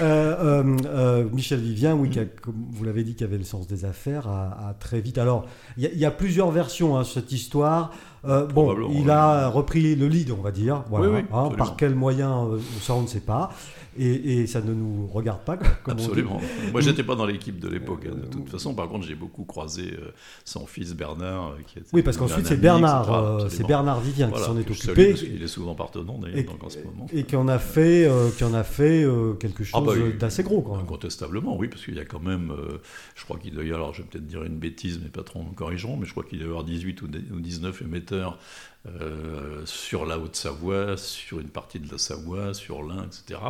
Euh, 0.00 0.62
euh, 0.64 0.76
euh, 0.86 1.24
Michel 1.32 1.60
Vivien, 1.60 1.94
oui, 1.94 2.10
a, 2.18 2.24
comme 2.24 2.54
vous 2.72 2.84
l'avez 2.84 3.04
dit, 3.04 3.14
qui 3.14 3.22
avait 3.22 3.38
le 3.38 3.44
sens 3.44 3.66
des 3.68 3.84
affaires, 3.84 4.26
a, 4.26 4.70
a 4.70 4.74
très 4.74 5.00
vite. 5.00 5.18
Alors, 5.18 5.44
il 5.76 5.84
y, 5.84 5.86
a- 5.86 5.90
il 5.92 5.98
y 5.98 6.04
a 6.04 6.10
plusieurs 6.10 6.50
versions 6.50 6.96
à 6.96 7.04
cette 7.04 7.30
histoire. 7.30 7.92
Euh, 8.26 8.46
bon, 8.46 8.74
il 8.92 9.10
a 9.10 9.48
repris 9.48 9.94
le 9.94 10.08
lead, 10.08 10.30
on 10.32 10.42
va 10.42 10.50
dire. 10.50 10.82
Voilà, 10.90 11.08
Oui, 11.08 11.16
oui, 11.18 11.24
hein, 11.32 11.50
par 11.56 11.76
quel 11.76 11.94
moyen, 11.94 12.44
euh, 12.46 12.58
ça 12.80 12.94
on 12.94 13.02
ne 13.02 13.06
sait 13.06 13.20
pas. 13.20 13.50
Et, 13.98 14.40
et 14.40 14.46
ça 14.46 14.60
ne 14.60 14.72
nous 14.74 15.06
regarde 15.06 15.40
pas, 15.44 15.56
comme 15.56 15.94
on 15.94 15.96
dit. 15.96 16.04
Absolument. 16.04 16.40
Moi, 16.72 16.80
j'étais 16.80 17.02
pas 17.02 17.14
dans 17.14 17.26
l'équipe 17.26 17.58
de 17.58 17.68
l'époque. 17.68 18.06
hein, 18.10 18.14
de 18.14 18.26
toute 18.26 18.48
façon, 18.48 18.74
par 18.74 18.88
contre, 18.88 19.06
j'ai 19.06 19.14
beaucoup 19.14 19.44
croisé 19.44 19.92
euh, 19.92 20.10
son 20.44 20.66
fils 20.66 20.94
Bernard, 20.94 21.48
euh, 21.52 21.56
qui 21.66 21.78
était. 21.78 21.88
Oui, 21.92 22.02
parce 22.02 22.16
qu'ensuite, 22.16 22.46
c'est 22.46 22.56
Bernard, 22.60 23.12
euh, 23.12 23.38
c'est 23.38 23.44
absolument. 23.46 23.68
Bernard 23.68 24.00
Vivien 24.00 24.28
Voilà, 24.28 24.44
qui 24.44 24.50
s'en 24.50 24.58
est 24.58 24.70
occupé. 24.70 25.14
qu'il 25.14 25.42
est 25.42 25.46
souvent 25.46 25.74
partenaire 25.74 26.14
d'ailleurs, 26.20 26.44
en 26.60 26.68
ce 26.68 26.78
moment. 26.78 27.06
et 27.12 27.22
qui 27.24 27.36
en 27.36 27.48
a 27.48 27.58
fait, 27.58 28.06
euh, 28.06 28.30
qui 28.36 28.44
en 28.44 28.54
a 28.54 28.64
fait 28.64 29.04
euh, 29.04 29.34
quelque 29.34 29.64
chose 29.64 29.72
Ah 29.80 29.84
bah 29.86 29.92
oui. 29.96 30.14
d'assez 30.18 30.42
gros, 30.42 30.60
quand 30.62 30.72
même. 30.76 30.82
Incontestablement, 30.84 31.56
oui, 31.56 31.68
parce 31.68 31.84
qu'il 31.84 31.94
y 31.94 32.00
a 32.00 32.04
quand 32.04 32.20
même, 32.22 32.50
euh, 32.50 32.78
je 33.14 33.24
crois 33.24 33.38
qu'il 33.38 33.52
doit 33.54 33.62
y 33.62 33.66
avoir, 33.68 33.80
alors 33.82 33.94
je 33.94 34.02
vais 34.02 34.08
peut-être 34.08 34.26
dire 34.26 34.42
une 34.44 34.58
bêtise, 34.58 35.00
mes 35.00 35.08
patrons 35.08 35.44
me 35.44 35.54
corrigeront, 35.54 35.96
mais 35.96 36.06
je 36.06 36.10
crois 36.12 36.24
qu'il 36.24 36.38
doit 36.38 36.46
y 36.46 36.50
avoir 36.50 36.64
18 36.64 37.02
ou 37.02 37.06
19 37.08 37.82
émetteurs 37.82 38.38
euh, 38.86 39.62
sur 39.64 40.04
la 40.04 40.18
Haute-Savoie, 40.18 40.98
sur 40.98 41.40
une 41.40 41.48
partie 41.48 41.80
de 41.80 41.90
la 41.90 41.96
Savoie, 41.96 42.52
sur 42.52 42.82
l'Ain, 42.82 43.06
etc. 43.06 43.40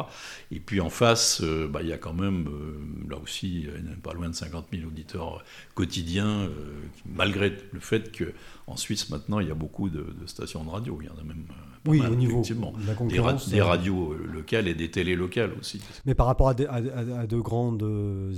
Et 0.52 0.60
puis 0.60 0.80
en 0.80 0.90
face, 0.90 1.40
euh, 1.42 1.66
bah, 1.66 1.80
il 1.82 1.88
y 1.88 1.92
a 1.92 1.98
quand 1.98 2.12
même, 2.12 2.46
euh, 2.46 3.10
là 3.10 3.16
aussi, 3.20 3.66
pas 4.04 4.12
loin 4.12 4.28
de 4.28 4.34
50 4.34 4.66
000 4.72 4.86
auditeurs 4.86 5.42
quotidiens, 5.74 6.48
malgré 7.04 7.56
le 7.72 7.80
fait 7.80 8.16
qu'en 8.16 8.76
Suisse, 8.76 9.10
maintenant, 9.10 9.40
il 9.40 9.48
y 9.48 9.50
a 9.50 9.56
beaucoup 9.56 9.88
de, 9.88 10.06
stations 10.26 10.62
de 10.62 10.70
radio. 10.70 10.98
Il 11.00 11.06
y 11.06 11.10
en 11.10 11.20
a 11.20 11.24
même 11.24 11.46
pas 11.82 11.90
oui, 11.90 11.98
mal, 11.98 12.12
au 12.12 12.14
niveau 12.14 12.32
effectivement. 12.34 12.72
de 12.80 12.86
la 12.86 12.94
concurrence, 12.94 13.48
des, 13.48 13.60
radios 13.60 14.14
locales 14.14 14.68
et 14.68 14.74
des 14.74 14.90
télés 14.92 15.16
locales 15.16 15.50
aussi. 15.58 15.82
Mais 16.06 16.14
par 16.14 16.26
rapport 16.26 16.48
à 16.48 16.54
de, 16.54 16.66
à, 16.66 17.26
de 17.26 17.40
grandes 17.40 17.84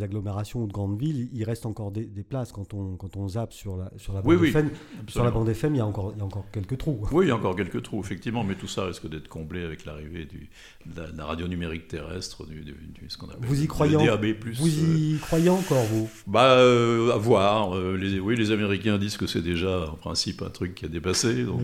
agglomérations 0.00 0.62
ou 0.62 0.66
de 0.66 0.72
grandes 0.72 0.98
villes, 0.98 1.28
il 1.35 1.44
reste 1.44 1.66
encore 1.66 1.90
des, 1.90 2.06
places 2.26 2.52
quand 2.52 2.72
on, 2.72 2.96
quand 2.96 3.18
on 3.18 3.28
zappe 3.28 3.52
sur 3.52 3.76
la, 3.76 3.90
sur 3.98 4.14
la 4.14 4.22
bande 4.22 4.37
oui, 4.40 4.48
FM. 4.48 4.70
sur 5.09 5.24
la 5.24 5.30
bande 5.30 5.48
FM, 5.50 5.74
il 5.74 5.78
y 5.78 5.80
a 5.80 5.87
encore, 5.87 6.12
il 6.14 6.18
y 6.18 6.22
a 6.22 6.24
encore 6.24 6.46
quelques 6.50 6.78
trous. 6.94 7.09
Oui, 7.12 7.27
il 7.27 7.29
y 7.29 7.31
a 7.31 7.37
encore 7.37 7.57
quelques 7.57 7.83
trous, 7.83 8.01
effectivement, 8.01 8.44
mais 8.44 8.55
tout 8.55 8.68
ça 8.68 8.85
risque 8.85 9.09
d'être 9.09 9.29
comblé 9.29 9.64
avec 9.64 9.85
l'arrivée 9.85 10.27
de, 10.27 11.03
la, 11.16 11.25
radio 11.25 11.49
numérique 11.49 11.88
terrestre, 11.88 12.46
du, 12.46 12.75
ce 13.09 13.16
qu'on 13.16 13.27
appelle 13.27 13.46
vous 13.46 13.62
y 13.62 13.66
croyez 13.66 13.96
DAB+. 13.96 14.27
Vous 14.55 14.68
y 14.68 15.14
euh, 15.14 15.18
croyez 15.18 15.49
encore, 15.49 15.85
vous? 15.85 16.09
Bah, 16.27 16.53
euh, 16.53 17.12
à 17.12 17.16
voir. 17.16 17.77
Euh, 17.77 17.96
les, 17.96 18.20
oui, 18.20 18.37
les 18.37 18.51
Américains 18.51 18.99
disent 18.99 19.16
que 19.16 19.27
c'est 19.27 19.42
déjà, 19.42 19.90
en 19.90 19.96
principe, 19.96 20.42
un 20.42 20.51
truc 20.51 20.75
qui 20.75 20.85
a 20.85 20.88
dépassé, 20.88 21.44
donc 21.44 21.61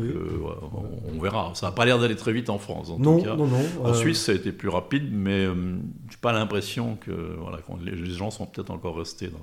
on, 1.05 1.21
verra. 1.21 1.53
Ça 1.55 1.67
n'a 1.67 1.73
pas 1.73 1.85
l'air 1.85 1.99
d'aller 1.99 2.17
très 2.17 2.33
vite 2.33 2.51
en 2.51 2.59
France, 2.59 2.91
en 2.91 2.99
non, 2.99 3.19
tout 3.19 3.25
cas. 3.25 3.37
Non, 3.37 3.47
non. 3.47 3.63
En 3.85 3.95
Suisse, 3.95 4.21
ça 4.21 4.33
a 4.33 4.35
été 4.35 4.53
plus 4.53 4.69
rapide, 4.69 5.09
mais 5.13 5.45
je 5.45 5.51
n'ai 5.53 6.21
pas 6.21 6.33
l'impression 6.33 6.97
que 6.97 7.11
voilà, 7.39 7.59
les, 7.85 8.13
gens 8.13 8.31
sont 8.31 8.47
peut-être 8.47 8.71
encore 8.71 8.97
restés 8.97 9.29
dans 9.29 9.41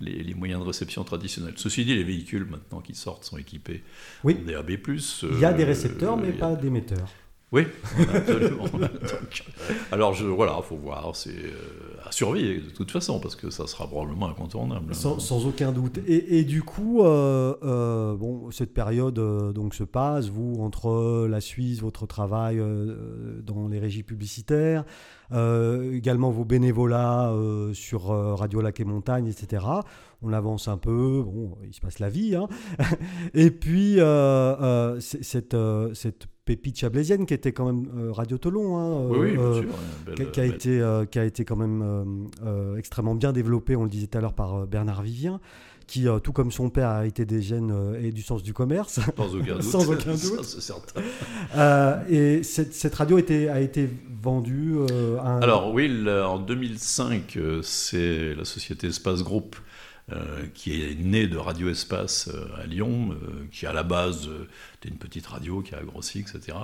les, 0.00 0.22
les, 0.22 0.34
moyens 0.34 0.60
de 0.60 0.66
réception 0.66 1.04
traditionnels. 1.04 1.54
Ceci 1.56 1.84
dit, 1.84 1.94
les 1.94 2.04
véhicules, 2.04 2.44
maintenant, 2.44 2.80
qui 2.80 2.94
sortent, 2.94 3.24
sont 3.24 3.38
équipés 3.38 3.82
oui. 4.24 4.36
en 4.40 4.46
DAB+. 4.46 4.72
Il 5.22 5.38
y 5.38 5.44
a 5.44 5.52
des 5.52 5.64
récepteurs, 5.64 6.16
mais 6.16 6.32
pas 6.32 6.54
d'émetteurs. 6.54 7.08
Oui, 7.52 7.66
absolument. 8.14 8.64
alors 9.92 10.14
je, 10.14 10.24
voilà, 10.24 10.58
faut 10.62 10.76
voir, 10.76 11.14
c'est 11.14 11.28
euh, 11.28 12.00
à 12.02 12.10
surveiller 12.10 12.60
de 12.60 12.70
toute 12.70 12.90
façon 12.90 13.20
parce 13.20 13.36
que 13.36 13.50
ça 13.50 13.66
sera 13.66 13.86
probablement 13.86 14.30
incontournable. 14.30 14.94
Sans, 14.94 15.46
aucun 15.46 15.70
doute. 15.70 15.98
Et, 16.06 16.44
du 16.44 16.62
coup, 16.62 17.04
euh, 17.04 17.54
euh, 17.62 18.16
bon, 18.16 18.50
cette 18.50 18.72
période 18.72 19.20
donc 19.52 19.74
se 19.74 19.84
passe, 19.84 20.28
vous 20.28 20.56
entre 20.62 21.26
la 21.28 21.42
Suisse, 21.42 21.82
votre 21.82 22.06
travail 22.06 22.56
dans 23.42 23.68
les 23.68 23.78
régies 23.78 24.02
publicitaires, 24.02 24.86
également 25.92 26.30
vos 26.30 26.44
bénévolats 26.44 27.32
sur 27.72 28.06
Radio 28.36 28.60
Lac 28.60 28.80
et 28.80 28.84
Montagne, 28.84 29.26
etc. 29.26 29.64
On 30.22 30.32
avance 30.32 30.68
un 30.68 30.76
peu, 30.76 31.22
bon, 31.24 31.56
il 31.64 31.74
se 31.74 31.80
passe 31.80 31.98
la 31.98 32.08
vie, 32.08 32.36
hein. 32.36 32.48
et 33.34 33.50
puis 33.50 33.98
cette, 35.00 35.56
cette 35.94 36.26
pépite 36.44 36.78
chablaisienne 36.78 37.26
qui 37.26 37.34
était 37.34 37.52
quand 37.52 37.66
même 37.66 37.88
euh, 37.96 38.12
Radio 38.12 38.38
Tolon, 38.38 38.76
hein, 38.76 39.06
oui, 39.10 39.18
oui, 39.18 39.36
euh, 39.38 39.62
sûr, 39.62 40.32
qui, 40.32 40.40
a 40.40 40.44
été, 40.44 40.80
euh, 40.80 41.04
qui 41.04 41.18
a 41.18 41.24
été 41.24 41.44
quand 41.44 41.56
même 41.56 42.28
extrêmement 42.76 43.14
bien 43.14 43.32
développé, 43.32 43.76
on 43.76 43.84
le 43.84 43.90
disait 43.90 44.06
tout 44.06 44.18
à 44.18 44.20
l'heure 44.20 44.34
par 44.34 44.66
Bernard 44.66 45.02
Vivien 45.02 45.40
qui, 45.86 46.06
tout 46.22 46.32
comme 46.32 46.52
son 46.52 46.70
père, 46.70 46.88
a 46.88 47.06
été 47.06 47.24
des 47.24 47.42
gènes 47.42 47.96
et 48.00 48.12
du 48.12 48.22
sens 48.22 48.42
du 48.42 48.52
commerce. 48.52 49.00
Sans 49.16 49.34
aucun 49.34 49.54
doute. 49.54 49.62
Sans 49.62 49.90
aucun 49.90 50.12
doute. 50.14 50.44
certain. 50.44 51.00
et 52.08 52.42
cette, 52.42 52.74
cette, 52.74 52.94
radio 52.94 53.18
était, 53.18 53.48
a 53.48 53.60
été 53.60 53.88
vendue 54.22 54.76
à 55.20 55.38
Alors 55.38 55.72
oui, 55.72 55.90
en 56.08 56.38
2005, 56.38 57.38
c'est 57.62 58.34
la 58.34 58.44
société 58.44 58.88
Espace 58.88 59.22
Group 59.22 59.56
euh, 60.12 60.46
qui 60.52 60.82
est 60.82 60.94
né 60.94 61.26
de 61.26 61.38
Radio 61.38 61.70
Espace 61.70 62.28
euh, 62.28 62.62
à 62.62 62.66
Lyon, 62.66 63.12
euh, 63.12 63.46
qui 63.50 63.66
à 63.66 63.72
la 63.72 63.82
base 63.82 64.28
était 64.76 64.88
une 64.88 64.98
petite 64.98 65.26
radio 65.26 65.62
qui 65.62 65.74
a 65.74 65.82
grossi, 65.82 66.20
etc. 66.20 66.58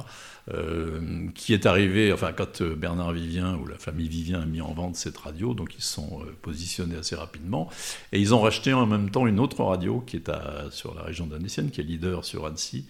qui 1.34 1.52
est 1.54 1.66
arrivé, 1.66 2.12
enfin 2.12 2.32
quand 2.32 2.62
Bernard 2.62 3.12
Vivien 3.12 3.54
ou 3.56 3.66
la 3.66 3.78
famille 3.78 4.08
Vivien 4.08 4.40
a 4.40 4.46
mis 4.46 4.60
en 4.60 4.72
vente 4.72 4.96
cette 4.96 5.16
radio, 5.16 5.54
donc 5.54 5.74
ils 5.76 5.82
se 5.82 5.94
sont 5.94 6.22
positionnés 6.42 6.96
assez 6.96 7.14
rapidement, 7.14 7.68
et 8.12 8.18
ils 8.18 8.34
ont 8.34 8.40
racheté 8.40 8.72
en 8.72 8.86
même 8.86 9.10
temps 9.10 9.26
une 9.26 9.38
autre 9.38 9.62
radio 9.62 10.00
qui 10.00 10.16
est 10.16 10.28
à, 10.28 10.66
sur 10.70 10.94
la 10.94 11.02
région 11.02 11.26
d'Annecy, 11.26 11.70
qui 11.70 11.80
est 11.80 11.84
leader 11.84 12.24
sur 12.24 12.46
Annecy, 12.46 12.86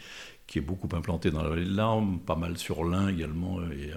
qui 0.48 0.58
est 0.58 0.62
beaucoup 0.62 0.88
implanté 0.96 1.30
dans 1.30 1.42
la 1.42 1.50
vallée 1.50 1.66
de 1.66 1.76
l'Arme, 1.76 2.20
pas 2.20 2.34
mal 2.34 2.56
sur 2.56 2.82
l'Ain 2.82 3.08
également, 3.08 3.60
et 3.70 3.92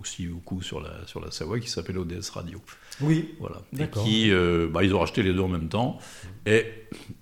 aussi 0.00 0.28
beaucoup 0.28 0.62
sur 0.62 0.80
la, 0.80 1.04
sur 1.04 1.20
la 1.20 1.32
Savoie, 1.32 1.58
qui 1.58 1.68
s'appelle 1.68 1.98
ODS 1.98 2.30
Radio. 2.30 2.62
Oui. 3.00 3.34
Voilà. 3.40 3.56
Et 3.76 3.88
qui, 3.88 4.30
euh, 4.30 4.68
bah, 4.72 4.84
ils 4.84 4.94
ont 4.94 5.00
racheté 5.00 5.24
les 5.24 5.32
deux 5.32 5.40
en 5.40 5.48
même 5.48 5.68
temps. 5.68 5.98
Et 6.46 6.64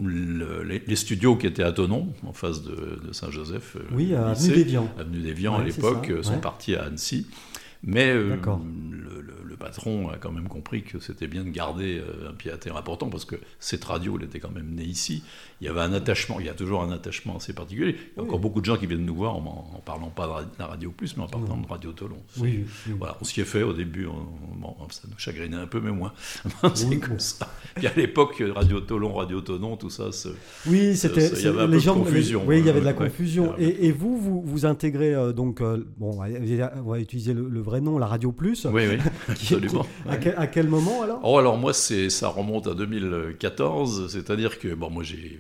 les, 0.01 0.97
studios 0.97 1.37
qui 1.37 1.47
étaient 1.47 1.62
à 1.62 1.73
Tonon, 1.73 2.12
en 2.27 2.35
face 2.35 2.62
de, 2.62 3.01
Saint-Joseph, 3.12 3.77
euh, 3.77 3.85
oui, 3.92 4.14
à 4.14 4.29
Avenue 4.29 4.64
des 4.64 4.77
Avenue 4.77 5.20
des 5.20 5.47
à 5.47 5.64
l'époque, 5.64 6.12
sont 6.23 6.38
partis 6.38 6.77
à 6.77 6.85
Annecy. 6.85 7.27
Mais 7.87 8.11
euh, 8.11 8.37
le, 8.37 9.57
patron 9.57 10.11
a 10.11 10.16
quand 10.16 10.33
même 10.33 10.49
compris 10.49 10.83
que 10.83 10.99
c'était 10.99 11.29
bien 11.29 11.44
de 11.44 11.49
garder 11.49 11.99
euh, 11.99 12.29
un 12.31 12.35
pied 12.35 12.51
à 12.51 12.59
terre 12.59 12.77
important 12.77 13.09
parce 13.09 13.25
que 13.25 13.37
cette 13.61 13.85
radio, 13.85 14.18
elle 14.18 14.27
était 14.27 14.40
quand 14.40 14.51
même 14.51 14.75
née 14.75 14.85
ici. 14.85 15.23
Il 15.61 15.66
y 15.66 15.70
avait 15.70 15.81
un 15.81 15.92
attachement, 15.92 16.40
il 16.40 16.47
y 16.47 16.49
a 16.49 16.55
toujours 16.55 16.83
un 16.83 16.90
attachement 16.90 17.37
assez 17.37 17.53
particulier. 17.53 17.97
Il 17.97 18.18
y 18.18 18.20
a 18.20 18.25
encore 18.25 18.40
beaucoup 18.40 18.61
de 18.61 18.66
gens 18.66 18.77
qui 18.77 18.87
viennent 18.87 19.07
nous 19.07 19.14
voir 19.14 19.37
en, 19.37 19.73
en 19.75 19.79
parlant 19.79 20.11
pas 20.11 20.42
de 20.42 20.59
la 20.59 20.66
radio 20.66 20.90
plus, 20.90 21.16
mais 21.16 21.23
en 21.23 21.29
parlant 21.29 21.57
de 21.57 21.66
Radio 21.66 21.92
Tolon. 21.92 22.18
Oui, 22.38 22.64
Voilà, 22.99 23.16
on 23.20 23.25
s'y 23.25 23.40
est 23.40 23.44
fait 23.44 23.62
au 23.62 23.73
début, 23.73 24.07
ça 24.90 25.09
nous 25.09 25.18
chagrinait 25.18 25.57
un 25.57 25.66
peu, 25.66 25.81
mais 25.81 25.92
moins. 25.92 26.12
c'est 26.75 26.99
comme 26.99 27.20
ça. 27.20 27.49
Puis 27.77 27.87
à 27.87 27.92
l'époque, 27.97 28.42
Radio 28.55 28.81
Tolon, 28.81 29.14
Radio 29.14 29.40
Tonon, 29.40 29.77
tout 29.77 29.90
ça, 29.90 30.11
oui, 30.66 30.97
c'était 30.97 31.29
il 31.29 31.42
y 31.42 31.47
avait 31.47 31.62
un 31.62 31.68
peu 31.68 31.79
de 31.79 31.90
confusion. 31.90 32.42
oui, 32.47 32.59
il 32.59 32.66
y 32.66 32.68
avait 32.68 32.81
de 32.81 32.85
la 32.85 32.92
confusion. 32.92 33.55
et, 33.59 33.87
et, 33.87 33.92
vous, 33.92 34.18
vous, 34.18 34.42
vous 34.42 34.66
intégrez 34.66 35.14
euh, 35.14 35.33
donc, 35.33 35.62
bon, 35.97 36.18
on 36.20 36.90
va 36.90 36.99
utiliser 36.99 37.33
le, 37.33 37.49
le 37.49 37.61
vrai 37.61 37.73
nom, 37.80 37.98
la 37.98 38.06
Radio 38.06 38.32
Plus. 38.32 38.66
Oui, 38.66 38.82
oui, 38.88 38.98
absolument. 39.28 39.87
à, 40.08 40.46
quel, 40.46 40.68
moment 40.68 41.02
alors? 41.02 41.20
Oh, 41.22 41.38
alors 41.38 41.56
moi, 41.56 41.72
ça 41.72 42.28
remonte 42.28 42.66
à 42.66 42.74
2014, 42.74 44.12
c'est-à-dire 44.12 44.58
que, 44.58 44.74
bon, 44.74 44.90
moi 44.90 45.02
j'ai 45.02 45.38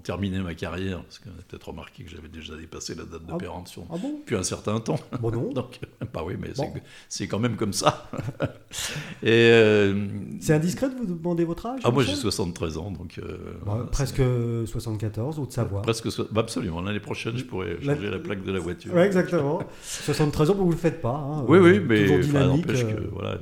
terminé 0.00 0.38
ma 0.38 0.54
carrière, 0.54 1.02
parce 1.02 1.18
qu'on 1.18 1.30
a 1.30 1.42
peut-être 1.48 1.68
remarqué 1.68 2.04
que 2.04 2.10
j'avais 2.10 2.28
déjà 2.28 2.56
dépassé 2.56 2.94
la 2.94 3.04
date 3.04 3.26
de 3.26 3.32
ah, 3.32 3.38
péremption 3.38 3.86
ah 3.90 3.96
bon? 4.00 4.18
depuis 4.20 4.36
un 4.36 4.42
certain 4.42 4.80
temps. 4.80 4.98
Bon 5.20 5.30
non. 5.30 5.52
Donc, 5.58 5.80
bah 6.12 6.22
oui, 6.24 6.34
mais 6.38 6.52
c'est 7.08 7.26
quand 7.26 7.38
même 7.38 7.56
comme 7.56 7.72
ça. 7.72 8.10
Et 9.22 9.28
euh, 9.30 10.06
c'est 10.40 10.54
indiscret 10.54 10.88
de 10.88 10.94
vous 10.94 11.06
demander 11.06 11.44
votre 11.44 11.66
âge 11.66 11.80
Ah 11.84 11.90
moi 11.90 12.02
j'ai 12.02 12.14
73 12.14 12.78
ans, 12.78 12.90
donc 12.90 13.18
euh, 13.18 13.84
presque 13.90 14.22
74 14.66 15.38
ou 15.38 15.46
de 15.46 15.52
Savoie. 15.52 15.82
Presque, 15.82 16.08
bah, 16.32 16.40
absolument. 16.40 16.80
L'année 16.80 17.00
prochaine, 17.00 17.36
je 17.36 17.44
pourrais 17.44 17.80
changer 17.80 18.10
la, 18.10 18.18
plaque 18.18 18.44
de 18.44 18.52
la 18.52 18.58
voiture. 18.58 18.94
Ouais, 18.94 19.06
exactement. 19.06 19.60
73 19.82 20.50
ans, 20.50 20.54
vous 20.54 20.66
ne 20.66 20.72
le 20.72 20.76
faites 20.76 21.00
pas. 21.00 21.16
Hein, 21.16 21.44
oui, 21.48 21.58
oui, 21.58 21.80
mais 21.80 22.02
toujours 22.02 22.18
dynamique. 22.18 22.66
que, 22.66 22.72
euh. 22.72 23.08
voilà, 23.12 23.38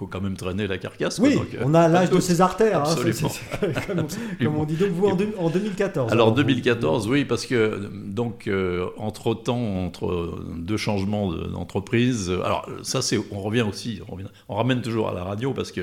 faut 0.00 0.06
quand 0.06 0.22
même 0.22 0.36
traîner 0.36 0.66
la 0.66 0.78
carcasse. 0.78 1.18
Oui, 1.18 1.34
donc, 1.34 1.54
on 1.62 1.74
a 1.74 1.86
l'âge 1.86 2.08
de 2.08 2.20
ses 2.28 2.40
artères. 2.40 2.84
Hein, 2.88 2.94
comme, 4.40 4.56
on 4.56 4.64
dit. 4.64 4.76
Donc 4.76 4.92
vous, 4.92 5.08
en, 5.08 5.50
2014 5.50 6.10
Alors, 6.10 6.28
en 6.28 6.30
2014, 6.30 7.06
oui, 7.06 7.26
parce 7.26 7.44
que, 7.44 7.90
donc, 7.92 8.46
euh, 8.46 8.86
entre-temps, 8.96 9.84
entre 9.84 10.42
deux 10.56 10.78
changements 10.78 11.30
d'entreprise, 11.30 12.30
alors 12.30 12.66
ça, 12.82 13.02
c'est, 13.02 13.18
on 13.30 13.40
revient 13.40 13.60
aussi, 13.60 14.00
on, 14.08 14.12
revient, 14.12 14.28
on, 14.48 14.54
ramène 14.54 14.80
toujours 14.80 15.10
à 15.10 15.12
la 15.12 15.22
radio, 15.22 15.52
parce 15.52 15.70
que 15.70 15.82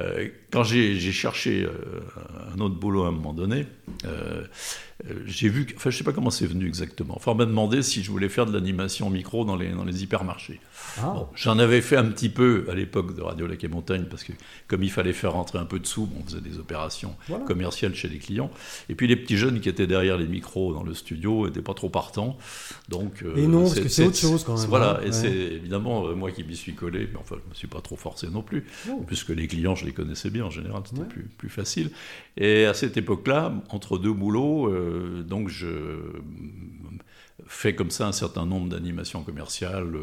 euh, 0.00 0.28
quand 0.50 0.64
j'ai 0.64 0.98
cherché 1.12 1.62
euh, 1.64 1.70
un 2.56 2.60
autre 2.60 2.76
boulot 2.76 3.04
à 3.04 3.08
un 3.08 3.12
moment 3.12 3.34
donné, 3.34 3.66
j'ai 5.26 5.48
vu, 5.48 5.66
enfin 5.76 5.90
je 5.90 5.96
sais 5.96 6.04
pas 6.04 6.12
comment 6.12 6.30
c'est 6.30 6.46
venu 6.46 6.66
exactement, 6.66 7.14
enfin 7.16 7.32
on 7.32 7.34
m'a 7.34 7.46
demandé 7.46 7.82
si 7.82 8.02
je 8.02 8.10
voulais 8.10 8.28
faire 8.28 8.46
de 8.46 8.52
l'animation 8.52 9.08
micro 9.10 9.44
dans 9.44 9.56
les, 9.56 9.70
dans 9.70 9.84
les 9.84 10.02
hypermarchés. 10.02 10.60
Ah. 10.98 11.26
J'en 11.34 11.58
avais 11.58 11.80
fait 11.80 11.96
un 11.96 12.06
petit 12.06 12.28
peu 12.28 12.66
à 12.70 12.74
l'époque 12.74 13.14
de 13.14 13.22
Radio 13.22 13.46
Lac 13.46 13.62
et 13.62 13.68
Montagne, 13.68 14.06
parce 14.10 14.24
que 14.24 14.32
comme 14.68 14.82
il 14.82 14.90
fallait 14.90 15.12
faire 15.12 15.32
rentrer 15.32 15.58
un 15.58 15.64
peu 15.64 15.78
de 15.78 15.86
sous, 15.86 16.08
on 16.18 16.24
faisait 16.24 16.40
des 16.40 16.58
opérations 16.58 17.14
commerciales 17.46 17.94
chez 17.94 18.08
les 18.08 18.18
clients. 18.18 18.50
Et 18.88 18.94
puis 18.94 19.06
les 19.06 19.16
petits 19.16 19.36
jeunes 19.36 19.60
qui 19.60 19.68
étaient 19.68 19.86
derrière 19.86 20.16
les 20.16 20.26
micros 20.26 20.74
dans 20.74 20.82
le 20.82 20.94
studio 20.94 21.46
n'étaient 21.46 21.62
pas 21.62 21.74
trop 21.74 21.88
partants. 21.88 22.36
Donc, 22.88 23.24
et 23.36 23.46
non, 23.46 23.62
parce 23.62 23.80
que 23.80 23.88
c'est 23.88 24.06
autre 24.06 24.16
chose 24.16 24.44
quand 24.44 24.58
même. 24.58 24.68
Voilà, 24.68 25.00
hein. 25.00 25.06
et 25.06 25.12
c'est 25.12 25.32
évidemment 25.32 26.14
moi 26.14 26.30
qui 26.30 26.44
m'y 26.44 26.56
suis 26.56 26.74
collé, 26.74 27.08
mais 27.12 27.18
enfin 27.18 27.36
je 27.38 27.44
ne 27.44 27.50
me 27.50 27.54
suis 27.54 27.68
pas 27.68 27.80
trop 27.80 27.96
forcé 27.96 28.28
non 28.28 28.42
plus, 28.42 28.64
puisque 29.06 29.30
les 29.30 29.46
clients 29.46 29.74
je 29.74 29.84
les 29.84 29.92
connaissais 29.92 30.30
bien 30.30 30.44
en 30.44 30.50
général, 30.50 30.82
c'était 30.84 31.04
plus, 31.04 31.28
plus 31.38 31.48
facile. 31.48 31.90
Et 32.36 32.64
à 32.64 32.74
cette 32.74 32.96
époque-là, 32.96 33.52
entre 33.70 33.98
deux 33.98 34.12
boulots, 34.12 34.68
euh, 34.68 34.89
donc 35.22 35.48
je 35.48 35.68
fais 37.46 37.74
comme 37.74 37.90
ça 37.90 38.06
un 38.06 38.12
certain 38.12 38.46
nombre 38.46 38.68
d'animations 38.68 39.22
commerciales 39.22 39.96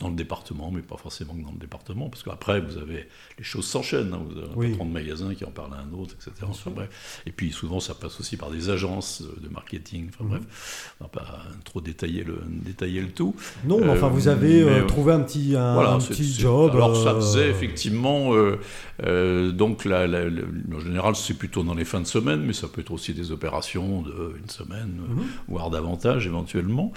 dans 0.00 0.08
le 0.08 0.16
département, 0.16 0.72
mais 0.72 0.82
pas 0.82 0.96
forcément 0.96 1.34
dans 1.34 1.52
le 1.52 1.58
département, 1.58 2.08
parce 2.08 2.24
qu'après, 2.24 2.60
vous 2.60 2.78
avez 2.78 3.06
les 3.38 3.44
choses 3.44 3.64
s'enchaînent. 3.64 4.12
Hein. 4.12 4.22
vous 4.28 4.36
avez 4.38 4.48
un 4.50 4.56
Oui. 4.56 4.70
patron 4.70 4.86
de 4.86 4.90
magasin 4.90 5.32
qui 5.36 5.44
en 5.44 5.52
parle 5.52 5.72
à 5.74 5.76
un 5.78 5.92
autre, 5.96 6.14
etc. 6.14 6.32
Enfin, 6.48 6.72
bref. 6.74 7.22
Et 7.26 7.30
puis 7.30 7.52
souvent, 7.52 7.78
ça 7.78 7.94
passe 7.94 8.18
aussi 8.18 8.36
par 8.36 8.50
des 8.50 8.70
agences 8.70 9.22
de 9.40 9.48
marketing. 9.48 10.08
Enfin 10.08 10.24
Mhm. 10.24 10.30
bref, 10.30 10.96
on 11.00 11.04
va 11.04 11.08
pas 11.10 11.42
trop 11.64 11.80
détailler 11.80 12.24
le, 12.24 12.40
détailler 12.48 13.02
le 13.02 13.10
tout. 13.10 13.36
Non, 13.64 13.78
mais 13.80 13.88
enfin, 13.90 14.06
Euh, 14.08 14.10
vous 14.10 14.26
avez 14.26 14.64
mais, 14.64 14.70
euh, 14.70 14.82
euh, 14.82 14.86
trouvé 14.86 15.12
un 15.12 15.20
petit, 15.20 15.54
un, 15.54 15.74
Voilà, 15.74 15.96
petit 15.98 16.24
job. 16.34 16.72
Alors 16.74 16.96
ça 16.96 17.10
euh, 17.12 17.20
faisait 17.20 17.48
effectivement, 17.48 18.34
euh, 18.34 18.58
euh, 19.04 19.52
donc 19.52 19.84
la- 19.84 20.08
la- 20.08 20.28
la- 20.28 20.42
en 20.74 20.80
général 20.80 21.14
c'est 21.14 21.34
plutôt 21.38 21.62
dans 21.62 21.74
les 21.74 21.84
fins 21.84 22.00
de 22.00 22.06
semaine, 22.06 22.40
mais 22.40 22.52
ça 22.52 22.66
peut 22.66 22.80
être 22.80 22.90
aussi 22.90 23.14
des 23.14 23.30
opérations 23.30 24.02
de 24.02 24.34
une 24.42 24.50
semaine, 24.50 24.98
euh, 25.08 25.14
Mhm. 25.14 25.22
voire 25.46 25.70
davantage 25.70 26.26
éventuellement. 26.26 26.92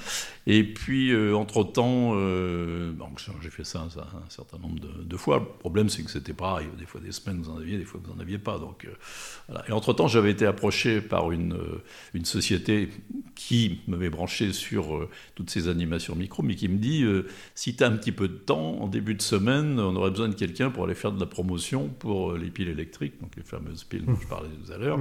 Et 0.47 0.63
puis 0.63 1.13
entre 1.33 1.63
donc 2.91 3.19
j'ai 3.41 3.50
fait 3.50 3.63
ça, 3.63 3.88
ça 3.93 4.08
un 4.13 4.30
certain 4.30 4.58
nombre 4.58 4.80
de, 4.80 5.04
de 5.04 5.17
fois. 5.17 5.39
Le 5.39 5.60
problème 5.60 5.89
c'est 5.89 6.04
que 6.04 6.12
c'était 6.12 6.34
pareil, 6.34 6.67
des 6.78 6.86
fois 6.86 7.02
des 7.02 7.12
semaines 7.12 7.41
vous 7.41 7.50
en 7.50 7.58
aviez, 7.58 7.78
des 7.78 7.86
fois 7.86 8.00
vous 8.04 8.12
en 8.12 8.19
aviez 8.19 8.38
pas. 8.38 8.60
Donc 8.60 8.86
euh, 8.86 8.93
voilà. 9.47 9.67
Et 9.67 9.71
entre 9.71 9.93
temps 9.93 10.08
j'avais 10.08 10.32
été 10.32 10.45
approché 10.45 11.02
par 11.02 11.32
une 11.32 11.54
euh, 11.54 11.84
une 12.13 12.26
société 12.26 12.89
qui 13.36 13.82
m'avait 13.88 14.10
branché 14.10 14.54
sur 14.54 14.95
euh, 14.95 15.10
toutes 15.36 15.50
ces 15.50 15.67
animations 15.67 16.15
micro, 16.15 16.43
mais 16.43 16.56
qui 16.56 16.67
me 16.67 16.78
dit 16.78 17.06
si 17.56 17.76
tu 17.76 17.84
as 17.84 17.88
un 17.88 17.95
petit 17.95 18.12
peu 18.12 18.28
de 18.28 18.34
temps, 18.34 18.82
en 18.82 18.88
début 18.88 19.13
de 19.13 19.21
semaine, 19.21 19.80
on 19.80 19.95
aurait 19.95 20.12
besoin 20.12 20.30
de 20.30 20.36
quelqu'un 20.36 20.69
pour 20.69 20.86
aller 20.86 20.95
faire 20.95 21.12
de 21.12 21.19
la 21.19 21.26
promotion 21.26 21.89
pour 22.00 22.34
les 22.34 22.50
piles 22.50 22.69
électriques, 22.69 23.19
donc 23.21 23.36
les 23.36 23.43
fameuses 23.43 23.84
piles 23.84 24.06
dont 24.06 24.17
je 24.19 24.28
parlais 24.28 24.50
tout 24.50 24.71
à 24.71 24.78
l'heure. 24.78 25.00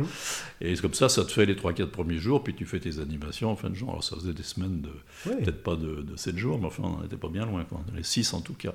Et 0.60 0.74
c'est 0.74 0.82
comme 0.82 0.94
ça, 0.94 1.08
ça 1.08 1.24
te 1.24 1.32
fait 1.32 1.46
les 1.46 1.54
3-4 1.54 1.86
premiers 1.86 2.18
jours, 2.18 2.42
puis 2.42 2.54
tu 2.54 2.66
fais 2.66 2.80
tes 2.80 2.98
animations 2.98 3.50
en 3.50 3.56
fin 3.56 3.70
de 3.70 3.74
jour. 3.74 3.90
Alors 3.90 4.04
ça 4.04 4.16
faisait 4.16 4.32
des 4.32 4.42
semaines 4.42 4.82
de, 4.82 4.90
peut-être 5.24 5.62
pas 5.62 5.76
de, 5.76 6.02
de 6.02 6.16
7 6.16 6.36
jours, 6.36 6.58
mais 6.58 6.66
enfin 6.66 6.82
on 6.84 7.02
n'était 7.02 7.16
pas 7.16 7.28
bien 7.28 7.46
loin, 7.46 7.64
quoi. 7.64 7.75
Les 7.94 8.02
6 8.02 8.34
en 8.34 8.40
tout 8.40 8.54
cas. 8.54 8.72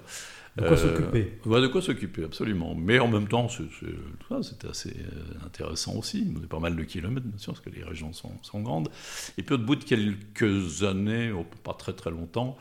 De 0.57 0.63
quoi 0.63 0.71
Euh, 0.73 0.77
s'occuper. 0.77 1.39
Ouais, 1.45 1.61
de 1.61 1.67
quoi 1.67 1.81
s'occuper, 1.81 2.25
absolument. 2.25 2.75
Mais 2.75 2.99
en 2.99 3.07
même 3.07 3.27
temps, 3.27 3.47
c'était 3.49 4.67
assez 4.67 4.89
euh, 4.89 5.45
intéressant 5.45 5.95
aussi. 5.95 6.27
On 6.29 6.35
faisait 6.35 6.47
pas 6.47 6.59
mal 6.59 6.75
de 6.75 6.83
kilomètres, 6.83 7.25
bien 7.25 7.37
sûr, 7.37 7.53
parce 7.53 7.63
que 7.63 7.69
les 7.69 7.83
régions 7.83 8.11
sont, 8.11 8.33
sont 8.41 8.61
grandes. 8.61 8.89
Et 9.37 9.43
puis 9.43 9.55
au 9.55 9.57
bout 9.57 9.77
de 9.77 9.83
quelques 9.85 10.83
années, 10.83 11.31
oh, 11.31 11.45
pas 11.63 11.73
très 11.73 11.93
très 11.93 12.11
longtemps, 12.11 12.57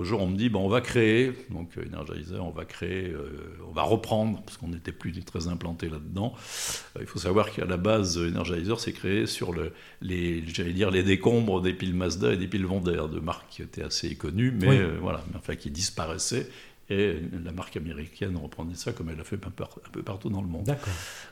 un 0.00 0.04
jour 0.04 0.20
on 0.22 0.26
me 0.26 0.36
dit, 0.36 0.48
bon, 0.48 0.60
on 0.60 0.68
va 0.68 0.80
créer, 0.80 1.32
donc 1.50 1.70
euh, 1.78 1.84
Energizer, 1.86 2.44
on 2.44 2.50
va 2.50 2.64
créer, 2.64 3.08
euh, 3.10 3.56
on 3.68 3.72
va 3.72 3.82
reprendre, 3.82 4.42
parce 4.44 4.56
qu'on 4.56 4.68
n'était 4.68 4.92
plus 4.92 5.12
très 5.24 5.48
implanté 5.48 5.88
là-dedans. 5.88 6.34
Euh, 6.96 7.00
il 7.00 7.06
faut 7.06 7.18
savoir 7.18 7.50
qu'à 7.52 7.64
la 7.64 7.76
base, 7.76 8.18
Energizer 8.18 8.78
s'est 8.80 8.92
créé 8.92 9.26
sur 9.26 9.52
le, 9.52 9.72
les, 10.02 10.42
j'allais 10.46 10.72
dire, 10.72 10.90
les 10.90 11.02
décombres 11.02 11.60
des 11.60 11.72
piles 11.72 11.94
Mazda 11.94 12.32
et 12.32 12.36
des 12.36 12.46
piles 12.48 12.66
Vondair, 12.66 13.08
de 13.08 13.20
marques 13.20 13.48
qui 13.50 13.62
étaient 13.62 13.82
assez 13.82 14.14
connues, 14.16 14.50
mais 14.52 14.68
Oui. 14.68 14.76
euh, 14.78 14.98
voilà, 15.00 15.24
mais 15.30 15.36
enfin 15.38 15.54
qui 15.56 15.70
disparaissaient. 15.70 16.48
Et 16.88 17.20
la 17.44 17.50
marque 17.50 17.76
américaine 17.76 18.36
reprenait 18.36 18.76
ça 18.76 18.92
comme 18.92 19.08
elle 19.10 19.16
l'a 19.16 19.24
fait 19.24 19.44
un 19.44 19.50
peu, 19.50 19.64
un 19.64 19.90
peu 19.90 20.02
partout 20.04 20.28
dans 20.30 20.40
le 20.40 20.46
monde. 20.46 20.76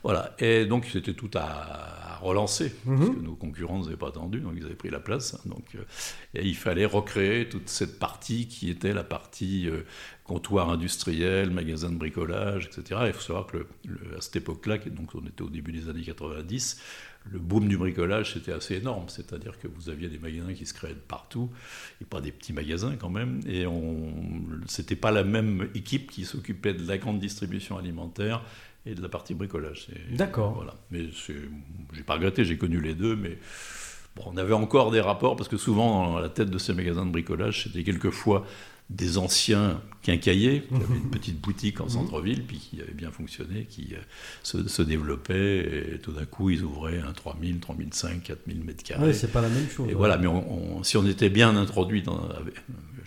Voilà. 0.03 0.35
Et 0.41 0.65
donc 0.67 0.87
c'était 0.93 1.15
tout 1.15 1.31
à, 1.35 2.15
à 2.15 2.17
relancer, 2.19 2.75
parce 2.85 3.01
Mhm. 3.01 3.15
que 3.17 3.21
nos 3.21 3.35
concurrents 3.37 3.81
n'avaient 3.85 3.97
pas 3.97 4.09
attendu, 4.09 4.41
donc 4.41 4.55
ils 4.57 4.65
avaient 4.65 4.75
pris 4.75 4.91
la 4.91 4.99
place. 5.01 5.37
Donc, 5.47 5.65
euh, 5.77 5.85
et 6.35 6.45
il 6.45 6.57
fallait 6.57 6.87
recréer 6.87 7.49
toute 7.49 7.69
cette 7.69 7.99
partie 8.01 8.49
qui 8.49 8.69
était 8.69 8.93
la 8.93 9.05
partie 9.05 9.69
euh, 9.69 9.83
comptoir 10.25 10.71
industriel, 10.71 11.51
magasin 11.51 11.91
de 11.91 11.97
bricolage, 11.97 12.67
etc. 12.67 13.03
Et 13.05 13.07
il 13.09 13.13
faut 13.13 13.21
savoir 13.21 13.47
que 13.47 13.59
le- 13.59 13.69
le- 13.87 14.17
à 14.17 14.21
cette 14.21 14.37
époque-là, 14.37 14.79
donc 14.79 15.15
on 15.15 15.21
était 15.27 15.43
au 15.43 15.51
début 15.51 15.71
des 15.73 15.89
années 15.89 16.03
90, 16.03 16.81
le 17.31 17.39
boom 17.39 17.69
du 17.69 17.77
bricolage 17.79 18.35
c'était 18.35 18.53
assez 18.53 18.77
énorme, 18.77 19.05
c'est-à-dire 19.09 19.59
que 19.59 19.67
vous 19.69 19.89
aviez 19.89 20.09
des 20.09 20.19
magasins 20.19 20.53
qui 20.53 20.67
se 20.67 20.75
créaient 20.75 20.91
de 20.95 20.99
partout, 20.99 21.51
et 22.01 22.05
pas 22.05 22.21
des 22.21 22.33
petits 22.33 22.53
magasins 22.53 22.97
quand 22.97 23.09
même, 23.11 23.41
et 23.47 23.67
on, 23.67 24.13
c'était 24.67 24.97
pas 24.97 25.11
la 25.11 25.25
même 25.25 25.69
équipe 25.75 26.11
qui 26.11 26.25
s'occupait 26.25 26.75
de 26.75 26.87
la 26.87 26.99
grande 26.99 27.19
distribution 27.21 27.79
alimentaire 27.79 28.43
et 28.87 28.95
de 28.95 29.01
la 29.01 29.09
partie 29.09 29.33
bricolage. 29.35 29.87
C'est- 29.87 30.15
D'accord. 30.17 30.53
Voilà. 30.55 30.75
Mais 30.91 31.09
c'est- 31.15 31.35
j'ai 31.95 32.03
pas 32.03 32.15
regretté, 32.15 32.45
j'ai 32.45 32.59
connu 32.59 32.81
les 32.81 32.95
deux, 32.95 33.17
mais 33.17 33.39
bon, 34.17 34.25
on 34.27 34.37
avait 34.37 34.53
encore 34.53 34.91
des 34.91 35.01
rapports 35.01 35.37
parce 35.37 35.49
que 35.49 35.57
souvent, 35.57 36.19
à 36.19 36.21
la 36.21 36.29
tête 36.29 36.51
de 36.51 36.59
ces 36.59 36.75
magasins 36.75 37.07
de 37.07 37.11
bricolage, 37.11 37.65
c'était 37.65 37.83
quelquefois 37.85 38.47
des 38.91 39.17
anciens 39.19 39.81
quincailliers 40.03 40.63
qui 40.69 40.75
avaient 40.75 40.97
une 40.99 41.11
petite 41.11 41.41
boutique 41.41 41.81
en 41.81 41.89
centre-ville, 41.89 42.45
puis 42.45 42.59
qui 42.59 42.81
avait 42.83 42.93
bien 42.93 43.11
fonctionné, 43.11 43.65
qui 43.65 43.95
euh, 43.95 43.99
se, 44.43 44.69
se 44.69 44.83
développaient, 44.83 45.95
et 45.95 45.99
tout 45.99 46.13
d'un 46.13 46.27
coup, 46.27 46.51
ils 46.51 46.63
ouvraient 46.63 47.01
un 47.01 47.13
3000, 47.13 47.61
3005, 47.61 48.23
4000 48.23 48.63
mètres 48.63 48.85
carrés. 48.85 49.07
Ouais, 49.07 49.13
c'est 49.15 49.33
pas 49.33 49.41
la 49.41 49.49
même 49.49 49.69
chose. 49.71 49.87
Et 49.87 49.93
ouais. 49.93 49.95
voilà, 49.95 50.19
mais 50.19 50.27
on- 50.27 50.77
on- 50.79 50.83
si 50.83 50.99
on 50.99 51.07
était 51.07 51.31
bien 51.31 51.57
introduit 51.57 52.03
dans- 52.03 52.29
avec- 52.29 52.55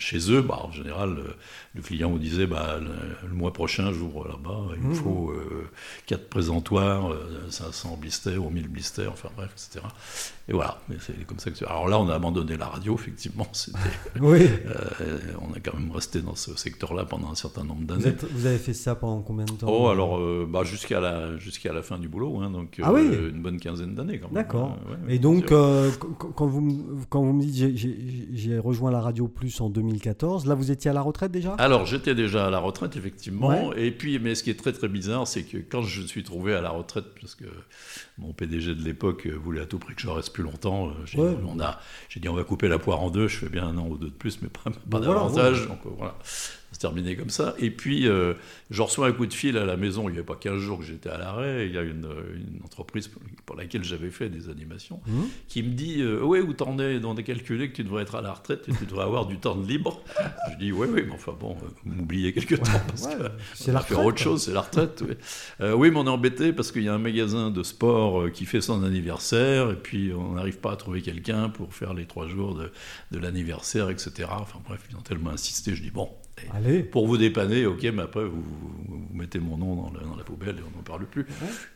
chez 0.00 0.30
eux, 0.32 0.42
bah, 0.42 0.60
en 0.62 0.70
général, 0.72 1.14
le, 1.14 1.34
le 1.74 1.82
client 1.82 2.10
vous 2.10 2.18
disait 2.20 2.46
bah, 2.46 2.78
le, 2.80 3.28
le 3.28 3.34
mois 3.34 3.52
prochain, 3.52 3.92
j'ouvre 3.92 4.26
là-bas, 4.28 4.74
il 4.76 4.82
me 4.82 4.88
Mhm. 4.88 4.94
faut 4.94 5.30
euh, 5.30 5.68
4 6.06 6.28
présentoirs, 6.28 7.12
euh, 7.12 7.46
500 7.50 7.96
blisters 8.00 8.44
ou 8.44 8.50
1000 8.50 8.68
blisters, 8.68 9.10
enfin 9.12 9.28
bref, 9.36 9.50
etc. 9.54 9.84
Et 10.50 10.52
voilà, 10.54 10.80
mais 10.88 10.96
c'est 10.98 11.26
comme 11.26 11.38
ça 11.38 11.50
que. 11.50 11.62
Alors 11.66 11.88
là, 11.88 11.98
on 12.00 12.08
a 12.08 12.14
abandonné 12.14 12.56
la 12.56 12.66
radio, 12.66 12.94
effectivement. 12.94 13.46
Oui. 14.20 14.40
euh, 15.00 15.18
on 15.42 15.52
a 15.54 15.60
quand 15.60 15.74
même 15.78 15.90
resté 15.90 16.20
dans 16.22 16.34
ce 16.34 16.56
secteur-là 16.56 17.04
pendant 17.04 17.30
un 17.30 17.34
certain 17.34 17.64
nombre 17.64 17.82
d'années. 17.84 18.14
vous 18.32 18.46
avez 18.46 18.56
fait 18.58 18.72
ça 18.72 18.94
pendant 18.94 19.20
combien 19.20 19.44
de 19.44 19.50
temps? 19.52 19.66
Oh, 19.68 19.88
alors 19.88 20.16
euh, 20.18 20.46
bah, 20.50 20.64
jusqu'à 20.64 21.00
la, 21.00 21.36
jusqu'à 21.36 21.72
la 21.72 21.82
fin 21.82 21.98
du 21.98 22.08
boulot, 22.08 22.40
hein, 22.40 22.50
donc 22.50 22.80
Ah 22.82 22.92
oui. 22.92 23.02
euh, 23.04 23.30
une 23.30 23.42
bonne 23.42 23.60
quinzaine 23.60 23.94
d'années 23.94 24.18
quand 24.18 24.28
même. 24.28 24.34
D'accord. 24.42 24.78
Ouais, 25.06 25.14
Et 25.14 25.18
donc, 25.18 25.46
quand, 25.48 26.46
vous, 26.46 26.60
me- 26.62 27.04
quand 27.10 27.22
vous 27.22 27.32
me 27.34 27.42
dites 27.42 27.76
j'ai- 27.76 28.58
rejoint 28.58 28.90
la 28.90 29.00
Radio 29.00 29.28
Plus 29.28 29.60
en 29.60 29.68
2014, 29.70 30.46
là 30.46 30.54
vous 30.54 30.70
étiez 30.70 30.90
à 30.90 30.94
la 30.94 31.02
retraite 31.02 31.30
déjà? 31.30 31.52
Alors, 31.54 31.84
j'étais 31.86 32.14
déjà 32.14 32.46
à 32.46 32.50
la 32.50 32.58
retraite, 32.58 32.96
effectivement. 32.96 33.72
Et 33.74 33.90
puis, 33.90 34.18
mais 34.18 34.34
ce 34.34 34.42
qui 34.42 34.50
est 34.50 34.58
très 34.58 34.72
très 34.72 34.88
bizarre, 34.88 35.26
c'est 35.28 35.42
que 35.42 35.58
quand 35.58 35.82
je 35.82 36.02
suis 36.02 36.22
trouvé 36.24 36.54
à 36.54 36.60
la 36.62 36.70
retraite, 36.70 37.04
parce 37.20 37.34
que 37.34 37.44
mon 38.16 38.32
PDG 38.32 38.74
de 38.74 38.82
l'époque 38.82 39.26
voulait 39.26 39.60
à 39.60 39.66
tout 39.66 39.78
prix 39.78 39.94
que 39.94 40.00
je 40.02 40.08
reste 40.08 40.32
plus 40.32 40.37
longtemps, 40.42 40.88
euh, 40.88 40.92
j'ai 41.04 41.18
Ouais. 41.18 41.36
on 41.46 41.60
a- 41.60 41.78
j'ai 42.08 42.20
dit 42.20 42.28
on 42.28 42.34
va 42.34 42.44
couper 42.44 42.68
la 42.68 42.78
poire 42.78 43.00
en 43.00 43.10
deux, 43.10 43.28
je 43.28 43.38
fais 43.38 43.48
bien 43.48 43.66
un 43.66 43.76
an 43.78 43.86
ou 43.88 43.96
deux 43.98 44.08
de 44.08 44.12
plus, 44.12 44.40
mais 44.42 44.48
pas, 44.48 44.64
pas 44.64 44.70
Bon, 44.86 44.98
voilà, 45.00 45.14
davantage. 45.20 45.68
Donc 45.68 45.78
euh, 45.86 45.90
voilà, 45.96 46.14
ça 46.78 46.88
se 46.88 46.92
terminait 46.94 47.16
comme 47.16 47.30
ça. 47.30 47.54
Et 47.58 47.70
puis, 47.70 48.06
euh, 48.06 48.34
je 48.70 48.82
reçois 48.82 49.08
un 49.08 49.12
coup 49.12 49.26
de 49.26 49.34
fil 49.34 49.56
à 49.58 49.64
la 49.64 49.76
maison, 49.76 50.08
il 50.08 50.12
n'y 50.12 50.18
avait 50.18 50.26
pas 50.26 50.36
15 50.36 50.58
jours 50.58 50.78
que 50.78 50.84
j'étais 50.84 51.08
à 51.10 51.18
l'arrêt, 51.18 51.66
il 51.66 51.74
y 51.74 51.78
a 51.78 51.82
une, 51.82 52.06
une 52.34 52.60
entreprise 52.64 53.08
pour, 53.08 53.56
laquelle 53.56 53.82
j'avais 53.82 54.10
fait 54.10 54.28
des 54.28 54.48
animations, 54.48 55.00
Mhm. 55.06 55.24
qui 55.48 55.62
me 55.62 55.70
dit 55.70 56.00
euh, 56.02 56.22
Ouais, 56.22 56.40
où 56.40 56.52
t'en 56.52 56.78
es 56.78 57.00
On 57.04 57.16
a 57.16 57.22
calculé 57.22 57.70
que 57.70 57.74
tu 57.76 57.82
devrais 57.84 58.02
être 58.02 58.14
à 58.14 58.20
la 58.22 58.32
retraite 58.32 58.68
et 58.68 58.72
tu 58.72 58.86
devrais 58.86 59.04
avoir 59.04 59.26
du 59.26 59.38
temps 59.38 59.56
de 59.56 59.66
libre. 59.66 60.00
Je 60.52 60.56
dis 60.58 60.70
Ouais, 60.72 60.86
oui, 60.90 61.02
mais 61.06 61.12
enfin 61.14 61.34
bon, 61.38 61.56
euh, 61.62 61.66
vous 61.84 61.92
m'oubliez 61.94 62.32
quelque 62.32 62.54
temps 62.54 62.70
parce 62.86 63.06
Ouais, 63.06 63.16
que 63.16 63.24
c'est 63.54 63.72
la 63.72 63.80
faire 63.80 64.04
autre 64.04 64.18
chose, 64.18 64.42
c'est 64.44 64.52
la 64.52 64.60
retraite. 64.60 65.02
oui. 65.06 65.14
Euh, 65.60 65.72
oui, 65.74 65.90
mais 65.90 65.98
on 65.98 66.06
est 66.06 66.10
embêté 66.10 66.52
parce 66.52 66.70
qu'il 66.70 66.82
y 66.84 66.88
a 66.88 66.94
un 66.94 66.98
magasin 66.98 67.50
de 67.50 67.62
sport 67.62 68.22
euh, 68.22 68.30
qui 68.30 68.44
fait 68.46 68.60
son 68.60 68.84
anniversaire 68.84 69.70
et 69.70 69.76
puis 69.76 70.12
on 70.14 70.34
n'arrive 70.34 70.58
pas 70.58 70.72
à 70.72 70.76
trouver 70.76 71.02
quelqu'un 71.02 71.48
pour 71.48 71.74
faire 71.74 71.94
les 71.94 72.06
trois 72.06 72.28
jours 72.28 72.54
de, 72.54 72.70
de 73.10 73.18
l'anniversaire, 73.18 73.90
etc. 73.90 74.28
Enfin 74.30 74.60
bref, 74.68 74.80
ils 74.90 74.96
ont 74.96 75.00
tellement 75.00 75.30
insisté. 75.30 75.74
Je 75.74 75.82
dis 75.82 75.90
Bon, 75.90 76.10
Allez. 76.52 76.82
pour 76.82 77.06
vous 77.06 77.16
dépanner, 77.18 77.66
ok, 77.66 77.82
mais 77.94 78.02
après 78.02 78.24
vous, 78.24 78.42
vous- 78.42 78.74
vous 78.88 79.14
mettez 79.14 79.38
mon 79.40 79.56
nom 79.56 79.74
dans, 79.74 79.90
la 80.16 80.24
poubelle 80.24 80.56
et 80.58 80.62
on 80.62 80.76
n'en 80.76 80.82
parle 80.82 81.06
plus. 81.06 81.24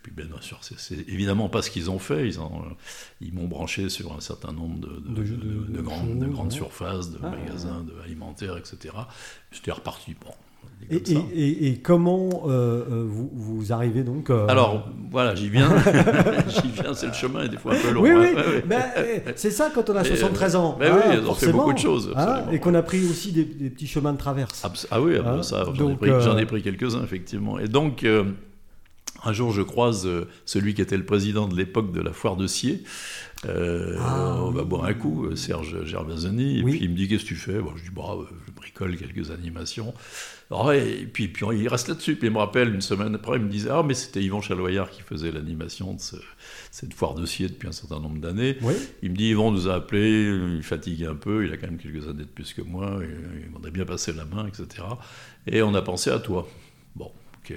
Puis 0.03 0.13
bien, 0.13 0.27
sûr, 0.41 0.59
c'est- 0.63 0.79
évidemment 1.09 1.49
pas 1.49 1.63
ce 1.63 1.71
qu'ils 1.71 1.91
ont 1.91 1.99
fait. 1.99 2.27
Ils 2.27 2.41
ont, 2.41 2.63
ils 3.21 3.33
m'ont 3.33 3.49
branché 3.49 3.89
sur 3.89 4.13
un 4.15 4.21
certain 4.21 4.53
nombre 4.53 4.79
de, 4.81 4.89
de, 5.01 5.23
De- 5.23 5.23
de- 5.23 5.37
de- 5.37 5.65
de 5.67 5.73
de 5.77 5.83
grandes, 5.83 6.23
ouais. 6.23 6.51
surfaces, 6.51 7.11
de 7.11 7.19
Ah, 7.23 7.31
magasins, 7.31 7.83
de 7.85 7.95
alimentaires, 8.05 8.57
etc. 8.57 8.95
J'étais 9.51 9.73
reparti. 9.73 10.15
Bon, 10.21 10.33
Et, 10.91 10.97
et- 10.97 11.17
et- 11.35 11.69
et 11.69 11.77
comment 11.79 12.29
euh, 12.47 12.85
euh, 12.91 13.05
vous, 13.09 13.31
vous 13.33 13.73
arrivez 13.73 14.03
donc 14.03 14.31
euh, 14.31 14.47
Alors, 14.49 14.89
voilà, 15.11 15.35
j'y 15.35 15.49
viens. 15.49 15.69
j'y 16.49 16.69
viens, 16.71 16.93
c'est 16.95 17.07
le 17.07 17.13
chemin 17.13 17.45
est 17.45 17.49
des 17.49 17.57
fois 17.57 17.75
un 17.75 17.79
peu 17.79 17.91
long. 17.93 18.03
Oui, 18.03 18.11
hein. 18.11 18.19
oui, 18.21 18.35
Ouais, 18.35 18.65
ben, 18.67 18.83
eh, 18.99 19.21
c'est 19.37 19.51
ça 19.51 19.71
quand 19.75 19.89
on 19.91 19.97
a 19.97 20.03
Et, 20.03 20.05
73 20.17 20.57
ans. 20.57 20.77
ben 20.79 20.93
hein, 20.93 21.01
oui, 21.11 21.17
ils 21.23 21.27
ont 21.29 21.35
fait 21.35 21.53
beaucoup 21.53 21.73
de 21.73 21.79
choses, 21.79 22.13
Hein, 22.17 22.45
et 22.53 22.59
qu'on 22.59 22.75
a 22.75 22.83
pris 22.83 23.05
aussi 23.09 23.33
des, 23.33 23.45
des 23.45 23.71
petits 23.71 23.87
chemins 23.87 24.13
de 24.13 24.19
traverse. 24.19 24.63
Ah 24.91 25.01
oui, 25.01 25.15
ah 25.25 25.29
Hein, 25.35 25.43
ça, 25.43 25.65
j'en 25.75 25.91
ai, 25.91 25.95
pris- 26.47 26.59
euh, 26.61 26.63
quelques-uns, 26.63 27.03
effectivement. 27.05 27.59
Et 27.59 27.69
donc, 27.69 28.05
un 29.25 29.33
jour, 29.33 29.53
je 29.53 29.63
croise 29.63 30.09
celui 30.45 30.75
qui 30.75 30.83
était 30.83 30.97
le 30.97 31.05
président 31.07 31.47
de 31.49 31.57
l'époque 31.57 31.93
de 31.93 32.01
la 32.01 32.13
foire 32.13 32.37
de 32.37 32.47
Scier. 32.47 32.83
Euh, 33.47 33.97
Ah, 34.01 34.37
on 34.41 34.51
va 34.51 34.63
oui. 34.63 34.69
boire 34.69 34.85
un 34.85 34.95
coup, 34.95 35.35
Serge 35.35 35.85
Gervasoni. 35.85 36.61
Et 36.61 36.63
Oui. 36.63 36.73
puis, 36.73 36.81
il 36.85 36.91
me 36.91 36.95
dit 36.97 37.09
Qu'est-ce 37.09 37.23
que 37.25 37.29
tu 37.29 37.35
fais? 37.35 37.59
Bon, 37.59 37.73
Je 37.77 37.83
dis 37.83 37.91
bah, 37.95 38.03
Je 38.47 38.53
bricole 38.53 38.97
quelques 38.97 39.31
animations. 39.33 39.93
Ouais, 40.53 41.01
et 41.01 41.07
puis, 41.07 41.29
puis, 41.29 41.47
il 41.55 41.69
reste 41.69 41.89
là-dessus. 41.89 42.17
Puis, 42.17 42.27
il 42.29 42.33
me 42.33 42.39
rappelle 42.39 42.75
une 42.75 42.81
semaine 42.83 43.15
après, 43.15 43.37
il 43.39 43.43
me 43.45 43.49
disait 43.49 43.71
Ah, 43.71 43.83
mais 43.83 43.95
c'était 43.95 44.23
Yvan 44.23 44.41
Chaloyard 44.41 44.91
qui 44.91 45.03
faisait 45.03 45.31
l'animation 45.33 45.95
de 45.95 46.01
ce- 46.01 46.17
cette 46.71 46.93
foire 46.95 47.15
de 47.15 47.25
Scier 47.27 47.49
depuis 47.49 47.69
un 47.69 47.73
certain 47.73 48.01
nombre 48.01 48.19
d'années. 48.21 48.57
Oui. 48.63 48.75
Il 49.03 49.13
me 49.13 49.17
dit 49.17 49.29
Yvan 49.31 49.51
nous 49.51 49.69
a 49.69 49.75
appelés, 49.77 50.25
il 50.57 50.63
fatigue 50.63 51.05
un 51.05 51.15
peu, 51.15 51.47
il 51.47 51.53
a 51.53 51.57
quand 51.57 51.69
même 51.69 51.79
quelques 51.79 52.07
années 52.09 52.25
de 52.25 52.29
plus 52.29 52.53
que 52.55 52.63
moi, 52.63 52.99
et 53.03 53.09
il 53.45 53.51
voudrait 53.51 53.71
bien 53.71 53.85
passer 53.85 54.13
la 54.13 54.25
main, 54.25 54.47
etc. 54.47 54.85
Et 55.47 55.63
on 55.63 55.75
a 55.75 55.83
pensé 55.83 56.11
à 56.11 56.19
toi. 56.19 56.47
Bon, 56.97 57.11
ok. 57.45 57.55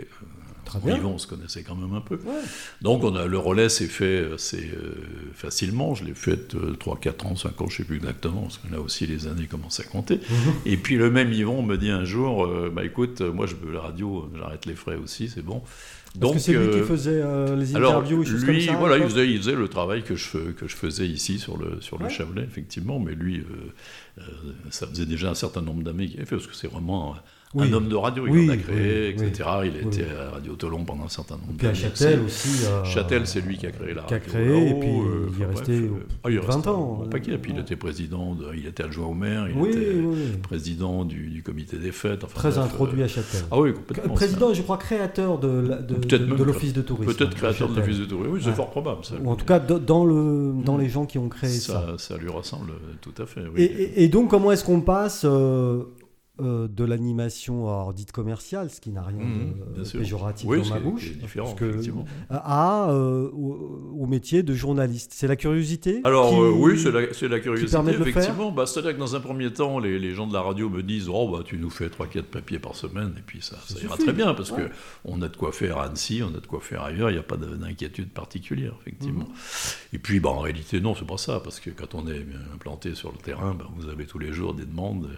Euh, 0.77 0.79
Très 0.91 0.99
bien. 0.99 1.05
On 1.05 1.17
se 1.17 1.27
connaissait 1.27 1.63
quand 1.63 1.75
même 1.75 1.93
un 1.93 2.01
peu. 2.01 2.15
Ouais. 2.15 2.33
Donc 2.81 3.03
on 3.03 3.15
a, 3.15 3.25
le 3.25 3.37
relais 3.37 3.69
s'est 3.69 3.87
fait 3.87 4.33
assez 4.33 4.71
euh, 4.75 4.95
facilement. 5.33 5.95
Je 5.95 6.03
l'ai 6.05 6.13
fait 6.13 6.55
euh, 6.55 6.75
3, 6.75 6.97
4 6.99 7.25
ans, 7.25 7.35
5 7.35 7.61
ans, 7.61 7.67
je 7.67 7.73
ne 7.73 7.77
sais 7.77 7.83
plus 7.83 7.97
exactement, 7.97 8.41
parce 8.43 8.57
que 8.59 8.71
là 8.71 8.79
aussi 8.79 9.05
les 9.07 9.27
années 9.27 9.47
commencent 9.47 9.79
à 9.79 9.83
compter. 9.83 10.15
Mhm. 10.15 10.53
Et 10.65 10.77
puis 10.77 10.95
le 10.97 11.09
même 11.11 11.31
Yvon 11.31 11.61
me 11.63 11.77
dit 11.77 11.89
un 11.89 12.05
jour, 12.05 12.45
euh, 12.45 12.71
bah 12.73 12.83
écoute, 12.85 13.21
euh, 13.21 13.31
moi 13.31 13.45
je 13.45 13.55
veux 13.55 13.73
la 13.73 13.81
radio, 13.81 14.29
j'arrête 14.37 14.65
les 14.65 14.75
frais 14.75 14.95
aussi, 14.95 15.29
c'est 15.29 15.43
bon. 15.43 15.61
Parce 16.17 16.33
que 16.35 16.39
c'est 16.39 16.53
lui 16.53 16.69
qui 16.69 16.77
euh, 16.79 16.85
faisait 16.85 17.21
euh, 17.21 17.57
les 17.57 17.75
alors, 17.75 17.91
interviews 17.95 18.23
et 18.23 18.25
choses 18.25 18.45
lui, 18.45 18.65
comme 18.65 18.73
ça. 18.75 18.79
voilà, 18.79 18.97
il 18.97 19.03
faisait, 19.03 19.29
il 19.29 19.37
faisait 19.37 19.55
le 19.55 19.67
travail 19.67 20.01
que 20.01 20.15
je, 20.15 20.23
fais- 20.23 20.53
que 20.57 20.65
je 20.65 20.75
faisais 20.75 21.05
ici 21.05 21.39
sur 21.39 21.57
le, 21.57 21.81
sur 21.81 21.97
le. 22.01 22.07
Chablais, 22.07 22.43
effectivement, 22.43 22.99
mais 22.99 23.13
lui, 23.15 23.39
euh, 23.39 23.43
euh, 24.19 24.21
ça 24.69 24.87
faisait 24.87 25.05
déjà 25.05 25.29
un 25.29 25.35
certain 25.35 25.61
nombre 25.61 25.83
d'années 25.83 26.07
qu'il 26.07 26.15
avait 26.17 26.25
fait, 26.25 26.37
parce 26.37 26.47
que 26.47 26.55
c'est 26.55 26.69
vraiment 26.71 27.17
Oui. 27.55 27.69
un 27.69 27.73
homme 27.73 27.87
de 27.87 27.95
radio, 27.95 28.25
il 28.27 28.31
Oui, 28.33 28.49
en 28.49 28.53
a 28.53 28.57
créé, 28.57 29.15
oui, 29.17 29.25
etc. 29.25 29.49
Il 29.65 29.87
était 29.87 30.05
à 30.11 30.31
Radio 30.31 30.55
Tolon 30.55 30.83
pendant 30.85 31.05
un 31.05 31.09
certain 31.09 31.35
nombre 31.35 31.51
Et 31.53 31.57
puis 31.57 31.67
à 31.67 31.71
d'années. 31.71 31.81
Châtel 31.83 32.19
aussi. 32.25 32.65
euh, 32.65 32.83
Châtel, 32.83 33.27
c'est 33.27 33.41
lui 33.41 33.57
qui 33.57 33.65
a 33.65 33.71
créé 33.71 33.93
la 33.93 34.01
qui 34.03 34.13
a 34.13 34.17
radio. 34.17 34.31
créé, 34.33 34.69
et 34.69 34.73
puis 34.79 34.89
euh, 34.89 35.27
il 35.35 35.41
est 35.41 35.45
resté 35.45 35.79
bref, 35.79 35.91
euh, 35.91 36.15
ah, 36.23 36.29
il 36.29 36.35
est 36.35 36.39
20 36.39 36.45
resté 36.55 36.69
un 36.69 36.71
ans, 36.73 36.99
bon 37.03 37.09
paquet. 37.09 37.31
Et 37.33 37.37
puis 37.37 37.51
il 37.53 37.59
était 37.59 37.75
président, 37.75 38.35
de- 38.35 38.47
il 38.55 38.67
était 38.67 38.83
adjoint 38.83 39.07
au 39.07 39.13
maire, 39.13 39.47
il 39.49 39.65
était 39.69 40.39
président 40.43 41.05
du, 41.05 41.27
du 41.29 41.43
comité 41.43 41.77
des 41.77 41.91
fêtes. 41.91 42.23
enfin, 42.23 42.33
Très 42.35 42.49
bref, 42.51 42.63
introduit 42.65 43.03
à 43.03 43.07
Châtel. 43.07 43.41
Ah 43.51 43.59
oui, 43.59 43.73
complètement. 43.73 44.13
Président, 44.13 44.53
je 44.53 44.61
crois, 44.61 44.77
créateur 44.77 45.39
de, 45.39 45.47
la- 45.47 45.77
de, 45.77 45.95
de- 45.95 46.43
l'office 46.43 46.73
tourisme. 46.85 47.13
Peut-être 47.13 47.35
créateur 47.35 47.69
de 47.69 47.75
l'office 47.75 47.99
de 47.99 48.05
tourisme. 48.05 48.31
Oui, 48.33 48.41
c'est 48.43 48.53
fort 48.53 48.69
probable. 48.69 49.03
Ça, 49.05 49.15
Ou 49.23 49.29
en 49.29 49.35
tout 49.35 49.45
cas, 49.45 49.59
dans, 49.59 49.79
dans 49.79 50.05
le, 50.05 50.53
dans 50.63 50.77
les 50.77 50.89
gens 50.89 51.05
qui 51.05 51.17
ont 51.17 51.29
créé 51.29 51.49
ça. 51.49 51.95
ça, 51.97 52.17
lui 52.17 52.29
ressemble 52.29 52.71
tout 53.01 53.13
à 53.21 53.25
fait. 53.25 53.41
Oui. 53.55 53.69
Et 53.95 54.07
donc, 54.07 54.29
comment 54.29 54.51
est-ce 54.51 54.63
qu'on 54.63 54.81
passe 54.81 55.25
euh, 56.41 56.67
de 56.67 56.83
l'animation 56.83 57.67
alors, 57.67 57.93
dite 57.93 58.11
commerciale, 58.11 58.69
ce 58.69 58.81
qui 58.81 58.91
n'a 58.91 59.01
rien 59.03 59.19
Mhm, 59.19 59.53
de 59.77 59.89
péjoratif 59.97 60.47
Oui, 60.49 60.61
dans 60.61 60.69
ma 60.75 60.79
bouche, 60.79 61.13
différent, 61.17 61.53
parce 61.55 61.59
que- 61.59 61.91
à, 62.29 62.89
euh, 62.91 63.29
au, 63.31 63.93
au 63.99 64.05
métier 64.05 64.43
de 64.43 64.53
journaliste 64.53 65.11
C'est 65.13 65.27
la 65.27 65.35
curiosité 65.35 66.01
Alors 66.03 66.29
qui- 66.31 66.35
euh, 66.35 66.51
oui, 66.51 66.77
c'est 66.79 66.91
la, 66.91 67.01
la 67.01 67.39
curiosité, 67.39 67.77
effectivement. 68.09 68.51
Bah, 68.51 68.65
C'est-à-dire 68.65 68.93
que 68.93 68.99
dans 68.99 69.15
un 69.15 69.19
premier 69.19 69.51
temps, 69.53 69.79
les, 69.79 69.97
les 69.99 70.11
gens 70.13 70.27
de 70.27 70.33
la 70.33 70.41
radio 70.41 70.69
me 70.69 70.83
disent 70.83 71.07
«Oh, 71.13 71.29
bah, 71.31 71.43
tu 71.45 71.57
nous 71.57 71.69
fais 71.69 71.87
3-4 71.87 72.23
papiers 72.23 72.59
par 72.59 72.75
semaine, 72.75 73.13
et 73.17 73.21
puis 73.25 73.41
ça, 73.41 73.55
ça 73.67 73.75
Ça 73.75 73.81
ira 73.83 73.97
très 73.97 74.13
bien, 74.13 74.33
parce 74.33 74.51
Ouais. 74.51 74.63
que 74.65 74.69
on 75.05 75.21
a 75.21 75.27
de 75.29 75.35
quoi 75.37 75.51
faire 75.51 75.77
à 75.77 75.85
Annecy, 75.85 76.21
on 76.23 76.35
a 76.35 76.39
de 76.41 76.47
quoi 76.47 76.59
faire 76.59 76.83
ailleurs, 76.83 77.09
il 77.09 77.13
n'y 77.13 77.19
a 77.19 77.23
pas 77.23 77.37
de- 77.37 77.55
d'inquiétude 77.55 78.09
particulière, 78.09 78.73
effectivement. 78.81 79.25
Mhm. 79.25 79.33
Et 79.93 79.99
puis, 79.99 80.19
bah, 80.19 80.29
en 80.29 80.39
réalité, 80.39 80.81
non, 80.81 80.95
c'est 80.95 81.07
pas 81.07 81.17
ça, 81.17 81.39
parce 81.39 81.59
que 81.59 81.69
quand 81.69 81.95
on 81.95 82.07
est 82.07 82.25
implanté 82.53 82.93
sur 82.95 83.11
le 83.11 83.17
terrain, 83.19 83.53
bah, 83.57 83.67
vous 83.77 83.87
avez 83.89 84.05
tous 84.05 84.19
les 84.19 84.33
jours 84.33 84.53
des 84.53 84.65
demandes, 84.65 85.09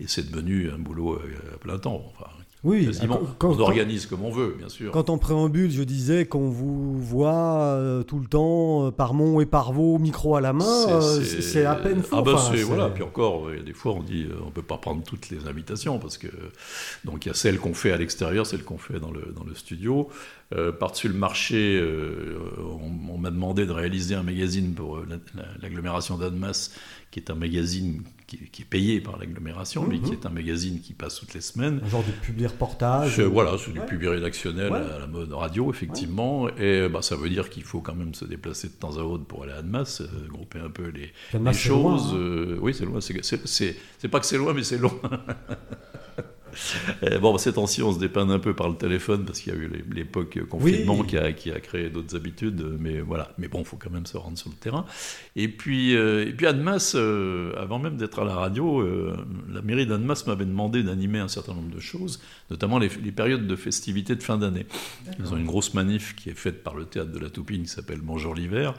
et, 0.00 0.04
et 0.04 0.06
c'est 0.06 0.30
devenu 0.30 0.51
un 0.74 0.78
boulot 0.78 1.14
euh, 1.14 1.54
à 1.54 1.58
plein 1.58 1.78
temps. 1.78 2.02
Enfin, 2.14 2.30
Oui, 2.64 2.86
quasiment. 2.86 3.16
quand- 3.38 3.48
quand- 3.48 3.56
on 3.56 3.60
organise 3.60 4.06
comme 4.06 4.22
on 4.24 4.30
veut, 4.30 4.54
bien 4.56 4.68
sûr. 4.68 4.92
Quand 4.92 5.10
en 5.10 5.18
préambule, 5.18 5.70
je 5.72 5.82
disais 5.82 6.26
qu'on 6.26 6.48
vous 6.48 6.96
voit 7.00 7.34
euh, 7.34 8.04
tout 8.04 8.20
le 8.20 8.26
temps 8.26 8.86
euh, 8.86 8.90
par 8.92 9.14
Mont 9.14 9.40
et 9.40 9.46
par 9.46 9.72
Vaux, 9.72 9.98
micro 9.98 10.36
à 10.36 10.40
la 10.40 10.52
main, 10.52 11.00
C'est- 11.24 11.64
à 11.64 11.74
peine 11.74 12.02
fou. 12.02 12.14
Ah 12.16 12.22
bah 12.22 12.32
enfin, 12.36 12.54
voilà. 12.64 12.88
Puis 12.90 13.02
encore, 13.02 13.48
euh, 13.48 13.60
des 13.62 13.72
fois 13.72 13.94
on 13.94 14.02
dit 14.04 14.26
on 14.46 14.50
peut 14.52 14.62
pas 14.62 14.76
prendre 14.78 15.02
toutes 15.02 15.28
les 15.30 15.48
invitations 15.48 15.98
parce 15.98 16.18
que 16.18 16.28
donc 17.04 17.26
il 17.26 17.30
y 17.30 17.32
a 17.32 17.34
celles 17.34 17.58
qu'on 17.58 17.74
fait 17.74 17.90
à 17.90 17.96
l'extérieur, 17.96 18.46
celles 18.46 18.62
qu'on 18.62 18.78
fait 18.78 19.00
dans 19.00 19.10
le 19.10 19.32
dans 19.36 19.44
le 19.44 19.54
studio. 19.56 20.08
Euh, 20.54 20.70
Par-dessus 20.70 21.08
le 21.08 21.14
marché, 21.14 21.80
euh, 21.80 22.36
on, 22.60 23.14
on 23.14 23.18
m'a 23.18 23.30
demandé 23.30 23.64
de 23.66 23.72
réaliser 23.72 24.14
un 24.14 24.22
magazine 24.22 24.74
pour 24.74 24.98
euh, 24.98 25.06
la- 25.08 25.42
la- 25.42 25.48
l'agglomération 25.62 26.16
d'Annemasse, 26.18 26.72
qui 27.10 27.18
est 27.20 27.30
un 27.30 27.34
magazine 27.34 28.02
qui, 28.38 28.50
qui 28.50 28.62
est 28.62 28.66
payé 28.66 29.00
par 29.00 29.18
l'agglomération, 29.18 29.86
mais 29.88 29.96
Mhm. 29.98 30.02
qui 30.04 30.12
est 30.12 30.26
un 30.26 30.30
magazine 30.30 30.80
qui 30.80 30.92
passe 30.92 31.16
toutes 31.16 31.34
les 31.34 31.40
semaines. 31.40 31.80
Un 31.84 31.88
genre 31.88 32.04
de 32.04 32.12
public 32.24 32.48
reportage. 32.48 33.20
Voilà, 33.20 33.56
c'est 33.58 33.72
du 33.72 33.80
Ouais. 33.80 34.08
rédactionnel 34.08 34.72
Ouais. 34.72 34.78
à 34.78 34.98
la 34.98 35.06
mode 35.06 35.32
radio, 35.32 35.70
effectivement. 35.70 36.48
Et 36.56 36.88
bah, 36.88 37.02
ça 37.02 37.16
veut 37.16 37.28
dire 37.28 37.50
qu'il 37.50 37.62
faut 37.64 37.80
quand 37.80 37.94
même 37.94 38.14
se 38.14 38.24
déplacer 38.24 38.68
de 38.68 38.72
temps 38.74 38.96
à 38.96 39.02
autre 39.02 39.24
pour 39.24 39.42
aller 39.42 39.52
à 39.52 39.56
Annemasse, 39.58 40.00
euh, 40.00 40.28
grouper 40.28 40.58
un 40.58 40.70
peu 40.70 40.88
les, 40.88 41.12
c'est 41.30 41.38
loin, 41.38 41.52
choses. 41.98 42.12
hein. 42.14 42.16
euh, 42.16 42.58
oui, 42.60 42.74
c'est 42.74 42.84
loin. 42.84 43.00
C'est 43.00 44.08
pas 44.08 44.20
que 44.20 44.26
c'est 44.26 44.38
loin, 44.38 44.52
mais 44.54 44.62
c'est 44.62 44.78
loin. 44.78 44.92
Et 47.02 47.18
bon, 47.18 47.36
ces 47.38 47.52
temps-ci, 47.54 47.82
on 47.82 47.92
se 47.92 47.98
dépanne 47.98 48.30
un 48.30 48.38
peu 48.38 48.54
par 48.54 48.68
le 48.68 48.76
téléphone 48.76 49.24
parce 49.24 49.40
qu'il 49.40 49.52
y 49.52 49.56
a 49.56 49.58
eu 49.58 49.70
l'époque 49.92 50.38
confinement 50.48 50.98
Oui. 50.98 51.06
qui, 51.06 51.16
a, 51.18 51.32
qui 51.32 51.50
a 51.50 51.60
créé 51.60 51.90
d'autres 51.90 52.16
habitudes. 52.16 52.64
Mais 52.78 53.00
voilà. 53.00 53.32
Mais 53.38 53.48
bon, 53.48 53.60
il 53.60 53.64
faut 53.64 53.76
quand 53.76 53.90
même 53.90 54.06
se 54.06 54.16
rendre 54.16 54.38
sur 54.38 54.50
le 54.50 54.56
terrain. 54.56 54.84
Et 55.36 55.48
puis, 55.48 55.96
euh, 55.96 56.26
et 56.28 56.32
puis 56.32 56.46
Annemasse, 56.46 56.94
euh, 56.96 57.52
avant 57.56 57.78
même 57.78 57.96
d'être 57.96 58.20
à 58.20 58.24
la 58.24 58.34
radio, 58.34 58.80
euh, 58.80 59.16
la 59.52 59.62
mairie 59.62 59.86
d'Annemasse 59.86 60.26
m'avait 60.26 60.44
demandé 60.44 60.82
d'animer 60.82 61.18
un 61.18 61.28
certain 61.28 61.54
nombre 61.54 61.74
de 61.74 61.80
choses, 61.80 62.20
notamment 62.50 62.78
les, 62.78 62.90
les 63.02 63.12
périodes 63.12 63.46
de 63.46 63.56
festivités 63.56 64.14
de 64.16 64.22
fin 64.22 64.38
d'année. 64.38 64.66
Ils 65.18 65.32
ont 65.32 65.36
une 65.36 65.46
grosse 65.46 65.74
manif 65.74 66.14
qui 66.16 66.30
est 66.30 66.34
faite 66.38 66.62
par 66.62 66.74
le 66.74 66.84
théâtre 66.84 67.12
de 67.12 67.18
la 67.18 67.30
Toupine 67.30 67.62
qui 67.62 67.68
s'appelle 67.68 68.00
Bonjour 68.02 68.34
l'hiver. 68.34 68.72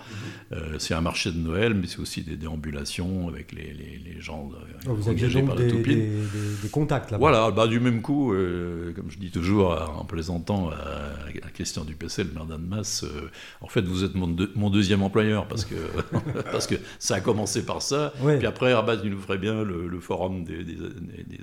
Mhm. 0.52 0.58
Euh, 0.58 0.76
c'est 0.80 0.94
un 0.94 1.02
marché 1.02 1.32
de 1.32 1.38
Noël, 1.38 1.74
mais 1.74 1.88
c'est 1.88 2.00
aussi 2.00 2.22
des 2.22 2.36
déambulations 2.38 3.28
avec 3.28 3.52
les, 3.52 3.74
les- 3.74 4.02
les 4.14 4.22
gens 4.22 4.52
euh, 4.54 4.58
Oh, 4.88 4.94
Vous 4.96 5.04
donc 5.14 5.46
par 5.46 5.56
la 5.56 5.66
Toupine. 5.70 5.96
des- 6.00 6.06
des- 6.08 6.62
des 6.64 6.70
contacts 6.70 7.12
là-bas. 7.12 7.20
Voilà, 7.20 7.52
bah, 7.52 7.63
du 7.68 7.80
même 7.80 8.02
coup, 8.02 8.34
euh, 8.34 8.92
comme 8.94 9.10
je 9.12 9.18
dis 9.18 9.32
toujours 9.32 9.72
en 10.00 10.06
plaisantant 10.06 10.70
à, 10.70 10.76
à 11.46 11.50
Christian 11.54 11.84
Dupessel, 11.86 12.28
le 12.28 12.34
maire 12.34 12.46
d'Annemasse, 12.46 13.04
euh, 13.04 13.30
en 13.62 13.68
fait, 13.68 13.82
vous 13.82 14.04
êtes 14.04 14.16
mon, 14.16 14.28
deux- 14.28 14.52
mon 14.56 14.70
deuxième 14.70 15.02
employeur, 15.04 15.48
parce 15.48 15.66
que, 15.66 15.76
parce 16.52 16.68
que 16.68 16.76
ça 17.00 17.16
a 17.16 17.22
commencé 17.22 17.66
par 17.66 17.82
ça. 17.82 18.14
Ouais. 18.22 18.38
Puis 18.38 18.48
après, 18.48 18.74
Rabat, 18.74 18.96
il 19.04 19.12
nous 19.12 19.20
ferait 19.20 19.38
bien 19.38 19.64
le, 19.64 19.88
le 19.88 20.00
forum 20.00 20.44
des, 20.44 20.64
des, 20.64 20.74
des- 20.74 21.40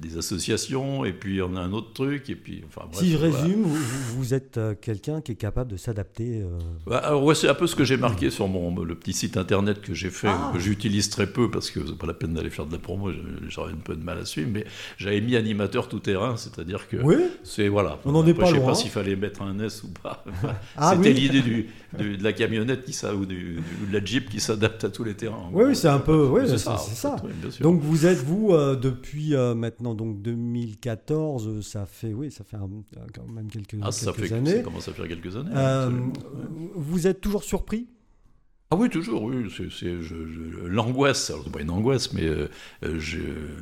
des 0.00 0.16
associations, 0.18 1.04
et 1.04 1.12
puis 1.12 1.40
on 1.42 1.56
a 1.56 1.60
un 1.60 1.72
autre 1.72 1.92
truc, 1.92 2.30
et 2.30 2.36
puis, 2.36 2.62
enfin, 2.66 2.86
bref, 2.90 3.00
si 3.02 3.10
je 3.12 3.16
voilà. 3.16 3.36
résume, 3.42 3.62
vous, 3.62 4.34
êtes 4.34 4.56
euh, 4.58 4.74
quelqu'un 4.80 5.20
qui 5.20 5.32
est 5.32 5.36
capable 5.36 5.70
de 5.72 5.76
s'adapter. 5.76 6.42
euh, 6.42 6.58
Bah, 6.86 7.16
ouais, 7.16 7.34
c'est 7.34 7.48
un 7.48 7.54
peu 7.54 7.66
ce 7.66 7.74
que 7.74 7.84
j'ai 7.84 7.96
marqué 7.96 8.30
sur 8.30 8.48
mon, 8.48 8.74
le 8.84 8.94
petit 8.94 9.12
site 9.12 9.36
internet 9.36 9.80
que 9.80 9.94
j'ai 9.94 10.10
fait, 10.10 10.28
Ah. 10.28 10.50
que 10.52 10.58
j'utilise 10.58 11.08
très 11.10 11.26
peu 11.26 11.50
parce 11.50 11.70
que 11.70 11.80
c'est 11.86 11.96
pas 11.98 12.06
la 12.06 12.14
peine 12.14 12.34
d'aller 12.34 12.50
faire 12.50 12.66
de 12.66 12.72
la 12.72 12.78
promo, 12.78 13.10
j'aurais 13.48 13.72
un 13.72 13.76
peu 13.76 13.96
de 13.96 14.02
mal 14.02 14.18
à 14.18 14.24
suivre, 14.24 14.50
mais 14.52 14.64
j'avais 14.98 15.20
mis 15.20 15.36
animateur 15.58 15.88
tout 15.88 15.98
terrain, 15.98 16.36
c'est-à-dire 16.36 16.88
que 16.88 16.96
Oui, 16.98 17.16
c'est 17.42 17.68
voilà. 17.68 17.98
On 18.04 18.12
n'en 18.12 18.24
est 18.26 18.34
pas 18.34 18.44
je 18.46 18.52
sais 18.52 18.56
loin. 18.58 18.66
pas 18.68 18.74
s'il 18.74 18.90
fallait 18.90 19.16
mettre 19.16 19.42
un 19.42 19.58
S 19.58 19.82
ou 19.82 19.88
pas. 19.88 20.24
Ah 20.76 20.94
C'était 20.96 21.08
oui. 21.12 21.14
l'idée 21.20 21.40
du, 21.42 21.68
du- 21.98 22.16
de 22.16 22.22
la 22.22 22.32
camionnette 22.32 22.84
qui 22.84 22.92
ou, 23.16 23.26
du- 23.26 23.54
du- 23.56 23.86
de 23.88 23.92
la 23.98 24.04
Jeep 24.04 24.30
qui 24.30 24.38
s'adapte 24.40 24.84
à 24.84 24.90
tous 24.90 25.02
les 25.04 25.14
terrains. 25.14 25.48
Oui, 25.52 25.74
c'est 25.74 25.88
un 25.88 25.98
peu- 25.98 26.26
oui, 26.28 26.42
c'est 26.46 26.58
ça. 26.58 27.16
donc 27.60 27.80
vous 27.82 28.06
êtes 28.06 28.18
vous 28.18 28.50
euh, 28.52 28.76
depuis 28.76 29.34
euh, 29.34 29.54
maintenant 29.54 29.94
donc 29.94 30.22
2014, 30.22 31.48
euh, 31.48 31.62
ça 31.62 31.86
fait 31.86 32.12
oui, 32.12 32.30
ça 32.30 32.44
fait 32.44 32.56
un- 32.56 32.68
quand 33.14 33.28
même 33.32 33.48
quelques, 33.50 33.76
ah, 33.82 33.90
ça 33.90 34.12
fait 34.12 34.32
années. 34.32 34.56
ça 34.56 34.62
commence 34.62 34.88
à 34.88 34.92
faire 34.92 35.08
quelques 35.08 35.34
années. 35.36 35.50
Euh, 35.54 35.90
vous 36.76 37.06
êtes 37.06 37.20
toujours 37.20 37.42
surpris 37.42 37.88
Ah 38.70 38.76
oui, 38.76 38.90
toujours, 38.90 39.22
oui. 39.22 39.50
C'est, 39.50 39.86
l'angoisse, 40.66 41.30
alors 41.30 41.42
c'est 41.42 41.50
pas 41.50 41.62
une 41.62 41.70
angoisse, 41.70 42.12
mais 42.12 42.26
euh, 42.26 42.48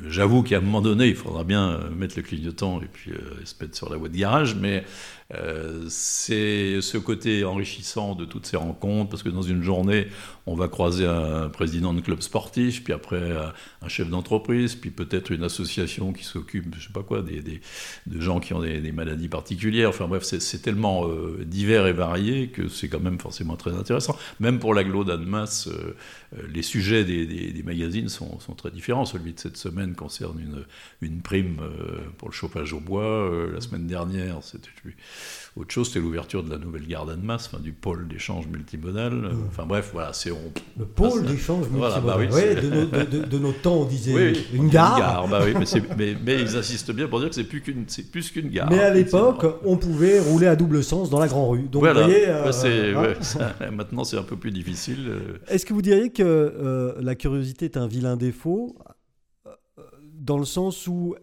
j'avoue 0.09 0.43
qu'à 0.43 0.57
un 0.57 0.59
moment 0.59 0.81
donné, 0.81 1.07
il 1.07 1.15
faudra 1.15 1.45
bien 1.45 1.69
euh, 1.69 1.89
mettre 1.91 2.17
le 2.17 2.23
clignotant 2.23 2.81
et 2.81 2.87
puis 2.87 3.11
euh, 3.11 3.45
se 3.45 3.55
mettre 3.61 3.77
sur 3.77 3.89
la 3.89 3.95
voie 3.95 4.09
de 4.09 4.17
garage, 4.17 4.55
mais 4.55 4.83
euh, 5.33 5.85
c'est 5.89 6.79
ce 6.81 6.97
côté 6.97 7.43
enrichissant 7.43 8.15
de 8.15 8.23
toutes 8.23 8.45
ces 8.45 8.55
rencontres, 8.55 9.09
parce 9.09 9.23
que 9.23 9.29
dans 9.29 9.41
une 9.41 9.61
journée, 9.61 10.07
on 10.45 10.55
va 10.55 10.69
croiser 10.69 11.05
un 11.05 11.49
président 11.49 11.93
de 11.93 11.99
club 11.99 12.21
sportif, 12.21 12.81
puis 12.83 12.93
après 12.93 13.17
euh, 13.17 13.47
un 13.81 13.89
chef 13.89 14.09
d'entreprise, 14.09 14.75
puis 14.75 14.89
peut-être 14.89 15.31
une 15.31 15.43
association 15.43 16.13
qui 16.13 16.23
s'occupe, 16.23 16.73
je 16.79 16.87
sais 16.87 16.93
pas 16.93 17.03
quoi, 17.03 17.21
des, 17.21 17.41
des- 17.41 17.59
de 18.05 18.21
gens 18.21 18.39
qui 18.39 18.53
ont 18.53 18.61
des, 18.61 18.91
maladies 18.93 19.27
particulières. 19.27 19.89
Enfin 19.89 20.07
bref, 20.07 20.23
c'est, 20.23 20.61
tellement 20.61 21.07
euh, 21.07 21.43
divers 21.45 21.87
et 21.87 21.93
varié 21.93 22.47
que 22.47 22.69
c'est 22.69 22.87
quand 22.87 23.01
même 23.01 23.19
forcément 23.19 23.57
très 23.57 23.71
intéressant. 23.75 24.17
Même 24.39 24.59
pour 24.59 24.73
l'agglo 24.73 25.03
d'Annemasse, 25.03 25.67
euh, 25.67 25.93
les 26.53 26.61
sujets 26.61 27.03
des, 27.03 27.25
des- 27.25 27.63
magazines 27.63 28.07
sont, 28.07 28.39
sont 28.39 28.53
très 28.53 28.71
différents. 28.71 29.03
Celui 29.03 29.33
de 29.33 29.39
cette 29.39 29.57
semaine 29.57 29.93
concerne 29.93 30.39
une, 30.39 30.63
une 31.01 31.21
prime 31.21 31.57
pour 32.17 32.29
le 32.29 32.33
chauffage 32.33 32.71
au 32.71 32.79
bois. 32.79 33.29
La 33.53 33.59
semaine 33.59 33.87
dernière, 33.87 34.41
c'était 34.41 34.69
autre 35.55 35.71
chose, 35.73 35.87
c'était 35.87 35.99
l'ouverture 35.99 36.43
de 36.43 36.49
la 36.51 36.57
nouvelle 36.57 36.85
gare 36.85 37.05
d'Annemasse, 37.05 37.47
enfin, 37.51 37.61
du 37.61 37.71
pôle 37.71 38.07
d'échange 38.07 38.45
multimodal. 38.47 39.13
Euh, 39.25 39.31
Enfin 39.47 39.65
bref, 39.65 39.89
voilà, 39.93 40.13
c'est 40.13 40.31
on, 40.31 40.37
Le 40.77 40.85
pôle 40.85 41.23
Ah, 41.25 41.31
d'échange 41.31 41.65
voilà, 41.71 41.95
multimodal. 41.99 42.03
bah 42.03 42.15
oui, 42.19 42.33
Ouais, 42.35 42.55
c'est- 42.55 42.61
de, 42.61 42.75
nos, 42.75 42.85
de- 42.85 43.17
de- 43.21 43.25
de 43.25 43.37
nos 43.39 43.51
temps, 43.53 43.75
on 43.81 43.85
disait 43.85 44.13
Oui, 44.13 44.45
une 44.53 44.69
gare. 44.69 44.99
gare, 44.99 45.27
bah 45.27 45.41
oui, 45.43 45.53
mais, 45.57 45.65
c'est- 45.65 45.83
mais- 45.97 46.15
mais 46.23 46.39
ils 46.41 46.55
insistent 46.55 46.91
bien 46.91 47.07
pour 47.07 47.19
dire 47.19 47.29
que 47.29 47.35
c'est 47.35 47.43
plus 47.43 47.61
qu'une, 47.61 47.85
c'est 47.87 48.11
plus 48.11 48.29
qu'une 48.29 48.49
gare. 48.49 48.69
Mais 48.69 48.79
à 48.79 48.93
l'époque, 48.93 49.45
on 49.65 49.77
pouvait 49.77 50.19
rouler 50.19 50.47
à 50.47 50.55
double 50.55 50.83
sens 50.83 51.09
dans 51.09 51.19
la 51.19 51.27
Grand 51.27 51.49
Rue. 51.49 51.63
Donc, 51.63 51.81
voilà. 51.81 52.01
vous 52.03 52.09
voyez, 52.09 52.27
euh, 52.27 52.51
c'est- 52.51 52.93
hein. 52.93 53.01
ouais, 53.01 53.15
ça- 53.21 53.55
maintenant 53.71 54.03
c'est 54.03 54.17
un 54.17 54.23
peu 54.23 54.35
plus 54.37 54.51
difficile. 54.51 55.05
euh, 55.07 55.37
Est-ce 55.47 55.65
que 55.65 55.73
vous 55.73 55.81
diriez 55.81 56.11
que 56.11 56.21
euh, 56.23 56.93
la 57.01 57.15
curiosité 57.15 57.65
est 57.65 57.77
un 57.77 57.87
vilain 57.87 58.15
défaut 58.17 58.75
dans 60.19 60.37
le 60.37 60.45
sens 60.45 60.87
où 60.87 61.15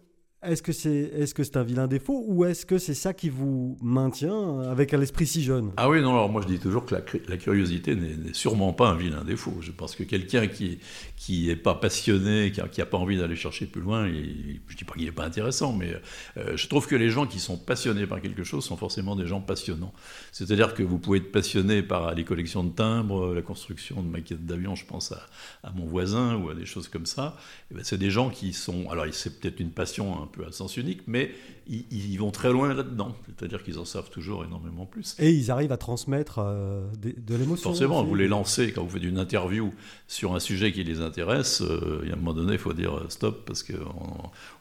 est-ce 0.47 0.61
que 0.61 0.71
c'est 0.71 0.89
est 0.89 1.25
-ce 1.25 1.43
c'est 1.43 1.57
un 1.57 1.63
vilain 1.63 1.87
défaut 1.87 2.23
ou 2.27 2.45
est-ce 2.45 2.65
que 2.65 2.77
c'est 2.77 2.93
ça 2.93 3.13
qui 3.13 3.29
vous 3.29 3.77
maintient 3.81 4.61
avec 4.61 4.93
un 4.93 5.01
esprit 5.01 5.27
si 5.27 5.43
jeune? 5.43 5.71
Ah 5.77 5.89
oui, 5.89 6.01
non, 6.01 6.11
alors 6.11 6.29
moi 6.29 6.41
je 6.41 6.47
dis 6.47 6.59
toujours 6.59 6.85
que 6.85 6.95
la, 6.95 7.37
curiosité 7.37 7.95
n'est 7.95 8.33
sûrement 8.33 8.73
pas 8.73 8.89
un 8.89 8.95
vilain 8.95 9.23
défaut. 9.23 9.55
Je 9.61 9.71
pense 9.71 9.95
que 9.95 10.03
quelqu'un 10.03 10.47
qui 10.47 10.79
qui 11.17 11.47
n'est 11.47 11.55
pas 11.55 11.75
passionné, 11.75 12.51
qui 12.51 12.79
n'a 12.79 12.85
pas 12.85 12.97
envie 12.97 13.17
d'aller 13.17 13.35
chercher 13.35 13.65
plus 13.65 13.81
loin, 13.81 14.07
je 14.07 14.13
ne 14.13 14.77
dis 14.77 14.83
pas 14.85 14.93
qu'il 14.93 15.05
n'est 15.05 15.11
pas 15.11 15.25
intéressant, 15.25 15.73
mais 15.73 15.95
euh, 16.37 16.55
je 16.57 16.67
trouve 16.67 16.87
que 16.87 16.95
les 16.95 17.09
gens 17.09 17.25
qui 17.25 17.39
sont 17.39 17.57
passionnés 17.57 18.05
par 18.05 18.21
quelque 18.21 18.43
chose 18.43 18.63
sont 18.65 18.77
forcément 18.77 19.15
des 19.15 19.25
gens 19.25 19.41
passionnants. 19.41 19.93
C'est-à-dire 20.31 20.73
que 20.73 20.83
vous 20.83 20.99
pouvez 20.99 21.19
être 21.19 21.31
passionné 21.31 21.81
par 21.81 22.13
les 22.13 22.23
collections 22.23 22.63
de 22.63 22.73
timbres, 22.73 23.33
la 23.33 23.41
construction 23.41 24.03
de 24.03 24.07
maquettes 24.07 24.45
d'avions, 24.45 24.75
je 24.75 24.85
pense 24.85 25.11
à, 25.11 25.25
à, 25.63 25.71
mon 25.71 25.85
voisin 25.85 26.35
ou 26.35 26.49
à 26.49 26.53
des 26.53 26.65
choses 26.65 26.87
comme 26.87 27.05
ça. 27.05 27.37
Ben, 27.71 27.83
c'est 27.83 27.97
des 27.97 28.11
gens 28.11 28.29
qui 28.29 28.53
sont... 28.53 28.89
Alors 28.89 29.05
c'est 29.11 29.39
peut-être 29.39 29.59
une 29.59 29.71
passion 29.71 30.21
un 30.21 30.27
peu 30.27 30.34
à 30.43 30.51
sens 30.51 30.77
unique, 30.77 31.01
mais 31.07 31.31
ils, 31.67 32.17
vont 32.17 32.31
très 32.31 32.51
loin 32.51 32.73
là-dedans. 32.73 33.15
C'est-à-dire 33.25 33.63
qu'ils 33.63 33.79
en 33.79 33.85
savent 33.85 34.09
toujours 34.09 34.43
énormément 34.43 34.85
plus. 34.85 35.15
Et 35.19 35.31
ils 35.31 35.49
arrivent 35.49 35.71
à 35.71 35.77
transmettre 35.77 36.39
euh, 36.39 36.85
de, 37.01 37.35
l'émotion. 37.35 37.71
Forcément, 37.71 38.03
vous 38.03 38.15
les 38.15 38.27
lancez 38.27 38.71
quand 38.71 38.83
vous 38.83 38.89
faites 38.89 39.03
une 39.03 39.17
interview 39.17 39.73
sur 40.07 40.35
un 40.35 40.39
sujet 40.39 40.71
qui 40.71 40.83
les 40.83 41.01
intéresse. 41.01 41.61
Euh, 41.61 42.01
il 42.03 42.09
y 42.09 42.11
a 42.11 42.13
un 42.13 42.17
moment 42.17 42.33
donné, 42.33 42.53
il 42.53 42.59
faut 42.59 42.73
dire 42.73 42.95
euh, 42.95 43.05
stop 43.09 43.45
parce 43.45 43.63
qu'on 43.63 43.73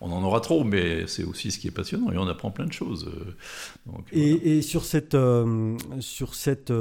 on 0.01 0.13
en 0.13 0.23
aura 0.23 0.41
trop, 0.41 0.65
mais 0.65 1.07
c'est 1.07 1.25
aussi 1.25 1.51
ce 1.51 1.59
qui 1.59 1.69
est 1.69 1.73
passionnant 1.73 2.11
et 2.11 2.17
on 2.17 2.27
apprend 2.27 2.51
plein 2.51 2.67
de 2.67 2.73
choses. 2.73 3.11
et, 4.13 4.63
sur 4.63 4.85
cette, 4.85 5.17
sur 6.01 6.35
cette 6.35 6.73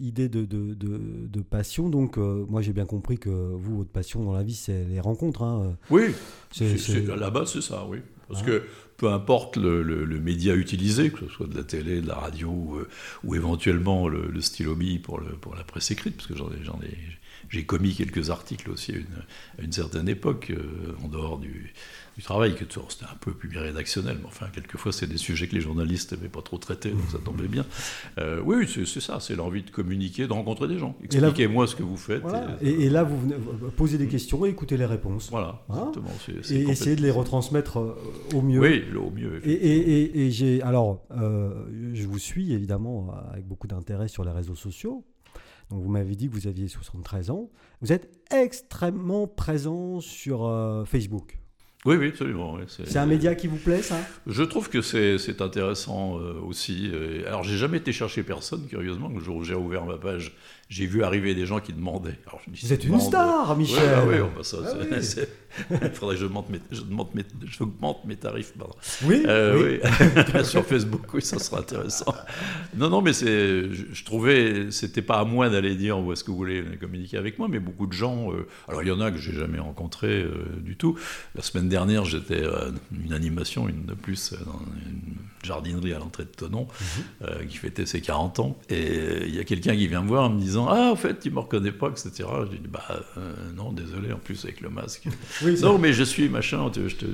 idée 0.00 0.28
de, 0.28 0.44
de, 0.44 0.74
de, 0.74 1.40
passion, 1.40 1.88
donc 1.88 2.16
moi 2.16 2.62
j'ai 2.62 2.72
bien 2.72 2.86
compris 2.86 3.18
que 3.18 3.30
vous, 3.30 3.78
votre 3.78 3.90
passion 3.90 4.22
dans 4.24 4.32
la 4.32 4.42
vie, 4.42 4.54
c'est 4.54 4.84
les 4.84 5.00
rencontres. 5.00 5.42
Hein. 5.42 5.76
Oui, 5.90 6.14
c'est, 6.50 7.10
à 7.10 7.16
la 7.16 7.30
base, 7.30 7.52
c'est 7.52 7.62
ça, 7.62 7.86
oui. 7.88 7.98
Parce 8.28 8.42
que 8.42 8.62
peu 8.96 9.10
importe 9.10 9.56
le, 9.56 10.20
média 10.20 10.54
utilisé, 10.54 11.10
que 11.10 11.20
ce 11.20 11.28
soit 11.28 11.46
de 11.46 11.56
la 11.56 11.64
télé, 11.64 12.00
de 12.00 12.08
la 12.08 12.14
radio 12.14 12.86
ou, 13.24 13.34
éventuellement 13.34 14.08
le, 14.08 14.28
le 14.28 14.98
pour, 14.98 15.20
pour 15.40 15.54
la 15.54 15.64
presse 15.64 15.90
écrite, 15.90 16.16
parce 16.16 16.28
que 16.28 16.36
j'en 16.36 16.50
ai, 16.50 16.88
j'ai 17.48 17.64
commis 17.64 17.94
quelques 17.94 18.30
articles 18.30 18.70
aussi 18.70 18.92
à 18.92 18.96
une, 18.96 19.04
à 19.58 19.62
une 19.62 19.72
certaine 19.72 20.08
époque, 20.08 20.50
euh, 20.50 20.94
en 21.04 21.08
dehors 21.08 21.38
du, 21.38 21.72
du 22.16 22.22
travail, 22.22 22.54
que 22.54 22.64
c'était 22.64 23.04
un 23.04 23.16
peu 23.20 23.32
plus 23.32 23.56
rédactionnel, 23.58 24.18
mais 24.20 24.26
enfin, 24.26 24.46
quelquefois, 24.52 24.92
c'est 24.92 25.06
des 25.06 25.16
sujets 25.16 25.48
que 25.48 25.54
les 25.54 25.60
journalistes 25.60 26.12
n'avaient 26.12 26.28
pas 26.28 26.42
trop 26.42 26.58
traités, 26.58 26.90
donc 26.90 27.10
ça 27.10 27.18
tombait 27.18 27.48
bien. 27.48 27.66
Euh, 28.18 28.40
oui, 28.44 28.68
c'est 28.68 29.00
ça, 29.00 29.18
c'est 29.20 29.34
l'envie 29.34 29.62
de 29.62 29.70
communiquer, 29.70 30.26
de 30.26 30.32
rencontrer 30.32 30.68
des 30.68 30.78
gens. 30.78 30.96
Expliquez-moi 31.02 31.66
ce 31.66 31.74
que 31.74 31.82
vous 31.82 31.96
faites. 31.96 32.22
Et, 32.60 32.88
là, 32.88 33.02
vous 33.02 33.20
venez 33.20 33.34
poser 33.76 33.98
des 33.98 34.06
questions 34.06 34.46
et 34.46 34.50
écouter 34.50 34.76
les 34.76 34.86
réponses. 34.86 35.30
Voilà, 35.30 35.64
hein 35.70 35.90
et 36.50 36.62
essayer 36.62 36.96
de 36.96 37.02
les 37.02 37.10
retransmettre 37.10 37.78
euh, 37.78 37.96
au 38.32 38.42
mieux. 38.42 38.60
Oui, 38.60 38.84
au 38.96 39.10
mieux. 39.10 39.40
Et, 39.46 40.30
j'ai, 40.30 40.62
alors, 40.62 41.04
euh, 41.10 41.64
je 41.94 42.06
vous 42.06 42.18
suis 42.18 42.52
évidemment 42.52 43.12
avec 43.32 43.46
beaucoup 43.46 43.66
d'intérêt 43.66 44.08
sur 44.08 44.24
les 44.24 44.30
réseaux 44.30 44.54
sociaux. 44.54 45.04
Donc 45.74 45.82
vous 45.82 45.90
m'avez 45.90 46.14
dit 46.14 46.28
que 46.28 46.34
vous 46.34 46.46
aviez 46.46 46.68
73 46.68 47.30
ans. 47.30 47.50
Vous 47.80 47.92
êtes 47.92 48.08
extrêmement 48.30 49.26
présent 49.26 50.00
sur 50.00 50.48
Facebook. 50.86 51.40
Oui, 51.84 51.96
oui, 51.96 52.08
absolument. 52.08 52.56
c'est 52.66 52.96
un 52.96 53.06
média 53.06 53.34
qui 53.34 53.48
vous 53.48 53.58
plaît, 53.58 53.82
ça? 53.82 53.96
Je 54.26 54.42
trouve 54.44 54.70
que 54.70 54.80
c'est 54.80 55.42
intéressant 55.42 56.18
euh, 56.18 56.40
aussi. 56.40 56.90
Alors, 57.26 57.42
j'ai 57.42 57.56
jamais 57.56 57.78
été 57.78 57.92
chercher 57.92 58.22
personne, 58.22 58.66
curieusement. 58.68 59.08
Le 59.08 59.18
jour 59.18 59.36
où 59.36 59.44
j'ai 59.44 59.54
ouvert 59.54 59.84
ma 59.84 59.98
page 59.98 60.32
j'ai 60.68 60.86
vu 60.86 61.04
arriver 61.04 61.34
des 61.34 61.46
gens 61.46 61.60
qui 61.60 61.72
demandaient. 61.72 62.18
Vous 62.48 62.72
êtes 62.72 62.84
une 62.84 63.00
star, 63.00 63.56
Michel. 63.56 63.82
Ah 63.94 64.04
oui, 64.06 64.16
bah 64.34 64.42
ça, 64.42 64.58
ah 64.64 64.96
il 65.70 65.90
faudrait 65.92 66.16
que 66.16 66.20
je 66.20 66.26
augmente 66.26 66.50
mes, 66.50 66.60
je 66.72 67.64
mes, 68.06 68.16
tarifs. 68.16 68.54
Oui, 69.04 69.22
euh, 69.26 69.78
oui. 69.80 70.44
sur 70.44 70.64
Facebook, 70.64 71.02
oui, 71.12 71.22
ça 71.22 71.38
sera 71.38 71.60
intéressant. 71.60 72.14
Non, 72.76 72.88
non, 72.90 73.02
mais 73.02 73.12
c'est, 73.12 73.72
je, 73.72 74.04
trouvais, 74.04 74.70
c'était 74.70 75.02
pas 75.02 75.18
à 75.18 75.24
moi 75.24 75.50
d'aller 75.50 75.74
dire 75.74 75.98
où 75.98 76.12
est-ce 76.12 76.24
que 76.24 76.30
vous 76.30 76.36
voulez 76.36 76.64
communiquer 76.80 77.18
avec 77.18 77.38
moi, 77.38 77.48
mais 77.48 77.60
beaucoup 77.60 77.86
de 77.86 77.92
gens. 77.92 78.32
Euh, 78.32 78.48
alors 78.66 78.82
il 78.82 78.88
y 78.88 78.92
en 78.92 79.00
a 79.00 79.10
que 79.10 79.18
j'ai 79.18 79.34
jamais 79.34 79.60
rencontré 79.60 80.22
euh, 80.22 80.44
du 80.60 80.76
tout. 80.76 80.98
La 81.34 81.42
semaine 81.42 81.68
dernière, 81.68 82.04
j'étais 82.04 82.42
une 82.92 83.12
animation, 83.12 83.68
une 83.68 83.84
de 83.84 83.94
plus, 83.94 84.32
dans 84.32 84.60
une 84.86 85.23
jardinerie 85.44 85.92
à 85.92 85.98
l'entrée 85.98 86.24
de 86.24 86.30
Tonon, 86.30 86.66
mhm. 87.20 87.46
qui 87.46 87.56
fêtait 87.56 87.86
ses 87.86 88.00
40 88.00 88.40
ans, 88.40 88.56
et 88.68 89.26
il 89.26 89.34
y 89.34 89.40
a 89.40 89.44
quelqu'un 89.44 89.74
qui 89.74 89.86
vient 89.86 90.02
me 90.02 90.08
voir 90.08 90.24
en 90.24 90.30
me 90.30 90.40
disant 90.40 90.68
ah, 90.68 90.90
en 90.90 90.96
fait, 90.96 91.20
tu 91.20 91.30
me 91.30 91.38
reconnais 91.38 91.72
pas, 91.72 91.88
etc. 91.88 92.28
Je 92.50 92.56
dis 92.56 92.68
Bah, 92.68 92.82
euh, 93.16 93.34
non, 93.56 93.72
désolé, 93.72 94.12
en 94.12 94.18
plus 94.18 94.44
avec 94.44 94.60
le 94.60 94.70
masque. 94.70 95.08
non, 95.62 95.78
mais 95.78 95.92
je 95.92 96.02
suis 96.02 96.28
machin, 96.28 96.70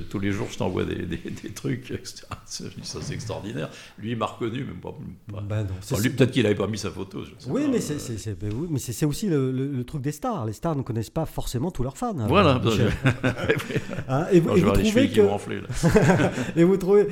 tous 0.09 0.19
les 0.19 0.31
jours, 0.31 0.47
je 0.51 0.57
t'envoie 0.57 0.85
des, 0.85 1.05
des, 1.05 1.49
trucs, 1.53 1.91
etc. 1.91 2.23
Je 2.51 2.67
dis 2.67 2.87
Ça, 2.87 2.99
c'est 3.01 3.13
extraordinaire. 3.13 3.69
Lui, 3.97 4.11
il 4.11 4.17
m'a 4.17 4.25
reconnu, 4.25 4.65
mais 4.67 4.73
pas. 4.73 4.95
Bah 5.41 5.63
lui, 5.99 6.09
peut-être 6.09 6.31
qu'il 6.31 6.45
avait 6.45 6.55
pas 6.55 6.67
mis 6.67 6.77
sa 6.77 6.91
photo. 6.91 7.23
oui, 7.47 7.67
mais 7.71 7.79
c'est 7.79 7.97
oui, 8.41 8.67
mais 8.69 8.79
c'est 8.79 9.05
aussi 9.05 9.27
le, 9.27 9.83
truc 9.83 10.01
des 10.01 10.11
stars. 10.11 10.45
Les 10.45 10.53
stars 10.53 10.75
ne 10.75 10.81
connaissent 10.81 11.09
pas 11.09 11.25
forcément 11.25 11.71
tous 11.71 11.83
leurs 11.83 11.97
fans. 11.97 12.17
Hein, 12.19 12.27
voilà. 12.27 12.61
hein, 14.07 14.27
et, 14.31 14.39
vous, 14.39 14.57
et 14.57 14.61
vous 14.61 14.71
trouvez 14.71 15.09
que. 15.09 15.21
et 16.59 16.63
vous 16.63 16.77
trouvez 16.77 17.07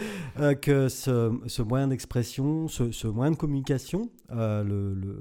que 0.62 0.88
ce, 1.10 1.32
ce 1.48 1.62
moyen 1.62 1.88
d'expression, 1.88 2.68
ce, 2.68 2.92
ce, 2.92 3.08
moyen 3.08 3.32
de 3.32 3.36
communication, 3.36 4.10
euh, 4.32 4.64
le, 4.64 4.94
le 4.94 5.20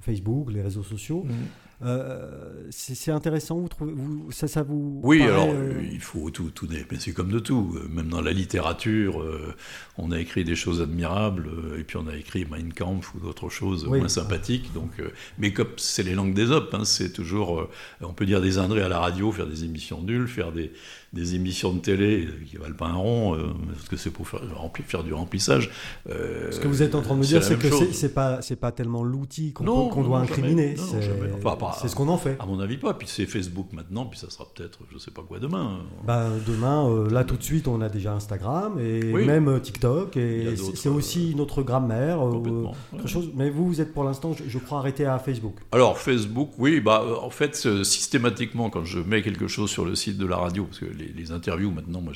Facebook, 0.00 0.50
les 0.52 0.62
réseaux 0.62 0.82
sociaux. 0.82 1.24
Mhm. 1.24 1.34
Euh, 1.82 2.66
c'est 2.70 3.10
intéressant, 3.10 3.58
vous 3.58 3.68
trouvez, 3.68 3.92
vous, 3.94 4.30
ça, 4.30 4.46
ça 4.48 4.62
vous 4.62 5.00
Oui, 5.02 5.22
alors 5.22 5.48
euh, 5.48 5.80
il 5.90 6.00
faut 6.00 6.28
tout, 6.28 6.50
tout 6.50 6.68
mais 6.70 6.98
c'est 6.98 7.12
comme 7.12 7.30
de 7.30 7.38
tout. 7.38 7.74
Même 7.88 8.08
dans 8.10 8.20
la 8.20 8.32
littérature, 8.32 9.22
euh, 9.22 9.54
on 9.96 10.10
a 10.10 10.20
écrit 10.20 10.44
des 10.44 10.56
choses 10.56 10.82
admirables, 10.82 11.48
et 11.78 11.84
puis 11.84 11.96
on 11.96 12.06
a 12.06 12.14
écrit 12.16 12.44
Mein 12.50 12.74
Kampf 12.74 13.14
ou 13.14 13.20
d'autres 13.20 13.48
choses 13.48 13.86
moins 13.86 14.08
sympathiques. 14.08 14.74
Donc, 14.74 14.90
mais 15.38 15.54
comme 15.54 15.70
c'est 15.78 16.02
les 16.02 16.14
langues 16.14 16.34
des 16.34 16.50
hommes, 16.50 16.68
hein, 16.74 16.84
c'est 16.84 17.14
toujours, 17.14 17.66
on 18.02 18.12
peut 18.12 18.26
dire 18.26 18.42
des 18.42 18.58
indrés 18.58 18.82
à 18.82 18.88
la 18.88 18.98
radio, 18.98 19.32
faire 19.32 19.46
des 19.46 19.64
émissions 19.64 20.02
nulles, 20.02 20.28
faire 20.28 20.52
des, 20.52 20.72
des 21.12 21.34
émissions 21.34 21.72
de 21.72 21.80
télé 21.80 22.28
qui 22.48 22.56
valent 22.56 22.76
pas 22.76 22.86
un 22.86 22.94
rond, 22.94 23.36
parce 23.72 23.88
que 23.88 23.96
c'est 23.96 24.10
pour 24.10 24.28
faire, 24.28 24.40
faire, 24.86 25.04
du 25.04 25.12
remplissage. 25.12 25.70
ce 26.06 26.58
que 26.58 26.68
vous 26.68 26.82
êtes 26.82 26.94
en 26.94 27.02
train 27.02 27.14
de 27.14 27.20
me 27.20 27.24
dire, 27.24 27.42
c'est 27.42 27.58
que 27.58 27.68
c'est 27.92 28.14
pas, 28.14 28.40
pas 28.60 28.72
tellement 28.72 29.02
l'outil 29.02 29.52
qu'on 29.52 30.02
doit 30.02 30.20
incriminer. 30.20 30.76
C'est 30.76 31.88
ce 31.88 31.96
qu'on 31.96 32.08
en 32.08 32.18
fait. 32.18 32.36
À 32.38 32.46
mon 32.46 32.60
avis, 32.60 32.76
pas. 32.76 32.94
Puis 32.94 33.08
c'est 33.08 33.26
Facebook 33.26 33.72
maintenant, 33.72 34.06
puis 34.06 34.18
ça 34.18 34.30
sera 34.30 34.46
peut-être, 34.54 34.80
je 34.92 34.98
sais 34.98 35.10
pas 35.10 35.22
quoi, 35.22 35.38
demain. 35.38 35.80
Ben, 36.06 36.30
demain, 36.46 36.88
euh, 36.88 37.10
là 37.10 37.24
tout 37.24 37.36
de 37.36 37.42
suite, 37.42 37.68
on 37.68 37.80
a 37.80 37.88
déjà 37.88 38.12
Instagram 38.14 38.78
et 38.80 39.02
même 39.02 39.48
euh, 39.48 39.58
TikTok. 39.58 40.16
Et 40.16 40.54
c'est 40.74 40.88
aussi 40.88 41.34
notre 41.34 41.62
grammaire. 41.62 42.24
Euh, 42.26 42.66
chose. 43.06 43.30
Mais 43.34 43.50
vous, 43.50 43.66
vous 43.66 43.80
êtes 43.80 43.92
pour 43.92 44.04
l'instant, 44.04 44.34
je, 44.34 44.58
crois, 44.58 44.78
arrêté 44.78 45.04
à 45.04 45.18
Facebook. 45.18 45.56
Alors, 45.72 45.98
Facebook, 45.98 46.50
oui. 46.58 46.80
Bah, 46.80 47.04
en 47.22 47.30
fait, 47.30 47.56
systématiquement, 47.84 48.70
quand 48.70 48.84
je 48.84 48.98
mets 48.98 49.22
quelque 49.22 49.48
chose 49.48 49.70
sur 49.70 49.84
le 49.84 49.94
site 49.94 50.18
de 50.18 50.26
la 50.26 50.36
radio, 50.36 50.64
parce 50.64 50.78
que 50.78 50.86
les, 51.00 51.32
interviews, 51.32 51.70
maintenant, 51.70 52.00
moi, 52.00 52.12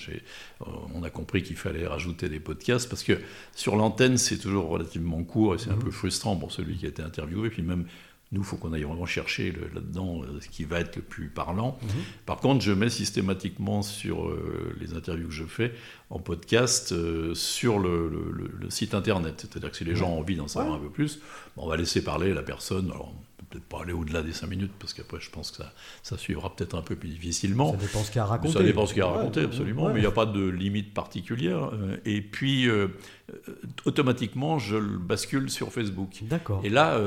on 0.95 1.03
a 1.03 1.11
compris 1.11 1.43
qu'il 1.43 1.57
fallait 1.57 1.87
rajouter 1.87 2.29
des 2.29 2.41
podcasts, 2.41 2.89
parce 2.89 3.03
que 3.03 3.19
sur 3.55 3.77
l'antenne, 3.77 4.17
c'est 4.17 4.39
toujours 4.39 4.69
relativement 4.69 5.23
court 5.25 5.55
et 5.55 5.59
c'est 5.59 5.71
un 5.71 5.77
mhm. 5.77 5.85
peu 5.85 5.91
frustrant 5.91 6.37
pour 6.37 6.53
celui 6.53 6.77
qui 6.77 6.87
a 6.87 6.89
été 6.89 7.03
interviewé. 7.03 7.51
Puis 7.51 7.63
même 7.63 7.87
nous, 8.35 8.41
il 8.41 8.45
faut 8.45 8.57
qu'on 8.57 8.73
aille 8.73 8.83
vraiment 8.83 9.07
chercher 9.07 9.53
là-dedans 9.53 10.23
euh, 10.23 10.41
ce 10.41 10.49
qui 10.49 10.65
va 10.65 10.81
être 10.81 10.97
le 10.97 11.03
plus 11.03 11.29
parlant. 11.29 11.79
Mhm. 11.83 11.89
Par 12.27 12.39
contre, 12.39 12.65
je 12.65 12.73
mets 12.73 12.91
systématiquement 12.91 13.83
sur 13.83 14.27
euh, 14.27 14.75
les 14.81 14.95
interviews 14.95 15.29
que 15.29 15.35
je 15.35 15.45
fais 15.45 15.73
en 16.11 16.19
podcast 16.19 16.93
euh, 16.93 17.35
sur 17.35 17.79
le, 17.79 18.11
site 18.71 18.95
internet. 18.95 19.35
C'est-à-dire 19.39 19.71
que 19.71 19.77
si 19.77 19.85
les 19.85 19.95
gens 19.95 20.11
ont 20.11 20.19
envie 20.19 20.37
d'en 20.37 20.49
savoir 20.49 20.75
un 20.75 20.79
peu 20.81 20.91
plus, 20.91 21.21
on 21.57 21.69
va 21.69 21.77
laisser 21.77 22.03
parler 22.03 22.35
la 22.35 22.43
personne. 22.43 22.91
Alors, 22.91 23.15
peut-être 23.55 23.69
pas 23.69 23.83
aller 23.83 23.93
au-delà 23.93 24.23
des 24.23 24.33
5 24.33 24.49
minutes, 24.49 24.73
parce 24.79 24.93
qu'après, 24.93 25.21
je 25.21 25.31
pense 25.31 25.51
que 25.51 25.59
ça, 25.59 25.73
ça 26.03 26.19
suivra 26.19 26.55
peut-être 26.55 26.75
un 26.77 26.83
peu 26.83 26.97
plus 26.97 27.09
difficilement. 27.09 27.73
Ça 27.73 27.77
dépend 27.77 28.03
ce 28.03 28.11
qu'il 28.11 28.17
y 28.17 28.21
a 28.21 28.25
à 28.25 28.27
raconter. 28.27 28.53
Ça 28.53 28.63
dépend 28.63 28.87
ce 28.87 28.95
qu'il 28.95 29.03
y 29.03 29.05
a 29.05 29.09
à 29.09 29.13
raconter, 29.13 29.41
absolument, 29.43 29.89
mais 29.89 29.97
il 29.99 30.03
n'y 30.03 30.07
a 30.07 30.13
pas 30.13 30.27
de 30.27 30.45
limite 30.45 30.93
particulière. 30.93 31.71
Euh, 31.73 31.97
et 32.05 32.21
puis, 32.21 32.69
euh, 32.69 32.89
euh, 33.33 33.55
automatiquement, 33.85 34.59
je 34.59 34.77
le 34.77 34.99
bascule 34.99 35.51
sur 35.51 35.73
Facebook. 35.73 36.23
D'accord. 36.23 36.61
Et 36.65 36.71
là, 36.71 37.01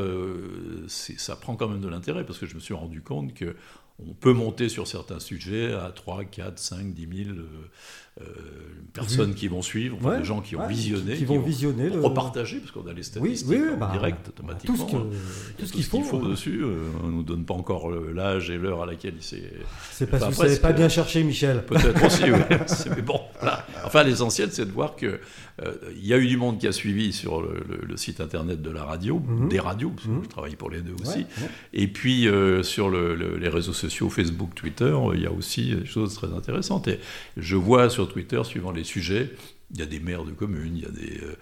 ça 0.88 1.36
prend 1.36 1.56
quand 1.56 1.68
même 1.68 1.82
de 1.82 1.90
l'intérêt, 1.90 2.26
parce 2.26 2.40
que 2.40 2.46
je 2.46 2.56
me 2.56 2.60
suis 2.60 2.74
rendu 2.74 3.02
compte 3.02 3.34
que 3.34 3.56
on 4.00 4.14
peut 4.14 4.34
monter 4.34 4.70
sur 4.70 4.88
certains 4.88 5.20
sujets 5.20 5.74
à 5.74 5.92
3, 5.92 6.26
4, 6.26 6.60
5, 6.60 6.94
10 6.94 7.26
000 7.26 7.38
euh, 7.38 7.46
personnes 8.94 9.36
qui 9.36 9.48
vont 9.48 9.62
suivre, 9.62 9.98
des 10.18 10.26
gens 10.26 10.42
qui 10.42 10.56
ont 10.56 10.66
visionné, 10.66 11.16
qui, 11.16 11.26
vont, 11.26 11.40
visionner, 11.40 11.90
le... 11.90 12.00
repartager, 12.02 12.58
parce 12.58 12.72
qu'on 12.72 12.88
a 12.90 12.94
les 12.94 13.04
statistiques 13.04 13.48
oui, 13.48 13.60
en 13.76 13.78
bah, 13.78 13.90
direct 13.94 14.28
automatiquement. 14.30 14.76
Tout 15.58 15.66
ce, 15.68 15.72
qu'il 15.72 15.84
faut, 15.84 16.02
faut 16.02 16.18
dessus, 16.28 16.62
euh, 16.64 16.78
on 17.04 17.10
nous 17.10 17.22
donne 17.22 17.46
pas 17.46 17.54
encore 17.54 17.92
l'âge 17.92 18.50
et 18.50 18.58
l'heure 18.58 18.82
à 18.82 18.86
laquelle 18.88 19.14
il 19.18 19.22
s'est. 19.24 19.54
C'est 19.92 20.10
parce 20.10 20.26
que 20.28 20.34
vous 20.34 20.42
n'avez 20.44 20.58
pas 20.58 20.74
bien 20.74 20.90
cherché, 20.90 21.24
Michel. 21.24 21.64
Peut-être 21.64 22.04
aussi, 22.06 22.24
oui. 22.32 22.40
Mais 22.96 23.02
bon, 23.04 23.20
Enfin, 23.86 24.04
l'essentiel, 24.04 24.50
c'est 24.52 24.66
de 24.66 24.72
voir 24.72 24.96
que 24.96 25.20
euh, 25.64 25.74
il 25.96 26.06
y 26.06 26.14
a 26.14 26.18
eu 26.18 26.28
du 26.28 26.36
monde 26.38 26.60
qui 26.60 26.68
a 26.68 26.72
suivi 26.72 27.14
sur 27.14 27.42
le, 27.42 27.64
le- 27.70 27.82
le 27.88 27.98
site 27.98 28.20
internet 28.20 28.62
de 28.62 28.70
la 28.72 28.84
radio, 28.84 29.20
Mhm. 29.20 29.48
des 29.50 29.60
radios, 29.60 29.90
parce 29.92 30.08
que 30.08 30.12
Mhm. 30.12 30.24
je 30.24 30.30
travaille 30.30 30.56
pour 30.56 30.70
les 30.72 30.82
deux 30.82 30.94
aussi. 31.02 31.20
Ouais, 31.20 31.26
ouais. 31.44 31.50
Et 31.74 31.88
puis 31.88 32.28
euh, 32.28 32.64
sur 32.64 32.90
le- 32.90 33.16
le- 33.16 33.38
les 33.38 33.48
réseaux 33.50 33.74
sociaux, 33.74 34.10
Facebook, 34.10 34.56
Twitter, 34.56 34.86
euh, 34.86 35.12
il 35.16 35.22
y 35.22 35.26
a 35.28 35.32
aussi 35.32 35.76
des 35.76 35.86
choses 35.86 36.16
très 36.16 36.34
intéressantes. 36.34 36.88
Et 36.88 37.00
je 37.38 37.56
vois 37.56 37.90
sur 37.90 38.07
Twitter, 38.08 38.42
suivant 38.44 38.72
les 38.72 38.84
sujets, 38.84 39.32
il 39.72 39.80
y 39.80 39.84
a 39.84 39.86
des 39.86 40.00
maires 40.00 40.24
de 40.24 40.32
communes, 40.32 40.78
il 40.78 40.84
y 40.84 40.86
a 40.86 40.90
des, 40.92 41.20
euh, 41.26 41.36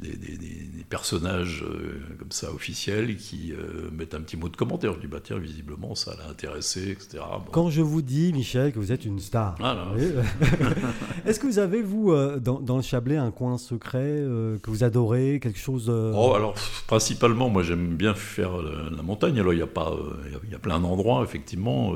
des, 0.00 0.16
des- 0.16 0.36
des- 0.36 0.64
des 0.64 0.84
personnages 0.88 1.62
euh, 1.62 2.00
comme 2.18 2.32
ça 2.32 2.52
officiels 2.52 3.16
qui 3.16 3.52
euh, 3.52 3.88
mettent 3.92 4.14
un 4.14 4.20
petit 4.20 4.36
mot 4.36 4.48
de 4.48 4.56
commentaire. 4.56 4.94
Je 4.94 5.00
dis, 5.00 5.06
bah 5.06 5.20
tiens, 5.22 5.38
visiblement, 5.38 5.94
ça 5.94 6.16
l'a 6.18 6.28
intéressé, 6.28 6.90
etc. 6.90 7.18
Bon. 7.32 7.50
Quand 7.52 7.70
je 7.70 7.80
vous 7.82 8.02
dis, 8.02 8.32
Michel, 8.32 8.72
que 8.72 8.78
vous 8.80 8.90
êtes 8.92 9.04
une 9.04 9.20
star, 9.20 9.54
Ah, 9.62 9.92
est-ce 11.26 11.38
que 11.38 11.46
vous 11.46 11.58
avez, 11.60 11.82
vous, 11.82 12.12
dans, 12.40 12.58
dans 12.60 12.76
le 12.76 12.82
Chablais, 12.82 13.16
un 13.16 13.30
coin 13.30 13.58
secret 13.58 13.98
euh, 14.02 14.58
que 14.58 14.70
vous 14.70 14.82
adorez, 14.84 15.38
quelque 15.40 15.58
chose 15.58 15.88
Oh, 15.88 16.32
alors, 16.34 16.54
principalement, 16.86 17.48
moi 17.48 17.62
j'aime 17.62 17.94
bien 17.96 18.14
faire 18.14 18.56
la, 18.60 18.90
la 18.90 19.02
montagne. 19.02 19.38
Alors, 19.38 19.52
il 19.52 19.58
y, 19.60 19.62
a 19.62 19.66
pas, 19.68 19.96
il 20.44 20.50
y 20.50 20.54
a- 20.54 20.58
plein 20.58 20.80
d'endroits, 20.80 21.22
effectivement. 21.22 21.92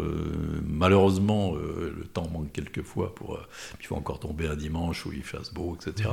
Malheureusement, 0.67 1.55
le 1.57 2.05
temps 2.05 2.29
manque 2.33 2.53
quelquefois. 2.53 3.15
Pour, 3.15 3.39
il 3.81 3.87
faut 3.87 3.97
encore 3.97 4.21
tomber 4.21 4.47
un 4.47 4.57
dimanche 4.57 5.05
où 5.07 5.13
il 5.13 5.23
fasse 5.23 5.53
beau, 5.53 5.72
etc. 5.75 6.09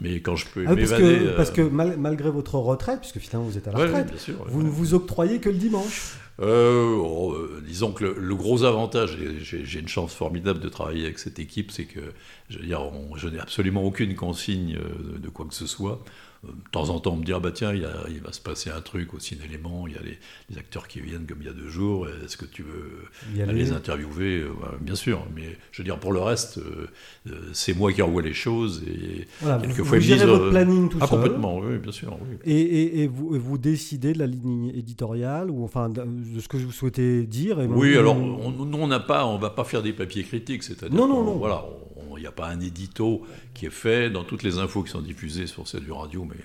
Mais 0.00 0.20
quand 0.20 0.36
je 0.36 0.46
peux 0.46 0.64
Ah, 0.66 0.74
parce, 0.76 0.92
que, 0.92 1.02
euh, 1.02 1.36
parce 1.36 1.50
que 1.50 1.62
mal- 1.62 1.96
malgré 1.98 2.30
votre 2.30 2.54
retraite, 2.56 3.00
puisque 3.00 3.18
finalement 3.18 3.48
vous 3.48 3.58
êtes 3.58 3.68
à 3.68 3.72
la 3.72 3.78
ouais, 3.78 3.86
retraite, 3.86 4.08
bien 4.08 4.18
sûr, 4.18 4.34
ouais, 4.40 4.46
vous 4.48 4.62
ne 4.62 4.68
vous 4.70 4.94
octroyez 4.94 5.38
que 5.40 5.48
le 5.48 5.56
dimanche. 5.56 6.14
Euh, 6.40 6.96
oh, 6.98 7.34
euh, 7.34 7.62
disons 7.66 7.92
que 7.92 8.04
le, 8.04 8.14
le 8.18 8.34
gros 8.34 8.64
avantage, 8.64 9.18
j'ai 9.42 9.78
une 9.78 9.88
chance 9.88 10.14
formidable 10.14 10.60
de 10.60 10.68
travailler 10.68 11.04
avec 11.04 11.18
cette 11.18 11.38
équipe, 11.38 11.70
c'est 11.70 11.84
que 11.84 12.00
je, 12.48 12.58
veux 12.58 12.64
dire, 12.64 12.80
on- 12.82 13.16
je 13.16 13.28
n'ai 13.28 13.38
absolument 13.38 13.84
aucune 13.84 14.14
consigne 14.14 14.76
euh, 14.76 15.18
de 15.18 15.28
quoi 15.28 15.44
que 15.46 15.54
ce 15.54 15.66
soit. 15.66 16.02
De 16.44 16.50
temps 16.72 16.88
en 16.90 16.98
temps, 16.98 17.12
on 17.12 17.16
me 17.18 17.24
dit 17.24 17.32
ah 17.32 17.38
bah 17.38 17.52
tiens, 17.52 17.72
il, 17.72 17.82
y 17.82 17.84
a- 17.84 18.04
il 18.08 18.20
va 18.20 18.32
se 18.32 18.40
passer 18.40 18.68
un 18.68 18.80
truc 18.80 19.14
au 19.14 19.20
cinélément, 19.20 19.86
il 19.86 19.94
y 19.94 19.96
a 19.96 20.02
les, 20.02 20.18
les 20.50 20.58
acteurs 20.58 20.88
qui 20.88 20.98
viennent 21.00 21.24
comme 21.24 21.38
il 21.40 21.46
y 21.46 21.48
a 21.48 21.52
deux 21.52 21.68
jours, 21.68 22.08
est-ce 22.08 22.36
que 22.36 22.46
tu 22.46 22.64
veux 22.64 23.40
aller. 23.40 23.52
les 23.52 23.70
interviewer? 23.70 24.40
Euh, 24.40 24.48
voilà, 24.58 24.74
Bien 24.80 24.96
sûr, 24.96 25.24
mais 25.36 25.56
je 25.70 25.78
veux 25.78 25.84
dire, 25.84 26.00
pour 26.00 26.10
le 26.12 26.18
reste, 26.20 26.58
euh, 26.58 26.88
euh, 27.28 27.50
c'est 27.52 27.76
moi 27.76 27.92
qui 27.92 28.02
envoie 28.02 28.22
les 28.22 28.34
choses 28.34 28.82
et 28.88 29.28
Voilà, 29.40 29.58
vous, 29.58 29.66
quelquefois 29.66 29.98
vous 29.98 30.04
ils 30.04 30.12
disent, 30.14 30.24
votre 30.24 30.50
planning 30.50 30.88
tout 30.88 30.98
ah, 31.00 31.06
seul. 31.06 31.20
complètement, 31.20 31.58
oui, 31.60 31.78
bien 31.78 31.92
sûr. 31.92 32.18
oui. 32.20 32.36
Et, 32.44 32.60
et- 32.60 33.02
et 33.02 33.06
vous, 33.06 33.36
et 33.36 33.38
vous 33.38 33.56
décidez 33.56 34.12
de 34.12 34.18
la 34.18 34.26
ligne 34.26 34.72
éditoriale 34.74 35.48
ou 35.48 35.62
enfin 35.62 35.90
de, 35.90 36.02
ce 36.40 36.48
que 36.48 36.56
vous 36.56 36.72
souhaitez 36.72 37.22
dire. 37.22 37.60
Et 37.60 37.66
Oui, 37.66 37.92
vous- 37.92 37.98
alors 38.00 38.16
on, 38.16 38.50
nous 38.50 38.78
on 38.78 38.88
n'a 38.88 38.98
pas, 38.98 39.26
on 39.26 39.38
va 39.38 39.50
pas 39.50 39.62
faire 39.62 39.82
des 39.84 39.92
papiers 39.92 40.24
critiques, 40.24 40.64
c'est-à-dire 40.64 40.98
Non, 40.98 41.06
non, 41.06 41.22
non. 41.22 41.36
Voilà, 41.36 41.64
on- 41.64 41.91
n'y 42.22 42.28
a 42.28 42.32
pas 42.32 42.48
un 42.48 42.60
édito 42.60 43.26
qui 43.54 43.66
est 43.66 43.70
fait 43.70 44.10
dans 44.10 44.24
toutes 44.24 44.42
les 44.42 44.58
infos 44.58 44.82
qui 44.82 44.90
sont 44.90 45.00
diffusées 45.02 45.46
sur 45.46 45.66
cette 45.68 45.84
du 45.84 45.92
radio, 45.92 46.24
mais 46.28 46.36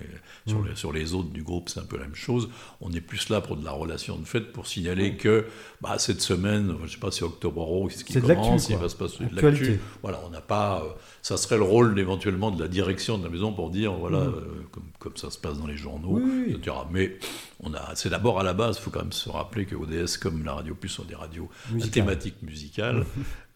sur, 0.46 0.64
les, 0.64 0.76
sur 0.76 0.92
les 0.94 1.14
autres 1.14 1.30
du 1.30 1.44
groupe 1.44 1.70
c'est 1.70 1.80
un 1.80 1.86
peu 1.86 1.98
la 1.98 2.04
même 2.04 2.16
chose. 2.16 2.50
On 2.82 2.92
est 2.92 3.02
plus 3.02 3.30
là 3.30 3.42
pour 3.42 3.58
de 3.58 3.64
la 3.66 3.72
relation 3.72 4.18
de 4.18 4.26
fait, 4.26 4.42
pour 4.52 4.68
signaler 4.68 5.16
que 5.18 5.46
bah, 5.82 5.98
cette 6.00 6.22
semaine, 6.22 6.76
je 6.86 6.92
sais 6.92 6.98
pas 7.00 7.12
si 7.12 7.24
Octobre 7.24 7.62
Rose, 7.62 7.94
ce 7.94 8.04
qui 8.04 8.14
C'est 8.14 8.22
commence, 8.22 8.70
il 8.70 8.78
va 8.78 8.90
se 8.90 8.96
passer 8.96 9.26
de 9.26 9.42
l'actu. 9.42 9.80
Voilà, 10.02 10.20
on 10.26 10.30
n'a 10.30 10.42
pas, 10.42 10.82
euh, 10.84 10.90
ça 11.22 11.38
serait 11.38 11.58
le 11.58 11.64
rôle 11.64 12.00
éventuellement 12.00 12.52
de 12.52 12.62
la 12.62 12.68
direction 12.68 13.18
de 13.18 13.24
la 13.24 13.30
maison 13.30 13.54
pour 13.54 13.70
dire 13.70 13.94
voilà, 13.94 14.20
Mm. 14.20 14.34
euh, 14.36 14.42
comme, 14.72 14.86
comme 15.00 15.18
ça 15.18 15.30
se 15.30 15.38
passe 15.38 15.58
dans 15.58 15.68
les 15.68 15.78
journaux, 15.78 16.20
Oui, 16.20 16.54
etc. 16.56 16.76
Mais 16.92 17.18
on 17.62 17.74
a, 17.74 17.94
c'est 17.96 18.10
d'abord 18.10 18.40
à 18.40 18.44
la 18.44 18.54
base, 18.54 18.78
il 18.78 18.82
faut 18.82 18.90
quand 18.92 19.02
même 19.04 19.12
se 19.12 19.30
rappeler 19.30 19.66
que 19.66 19.76
ODS 19.76 20.18
comme 20.18 20.44
la 20.44 20.54
Radio 20.54 20.74
Plus 20.76 20.90
sont 20.90 21.04
des 21.06 21.16
radios 21.16 21.50
à 21.70 21.74
Musical. 21.74 21.92
thématique 21.92 22.42
musicale, 22.42 23.06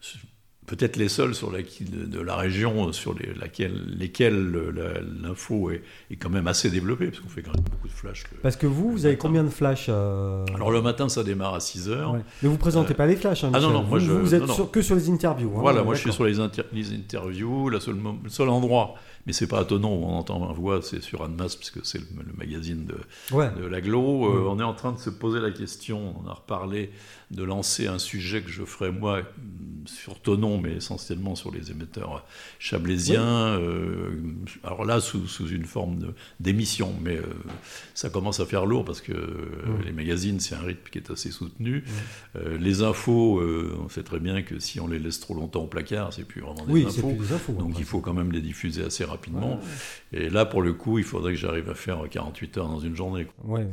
peut-être 0.66 0.96
les 0.96 1.08
seuls 1.08 1.34
sur 1.34 1.50
la, 1.50 1.58
de, 1.60 2.04
de 2.06 2.20
la 2.20 2.36
région 2.36 2.92
sur 2.92 3.14
les, 3.14 3.34
laquelle, 3.34 3.84
lesquels 3.98 4.52
l'info 5.20 5.70
est, 5.70 5.82
est 6.10 6.16
quand 6.16 6.30
même 6.30 6.46
assez 6.46 6.70
développée, 6.70 7.06
parce 7.06 7.20
qu'on 7.20 7.28
fait 7.28 7.42
quand 7.42 7.52
même 7.54 7.64
beaucoup 7.64 7.88
de 7.88 7.92
flash. 7.92 8.24
le- 8.32 8.38
Parce 8.38 8.56
que 8.56 8.66
vous, 8.66 8.90
vous 8.92 9.06
avez 9.06 9.16
combien 9.16 9.44
de 9.44 9.48
flashs 9.48 9.86
euh, 9.88 10.44
Alors 10.54 10.70
le 10.70 10.80
matin, 10.82 11.08
ça 11.08 11.24
démarre 11.24 11.54
à 11.54 11.60
6 11.60 11.88
heures. 11.88 12.12
ouais. 12.12 12.20
Mais 12.42 12.48
vous 12.48 12.58
présentez 12.58 12.92
Euh, 12.92 12.96
pas 12.96 13.06
les 13.06 13.16
flashs, 13.16 13.44
hein, 13.44 13.50
ah 13.54 13.60
non, 13.60 13.70
non, 13.70 13.82
moi, 13.82 13.98
vous, 13.98 14.04
je- 14.06 14.12
vous 14.12 14.34
êtes 14.34 14.42
non, 14.42 14.46
non. 14.48 14.54
sur- 14.54 14.70
que 14.70 14.82
sur 14.82 14.94
les 14.94 15.10
interviews. 15.10 15.50
hein, 15.56 15.60
Voilà, 15.60 15.82
moi 15.82 15.94
je 15.94 16.00
suis 16.00 16.12
sur 16.12 16.24
les, 16.24 16.38
inter- 16.40 16.62
les 16.72 16.92
interviews, 16.94 17.68
la 17.68 17.80
seule 17.80 17.96
le 18.22 18.30
seul 18.30 18.48
endroit, 18.48 18.94
mais 19.26 19.32
c'est 19.32 19.46
pas 19.46 19.62
étonnant 19.62 19.92
où 19.92 20.04
on 20.04 20.14
entend 20.18 20.38
ma 20.40 20.52
voix, 20.52 20.80
c'est 20.82 21.02
sur 21.02 21.22
Annemasse, 21.22 21.56
puisque 21.56 21.84
c'est 21.84 21.98
le, 21.98 22.06
le 22.26 22.32
magazine 22.36 22.86
de, 22.86 22.96
Ouais. 23.34 23.50
de 23.60 23.66
l'aglo. 23.66 24.26
Euh. 24.26 24.48
On 24.48 24.58
est 24.58 24.64
en 24.64 24.74
train 24.74 24.92
de 24.92 24.98
se 24.98 25.10
poser 25.10 25.40
la 25.40 25.50
question, 25.50 26.14
on 26.24 26.28
a 26.28 26.34
reparlé, 26.34 26.90
de 27.32 27.42
lancer 27.42 27.86
un 27.86 27.98
sujet 27.98 28.42
que 28.42 28.50
je 28.50 28.62
ferai 28.64 28.90
moi 28.92 29.22
mm, 29.22 29.86
sur 29.86 30.20
Tonon, 30.20 30.58
mais 30.60 30.74
essentiellement 30.76 31.34
sur 31.34 31.50
les 31.50 31.70
émetteurs 31.72 32.24
chablaisiens. 32.60 33.22
euh, 33.58 34.10
alors 34.62 34.84
là, 34.84 35.00
sous, 35.00 35.26
sous 35.26 35.48
une 35.48 35.64
forme 35.64 36.12
d'émission, 36.40 36.94
mais 37.02 37.16
euh, 37.16 37.22
ça 37.94 38.08
commence 38.10 38.38
à 38.40 38.46
faire 38.46 38.64
lourd 38.66 38.84
parce 38.84 39.00
que 39.00 39.12
euh, 39.12 39.38
Mm. 39.66 39.82
les 39.86 39.92
magazines, 39.92 40.40
c'est 40.40 40.54
un 40.54 40.60
rythme 40.60 40.88
qui 40.90 40.98
est 40.98 41.10
assez 41.10 41.30
soutenu. 41.30 41.84
Euh, 42.36 42.58
les 42.58 42.82
infos, 42.82 43.40
on 43.42 43.88
sait 43.88 44.02
très 44.02 44.18
bien 44.20 44.42
que 44.42 44.58
si 44.58 44.80
on 44.80 44.86
les 44.86 44.98
laisse 44.98 45.20
trop 45.20 45.34
longtemps 45.34 45.62
au 45.62 45.66
placard, 45.66 46.12
c'est 46.12 46.24
plus 46.24 46.40
vraiment 46.42 46.64
des 46.66 46.72
Oui, 46.72 46.84
infos. 46.86 47.08
plus 47.08 47.16
des 47.26 47.32
infos. 47.32 47.52
Donc 47.52 47.76
il 47.78 47.84
faut 47.84 48.00
quand 48.00 48.14
même 48.14 48.32
les 48.32 48.40
diffuser 48.40 48.84
assez 48.84 49.04
rapidement. 49.04 49.58
Et 50.12 50.28
là, 50.30 50.44
pour 50.44 50.62
le 50.62 50.72
coup, 50.74 50.98
il 50.98 51.04
faudrait 51.04 51.32
que 51.32 51.38
j'arrive 51.38 51.70
à 51.70 51.74
faire 51.74 52.02
48 52.10 52.58
heures 52.58 52.68
dans 52.68 52.80
une 52.80 52.94
journée. 52.96 53.26
quoi. 53.26 53.58
Ouais, 53.58 53.66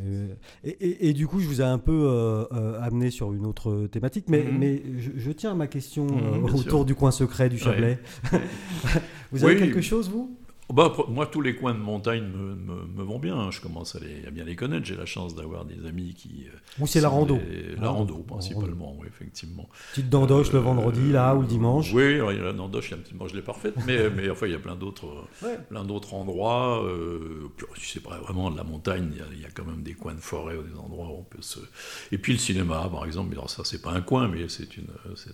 et, 0.64 0.70
et- 0.70 1.10
et 1.10 1.14
du 1.14 1.28
coup, 1.28 1.40
je 1.40 1.48
vous 1.48 1.62
ai 1.62 1.66
un 1.66 1.78
peu 1.80 2.48
amené 2.82 3.10
sur 3.12 3.34
une 3.34 3.46
autre 3.46 3.49
thématique, 3.92 4.26
mais, 4.28 4.44
Mhm. 4.44 4.58
mais 4.58 4.84
je, 4.98 5.12
je 5.18 5.32
tiens 5.32 5.52
à 5.52 5.56
ma 5.56 5.68
question 5.68 6.06
Mhm, 6.06 6.46
euh, 6.46 6.48
autour 6.48 6.62
sûr. 6.62 6.86
du 6.86 6.96
coin 6.96 7.12
secret 7.12 7.50
du 7.50 7.58
Chablais. 7.58 8.00
vous 9.32 9.44
avez 9.44 9.54
Oui. 9.54 9.60
quelque 9.60 9.82
chose, 9.82 10.10
vous? 10.10 10.36
Bah, 10.72 10.92
pour- 10.94 11.10
moi, 11.10 11.26
tous 11.26 11.42
les 11.42 11.56
coins 11.56 11.74
de 11.74 11.80
montagne 11.80 12.24
me, 12.24 12.54
me- 12.56 12.86
me 12.86 13.04
vont 13.04 13.18
bien. 13.18 13.36
hein. 13.38 13.50
Je 13.52 13.60
commence 13.60 13.96
à, 13.96 14.00
les- 14.00 14.26
à 14.28 14.30
bien 14.32 14.44
les 14.44 14.56
connaître. 14.56 14.86
J'ai 14.86 14.96
la 14.96 15.08
chance 15.08 15.34
d'avoir 15.34 15.66
des 15.66 15.84
amis 15.88 16.14
qui. 16.14 16.46
euh, 16.48 16.58
Ou 16.84 16.86
c'est 16.86 17.02
la 17.02 17.10
rando 17.10 17.38
des- 17.38 17.76
La 17.76 17.82
La 17.86 17.90
rando. 17.90 18.14
rando, 18.14 18.24
principalement, 18.24 18.96
oui, 19.00 19.08
effectivement. 19.08 19.68
Petite 19.92 20.10
dandoche 20.10 20.52
le 20.52 20.60
Euh, 20.60 20.62
vendredi, 20.62 21.12
là, 21.12 21.36
ou 21.36 21.42
le 21.42 21.48
dimanche 21.48 21.92
Oui, 21.94 22.16
alors, 22.16 22.32
il 22.32 22.38
y 22.38 22.42
a 22.42 22.44
la 22.46 22.54
dandoche, 22.54 22.90
il 22.90 22.92
y 22.92 22.94
a 22.94 22.98
un 22.98 23.02
petit 23.02 23.16
mange 23.16 23.34
les 23.34 23.42
parfaite, 23.42 23.74
mais, 23.88 23.98
mais 24.16 24.30
enfin, 24.30 24.46
il 24.46 24.52
y 24.52 24.56
a 24.56 24.60
plein 24.60 24.76
d'autres. 24.76 25.26
Ouais. 25.44 25.58
plein 25.70 25.84
d'autres 25.84 26.14
endroits. 26.14 26.84
Euh, 26.86 27.50
puis, 27.58 27.66
si 27.78 27.94
c'est 27.94 28.04
pas 28.04 28.20
vraiment 28.20 28.52
de 28.52 28.58
la 28.58 28.64
montagne, 28.64 29.10
il 29.12 29.18
y, 29.18 29.22
a, 29.22 29.26
il 29.34 29.42
y 29.42 29.46
a 29.46 29.50
quand 29.50 29.66
même 29.66 29.82
des 29.82 29.94
coins 29.94 30.14
de 30.14 30.20
forêt 30.20 30.56
ou 30.56 30.62
des 30.62 30.78
endroits 30.78 31.08
où 31.08 31.18
on 31.20 31.24
peut 31.24 31.42
se. 31.42 31.60
Et 32.12 32.18
puis 32.20 32.34
le 32.34 32.40
cinéma, 32.40 32.88
par 32.92 33.06
exemple. 33.06 33.32
Alors 33.34 33.50
ça, 33.50 33.64
c'est 33.66 33.82
pas 33.82 33.92
un 33.92 34.02
coin, 34.02 34.28
mais 34.28 34.48
c'est 34.50 34.78
une, 34.78 34.86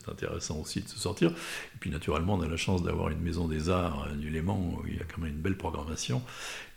intéressant 0.08 0.60
aussi 0.60 0.82
de 0.82 0.88
se 0.88 0.98
sortir. 0.98 1.32
Et 1.32 1.78
puis 1.80 1.90
naturellement, 1.90 2.36
on 2.36 2.42
a 2.42 2.48
la 2.48 2.56
chance 2.58 2.84
d'avoir 2.84 3.10
une 3.10 3.20
maison 3.20 3.48
des 3.50 3.70
arts 3.70 4.08
euh, 4.10 4.16
du 4.16 4.30
Léman 4.30 4.58
où 4.82 4.88
il 4.88 4.96
y 4.96 5.00
a 5.00 5.04
quand 5.04 5.22
même 5.22 5.25
une 5.26 5.36
belle 5.38 5.58
programmation. 5.58 6.22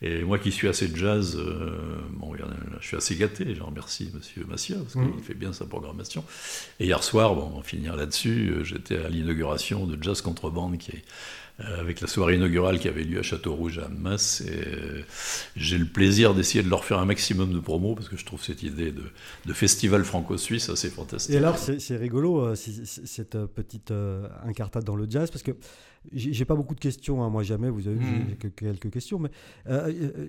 Et 0.01 0.23
moi 0.23 0.39
qui 0.39 0.53
suis 0.53 0.69
assez 0.69 0.89
jazz, 0.95 1.37
euh, 1.37 1.97
bon, 2.13 2.33
je 2.81 2.87
suis 2.87 2.97
assez 2.97 3.17
gâté. 3.17 3.55
Je 3.55 3.63
remercie 3.63 4.11
Monsieur 4.15 4.45
Massia 4.45 4.77
parce 4.77 4.93
qu'il 4.93 5.03
Mhm. 5.03 5.23
fait 5.23 5.35
bien 5.35 5.53
sa 5.53 5.65
programmation. 5.67 6.25
Et 6.79 6.87
hier 6.87 7.03
soir, 7.03 7.35
bon, 7.35 7.51
on 7.55 7.57
va 7.59 7.63
finir 7.65 7.97
là-dessus. 7.97 8.51
euh, 8.57 8.65
J'étais 8.65 8.99
à 8.99 9.09
l'inauguration 9.09 9.87
de 9.87 10.01
Jazz 10.03 10.21
Contrebande 10.21 10.79
qui 10.79 10.93
est 10.93 11.03
euh, 11.61 11.81
avec 11.81 12.01
la 12.01 12.07
soirée 12.07 12.37
inaugurale 12.37 12.79
qui 12.79 12.87
avait 12.87 13.03
lieu 13.03 13.19
à 13.19 13.23
Château-Rouge 13.23 13.81
à 13.81 13.87
Annemasse. 13.87 14.43
Et 14.43 14.51
euh, 14.69 15.03
j'ai 15.57 15.77
le 15.77 15.87
plaisir 15.87 16.33
d'essayer 16.33 16.63
de 16.63 16.71
leur 16.71 16.85
faire 16.85 17.01
un 17.01 17.05
maximum 17.05 17.53
de 17.53 17.59
promos 17.59 17.97
parce 17.97 18.09
que 18.09 18.17
je 18.17 18.25
trouve 18.25 18.41
cette 18.45 18.63
idée 18.63 18.93
de, 18.93 19.03
de 19.45 19.53
festival 19.53 20.05
franco-suisse 20.05 20.69
assez 20.71 20.89
fantastique. 20.89 21.35
Et 21.35 21.39
alors, 21.39 21.59
c'est 21.59 21.97
rigolo, 21.97 22.55
cette 22.55 23.37
petite 23.47 23.93
incartade 24.47 24.85
dans 24.85 24.95
le 24.95 25.07
jazz, 25.11 25.33
parce 25.33 25.43
que 25.43 25.51
j'ai 26.13 26.45
pas 26.47 26.55
beaucoup 26.55 26.75
de 26.75 26.81
questions, 26.81 27.23
hein, 27.23 27.29
moi 27.29 27.43
jamais, 27.43 27.69
vous 27.69 27.87
avez 27.87 27.97
vu, 27.99 28.37
que 28.41 28.49
quelques 28.49 28.91
questions, 28.91 29.19
mais 29.19 29.29
euh, 29.69 29.89
euh, 29.89 30.27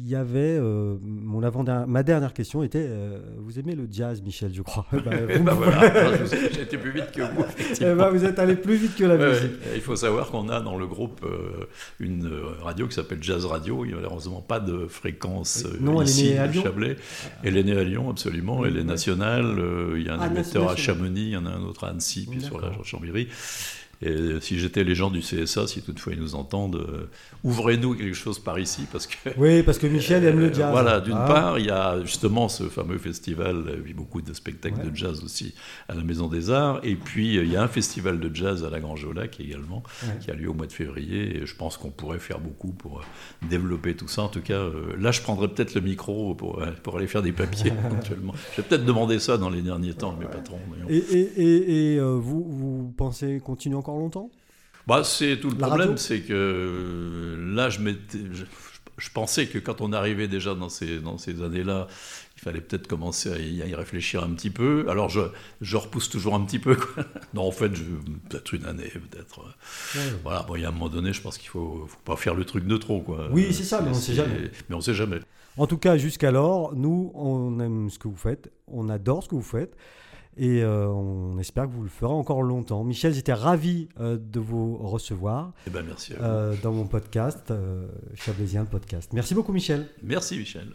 il 0.00 0.08
y 0.08 0.14
avait, 0.14 0.56
euh, 0.58 0.96
mon 1.02 1.42
avant 1.42 1.64
ma 1.86 2.02
dernière 2.02 2.32
question 2.32 2.62
était, 2.62 2.86
euh, 2.88 3.18
vous 3.38 3.58
aimez 3.58 3.74
le 3.74 3.86
jazz, 3.90 4.22
Michel, 4.22 4.54
je 4.54 4.62
crois? 4.62 4.86
Bah, 4.92 5.10
vous- 5.28 5.44
ben 5.44 5.52
voilà, 5.54 6.24
j'ai 6.26 6.62
été 6.62 6.78
plus 6.78 6.92
vite 6.92 7.10
que 7.12 7.22
vous. 7.22 7.44
Eh 7.80 7.94
ben, 7.94 8.08
Vous 8.10 8.24
êtes 8.24 8.38
allé 8.38 8.56
plus 8.56 8.76
vite 8.76 8.96
que 8.96 9.04
la 9.04 9.16
musique. 9.18 9.52
Il 9.74 9.80
faut 9.82 9.96
savoir 9.96 10.30
qu'on 10.30 10.48
a 10.48 10.60
dans 10.60 10.76
le 10.78 10.86
groupe 10.86 11.24
une 12.00 12.30
radio 12.62 12.88
qui 12.88 12.94
s'appelle 12.94 13.22
Jazz 13.22 13.44
Radio. 13.44 13.84
Il 13.84 13.88
n'y 13.88 13.92
a 13.94 13.96
malheureusement 13.96 14.40
pas 14.40 14.60
de 14.60 14.86
fréquence 14.86 15.66
Non, 15.80 16.00
elle 16.00 16.08
est 16.08 16.10
ici, 16.10 16.24
née 16.30 16.38
à 16.38 16.46
Lyon. 16.46 16.62
Chablais. 16.62 16.96
Elle 17.42 17.56
est 17.56 17.64
née 17.64 17.76
à 17.76 17.84
Lyon, 17.84 18.10
absolument. 18.10 18.64
Elle 18.64 18.78
est 18.78 18.84
nationale. 18.84 19.56
il 19.96 20.02
y 20.02 20.08
a 20.08 20.14
un 20.14 20.20
Ah, 20.20 20.26
émetteur 20.28 20.70
à. 20.70 20.76
Chamonix, 20.76 21.22
il 21.22 21.30
y 21.30 21.36
en 21.36 21.46
a 21.46 21.50
un 21.50 21.62
autre 21.62 21.84
à 21.84 21.88
Annecy, 21.90 22.26
puis 22.30 22.40
sur 22.40 22.60
la. 22.60 22.72
Chambéry. 22.82 23.28
Et 24.00 24.14
si 24.40 24.58
j'étais 24.60 24.84
les 24.84 24.94
gens 24.94 25.10
du 25.10 25.20
CSA, 25.20 25.66
si 25.66 25.82
toutefois 25.82 26.12
ils 26.12 26.20
nous 26.20 26.34
entendent, 26.36 26.76
euh, 26.76 27.08
ouvrez-nous 27.42 27.94
quelque 27.94 28.14
chose 28.14 28.38
par 28.38 28.58
ici, 28.58 28.82
parce 28.92 29.06
que 29.08 29.16
Oui, 29.38 29.62
parce 29.64 29.78
que 29.78 29.86
Michel 29.88 30.24
aime 30.24 30.38
le 30.38 30.52
jazz. 30.52 30.70
Voilà, 30.70 31.00
d'une 31.00 31.14
Ah. 31.16 31.26
part, 31.26 31.58
il 31.58 31.66
y 31.66 31.70
a 31.70 32.00
justement 32.04 32.48
ce 32.48 32.64
fameux 32.68 32.98
festival, 32.98 33.56
euh, 33.66 33.76
puis 33.82 33.94
beaucoup 33.94 34.22
de 34.22 34.32
spectacles 34.32 34.80
Ouais. 34.84 34.90
de 34.90 34.94
jazz 34.96 35.22
aussi 35.24 35.54
à 35.88 35.94
la 35.94 36.02
Maison 36.04 36.28
des 36.28 36.50
Arts, 36.50 36.80
et 36.84 36.94
puis 36.94 37.38
euh, 37.38 37.44
il 37.44 37.50
y 37.52 37.56
a 37.56 37.62
un 37.62 37.68
festival 37.68 38.20
de 38.20 38.34
jazz 38.34 38.64
à 38.64 38.70
la 38.70 38.78
Grange 38.80 39.04
au 39.04 39.12
Lac 39.12 39.40
également, 39.40 39.82
Ouais. 40.04 40.18
qui 40.20 40.30
a 40.30 40.34
lieu 40.34 40.48
au 40.48 40.54
mois 40.54 40.66
de 40.68 40.72
février, 40.72 41.36
et 41.42 41.46
je 41.46 41.56
pense 41.56 41.76
qu'on 41.76 41.90
pourrait 41.90 42.20
faire 42.20 42.38
beaucoup 42.38 42.68
pour 42.72 43.00
euh, 43.00 43.02
développer 43.48 43.94
tout 43.96 44.06
ça. 44.08 44.22
En 44.22 44.28
tout 44.28 44.42
cas, 44.42 44.62
là, 44.98 45.10
je 45.10 45.22
prendrais 45.22 45.48
peut-être 45.48 45.74
le 45.74 45.80
micro 45.80 46.34
pour, 46.34 46.62
pour 46.82 46.96
aller 46.98 47.06
faire 47.08 47.22
des 47.22 47.32
papiers 47.32 47.72
éventuellement. 47.86 48.34
J'ai 48.56 48.62
peut-être 48.62 48.84
demandé 48.84 49.18
ça 49.18 49.38
dans 49.38 49.50
les 49.50 49.62
derniers 49.62 49.94
temps 49.94 50.14
à 50.16 50.20
mes 50.20 50.26
patrons. 50.26 50.60
mais 50.70 50.84
on- 50.84 50.88
Et, 50.88 50.96
et, 50.98 51.42
et, 51.42 51.94
et, 51.94 51.98
euh, 51.98 52.12
vous, 52.18 52.44
vous 52.48 52.94
pensez 52.96 53.40
continuer 53.44 53.76
encore 53.76 53.87
longtemps 53.96 54.30
Bah, 54.86 55.04
c'est 55.04 55.38
tout 55.40 55.50
le 55.50 55.58
La 55.58 55.66
problème, 55.68 55.96
c'est 55.96 56.20
que 56.20 56.32
euh, 56.32 57.54
là, 57.54 57.70
je 57.70 57.80
je- 58.32 58.44
je 58.98 59.10
pensais 59.10 59.46
que 59.46 59.58
quand 59.58 59.80
on 59.80 59.92
arrivait 59.92 60.26
déjà 60.26 60.56
dans 60.56 60.68
ces, 60.68 60.98
dans 60.98 61.18
ces 61.18 61.40
années-là, 61.40 61.86
il 62.36 62.40
fallait 62.40 62.60
peut-être 62.60 62.88
commencer 62.88 63.30
à 63.32 63.38
y, 63.38 63.62
à 63.62 63.66
y 63.66 63.74
réfléchir 63.76 64.24
un 64.24 64.30
petit 64.30 64.50
peu. 64.50 64.86
Alors 64.88 65.08
je, 65.08 65.20
je 65.60 65.76
repousse 65.76 66.08
toujours 66.08 66.34
un 66.34 66.44
petit 66.44 66.58
peu. 66.58 66.74
Quoi. 66.74 67.04
Non, 67.34 67.42
en 67.42 67.52
fait, 67.52 67.68
peut-être 68.28 68.54
une 68.54 68.64
année, 68.64 68.90
peut-être. 69.10 69.38
Ouais. 69.94 70.00
Voilà, 70.24 70.42
bon, 70.42 70.56
il 70.56 70.62
y 70.62 70.64
a 70.64 70.68
un 70.68 70.72
moment 70.72 70.88
donné, 70.88 71.12
je 71.12 71.20
pense 71.22 71.38
qu'il 71.38 71.48
faut, 71.48 71.86
faut 71.88 71.98
pas 72.04 72.16
faire 72.16 72.34
le 72.34 72.44
truc 72.44 72.66
de 72.66 72.76
trop. 72.76 73.00
Quoi. 73.00 73.28
Oui, 73.30 73.52
c'est 73.52 73.62
ça, 73.62 73.80
mais 73.82 73.90
on 73.90 73.94
sait 73.94 74.14
jamais. 74.14 74.50
Mais 74.68 74.74
on 74.74 74.80
sait 74.80 74.94
jamais. 74.94 75.20
En 75.56 75.66
tout 75.68 75.78
cas, 75.78 75.96
jusqu'alors, 75.96 76.74
nous, 76.74 77.12
on 77.14 77.60
aime 77.60 77.90
ce 77.90 77.98
que 78.00 78.08
vous 78.08 78.16
faites, 78.16 78.50
on 78.66 78.88
adore 78.88 79.22
ce 79.22 79.28
que 79.28 79.34
vous 79.36 79.42
faites, 79.42 79.76
et 80.38 80.62
euh, 80.62 80.86
on 80.88 81.36
espère 81.38 81.64
que 81.66 81.72
vous 81.72 81.82
le 81.82 81.88
ferez 81.88 82.12
encore 82.12 82.42
longtemps. 82.42 82.84
Michel, 82.84 83.12
j'étais 83.12 83.32
ravi 83.32 83.88
euh, 84.00 84.16
de 84.20 84.38
vous 84.40 84.76
recevoir 84.78 85.52
Eh 85.66 85.70
ben, 85.70 85.84
merci. 85.84 86.14
euh, 86.20 86.54
dans 86.62 86.72
mon 86.72 86.86
podcast, 86.86 87.52
Chablaisien 88.14 88.64
Podcast. 88.64 89.12
Merci 89.12 89.34
beaucoup, 89.34 89.52
Michel. 89.52 89.88
Merci, 90.02 90.38
Michel. 90.38 90.68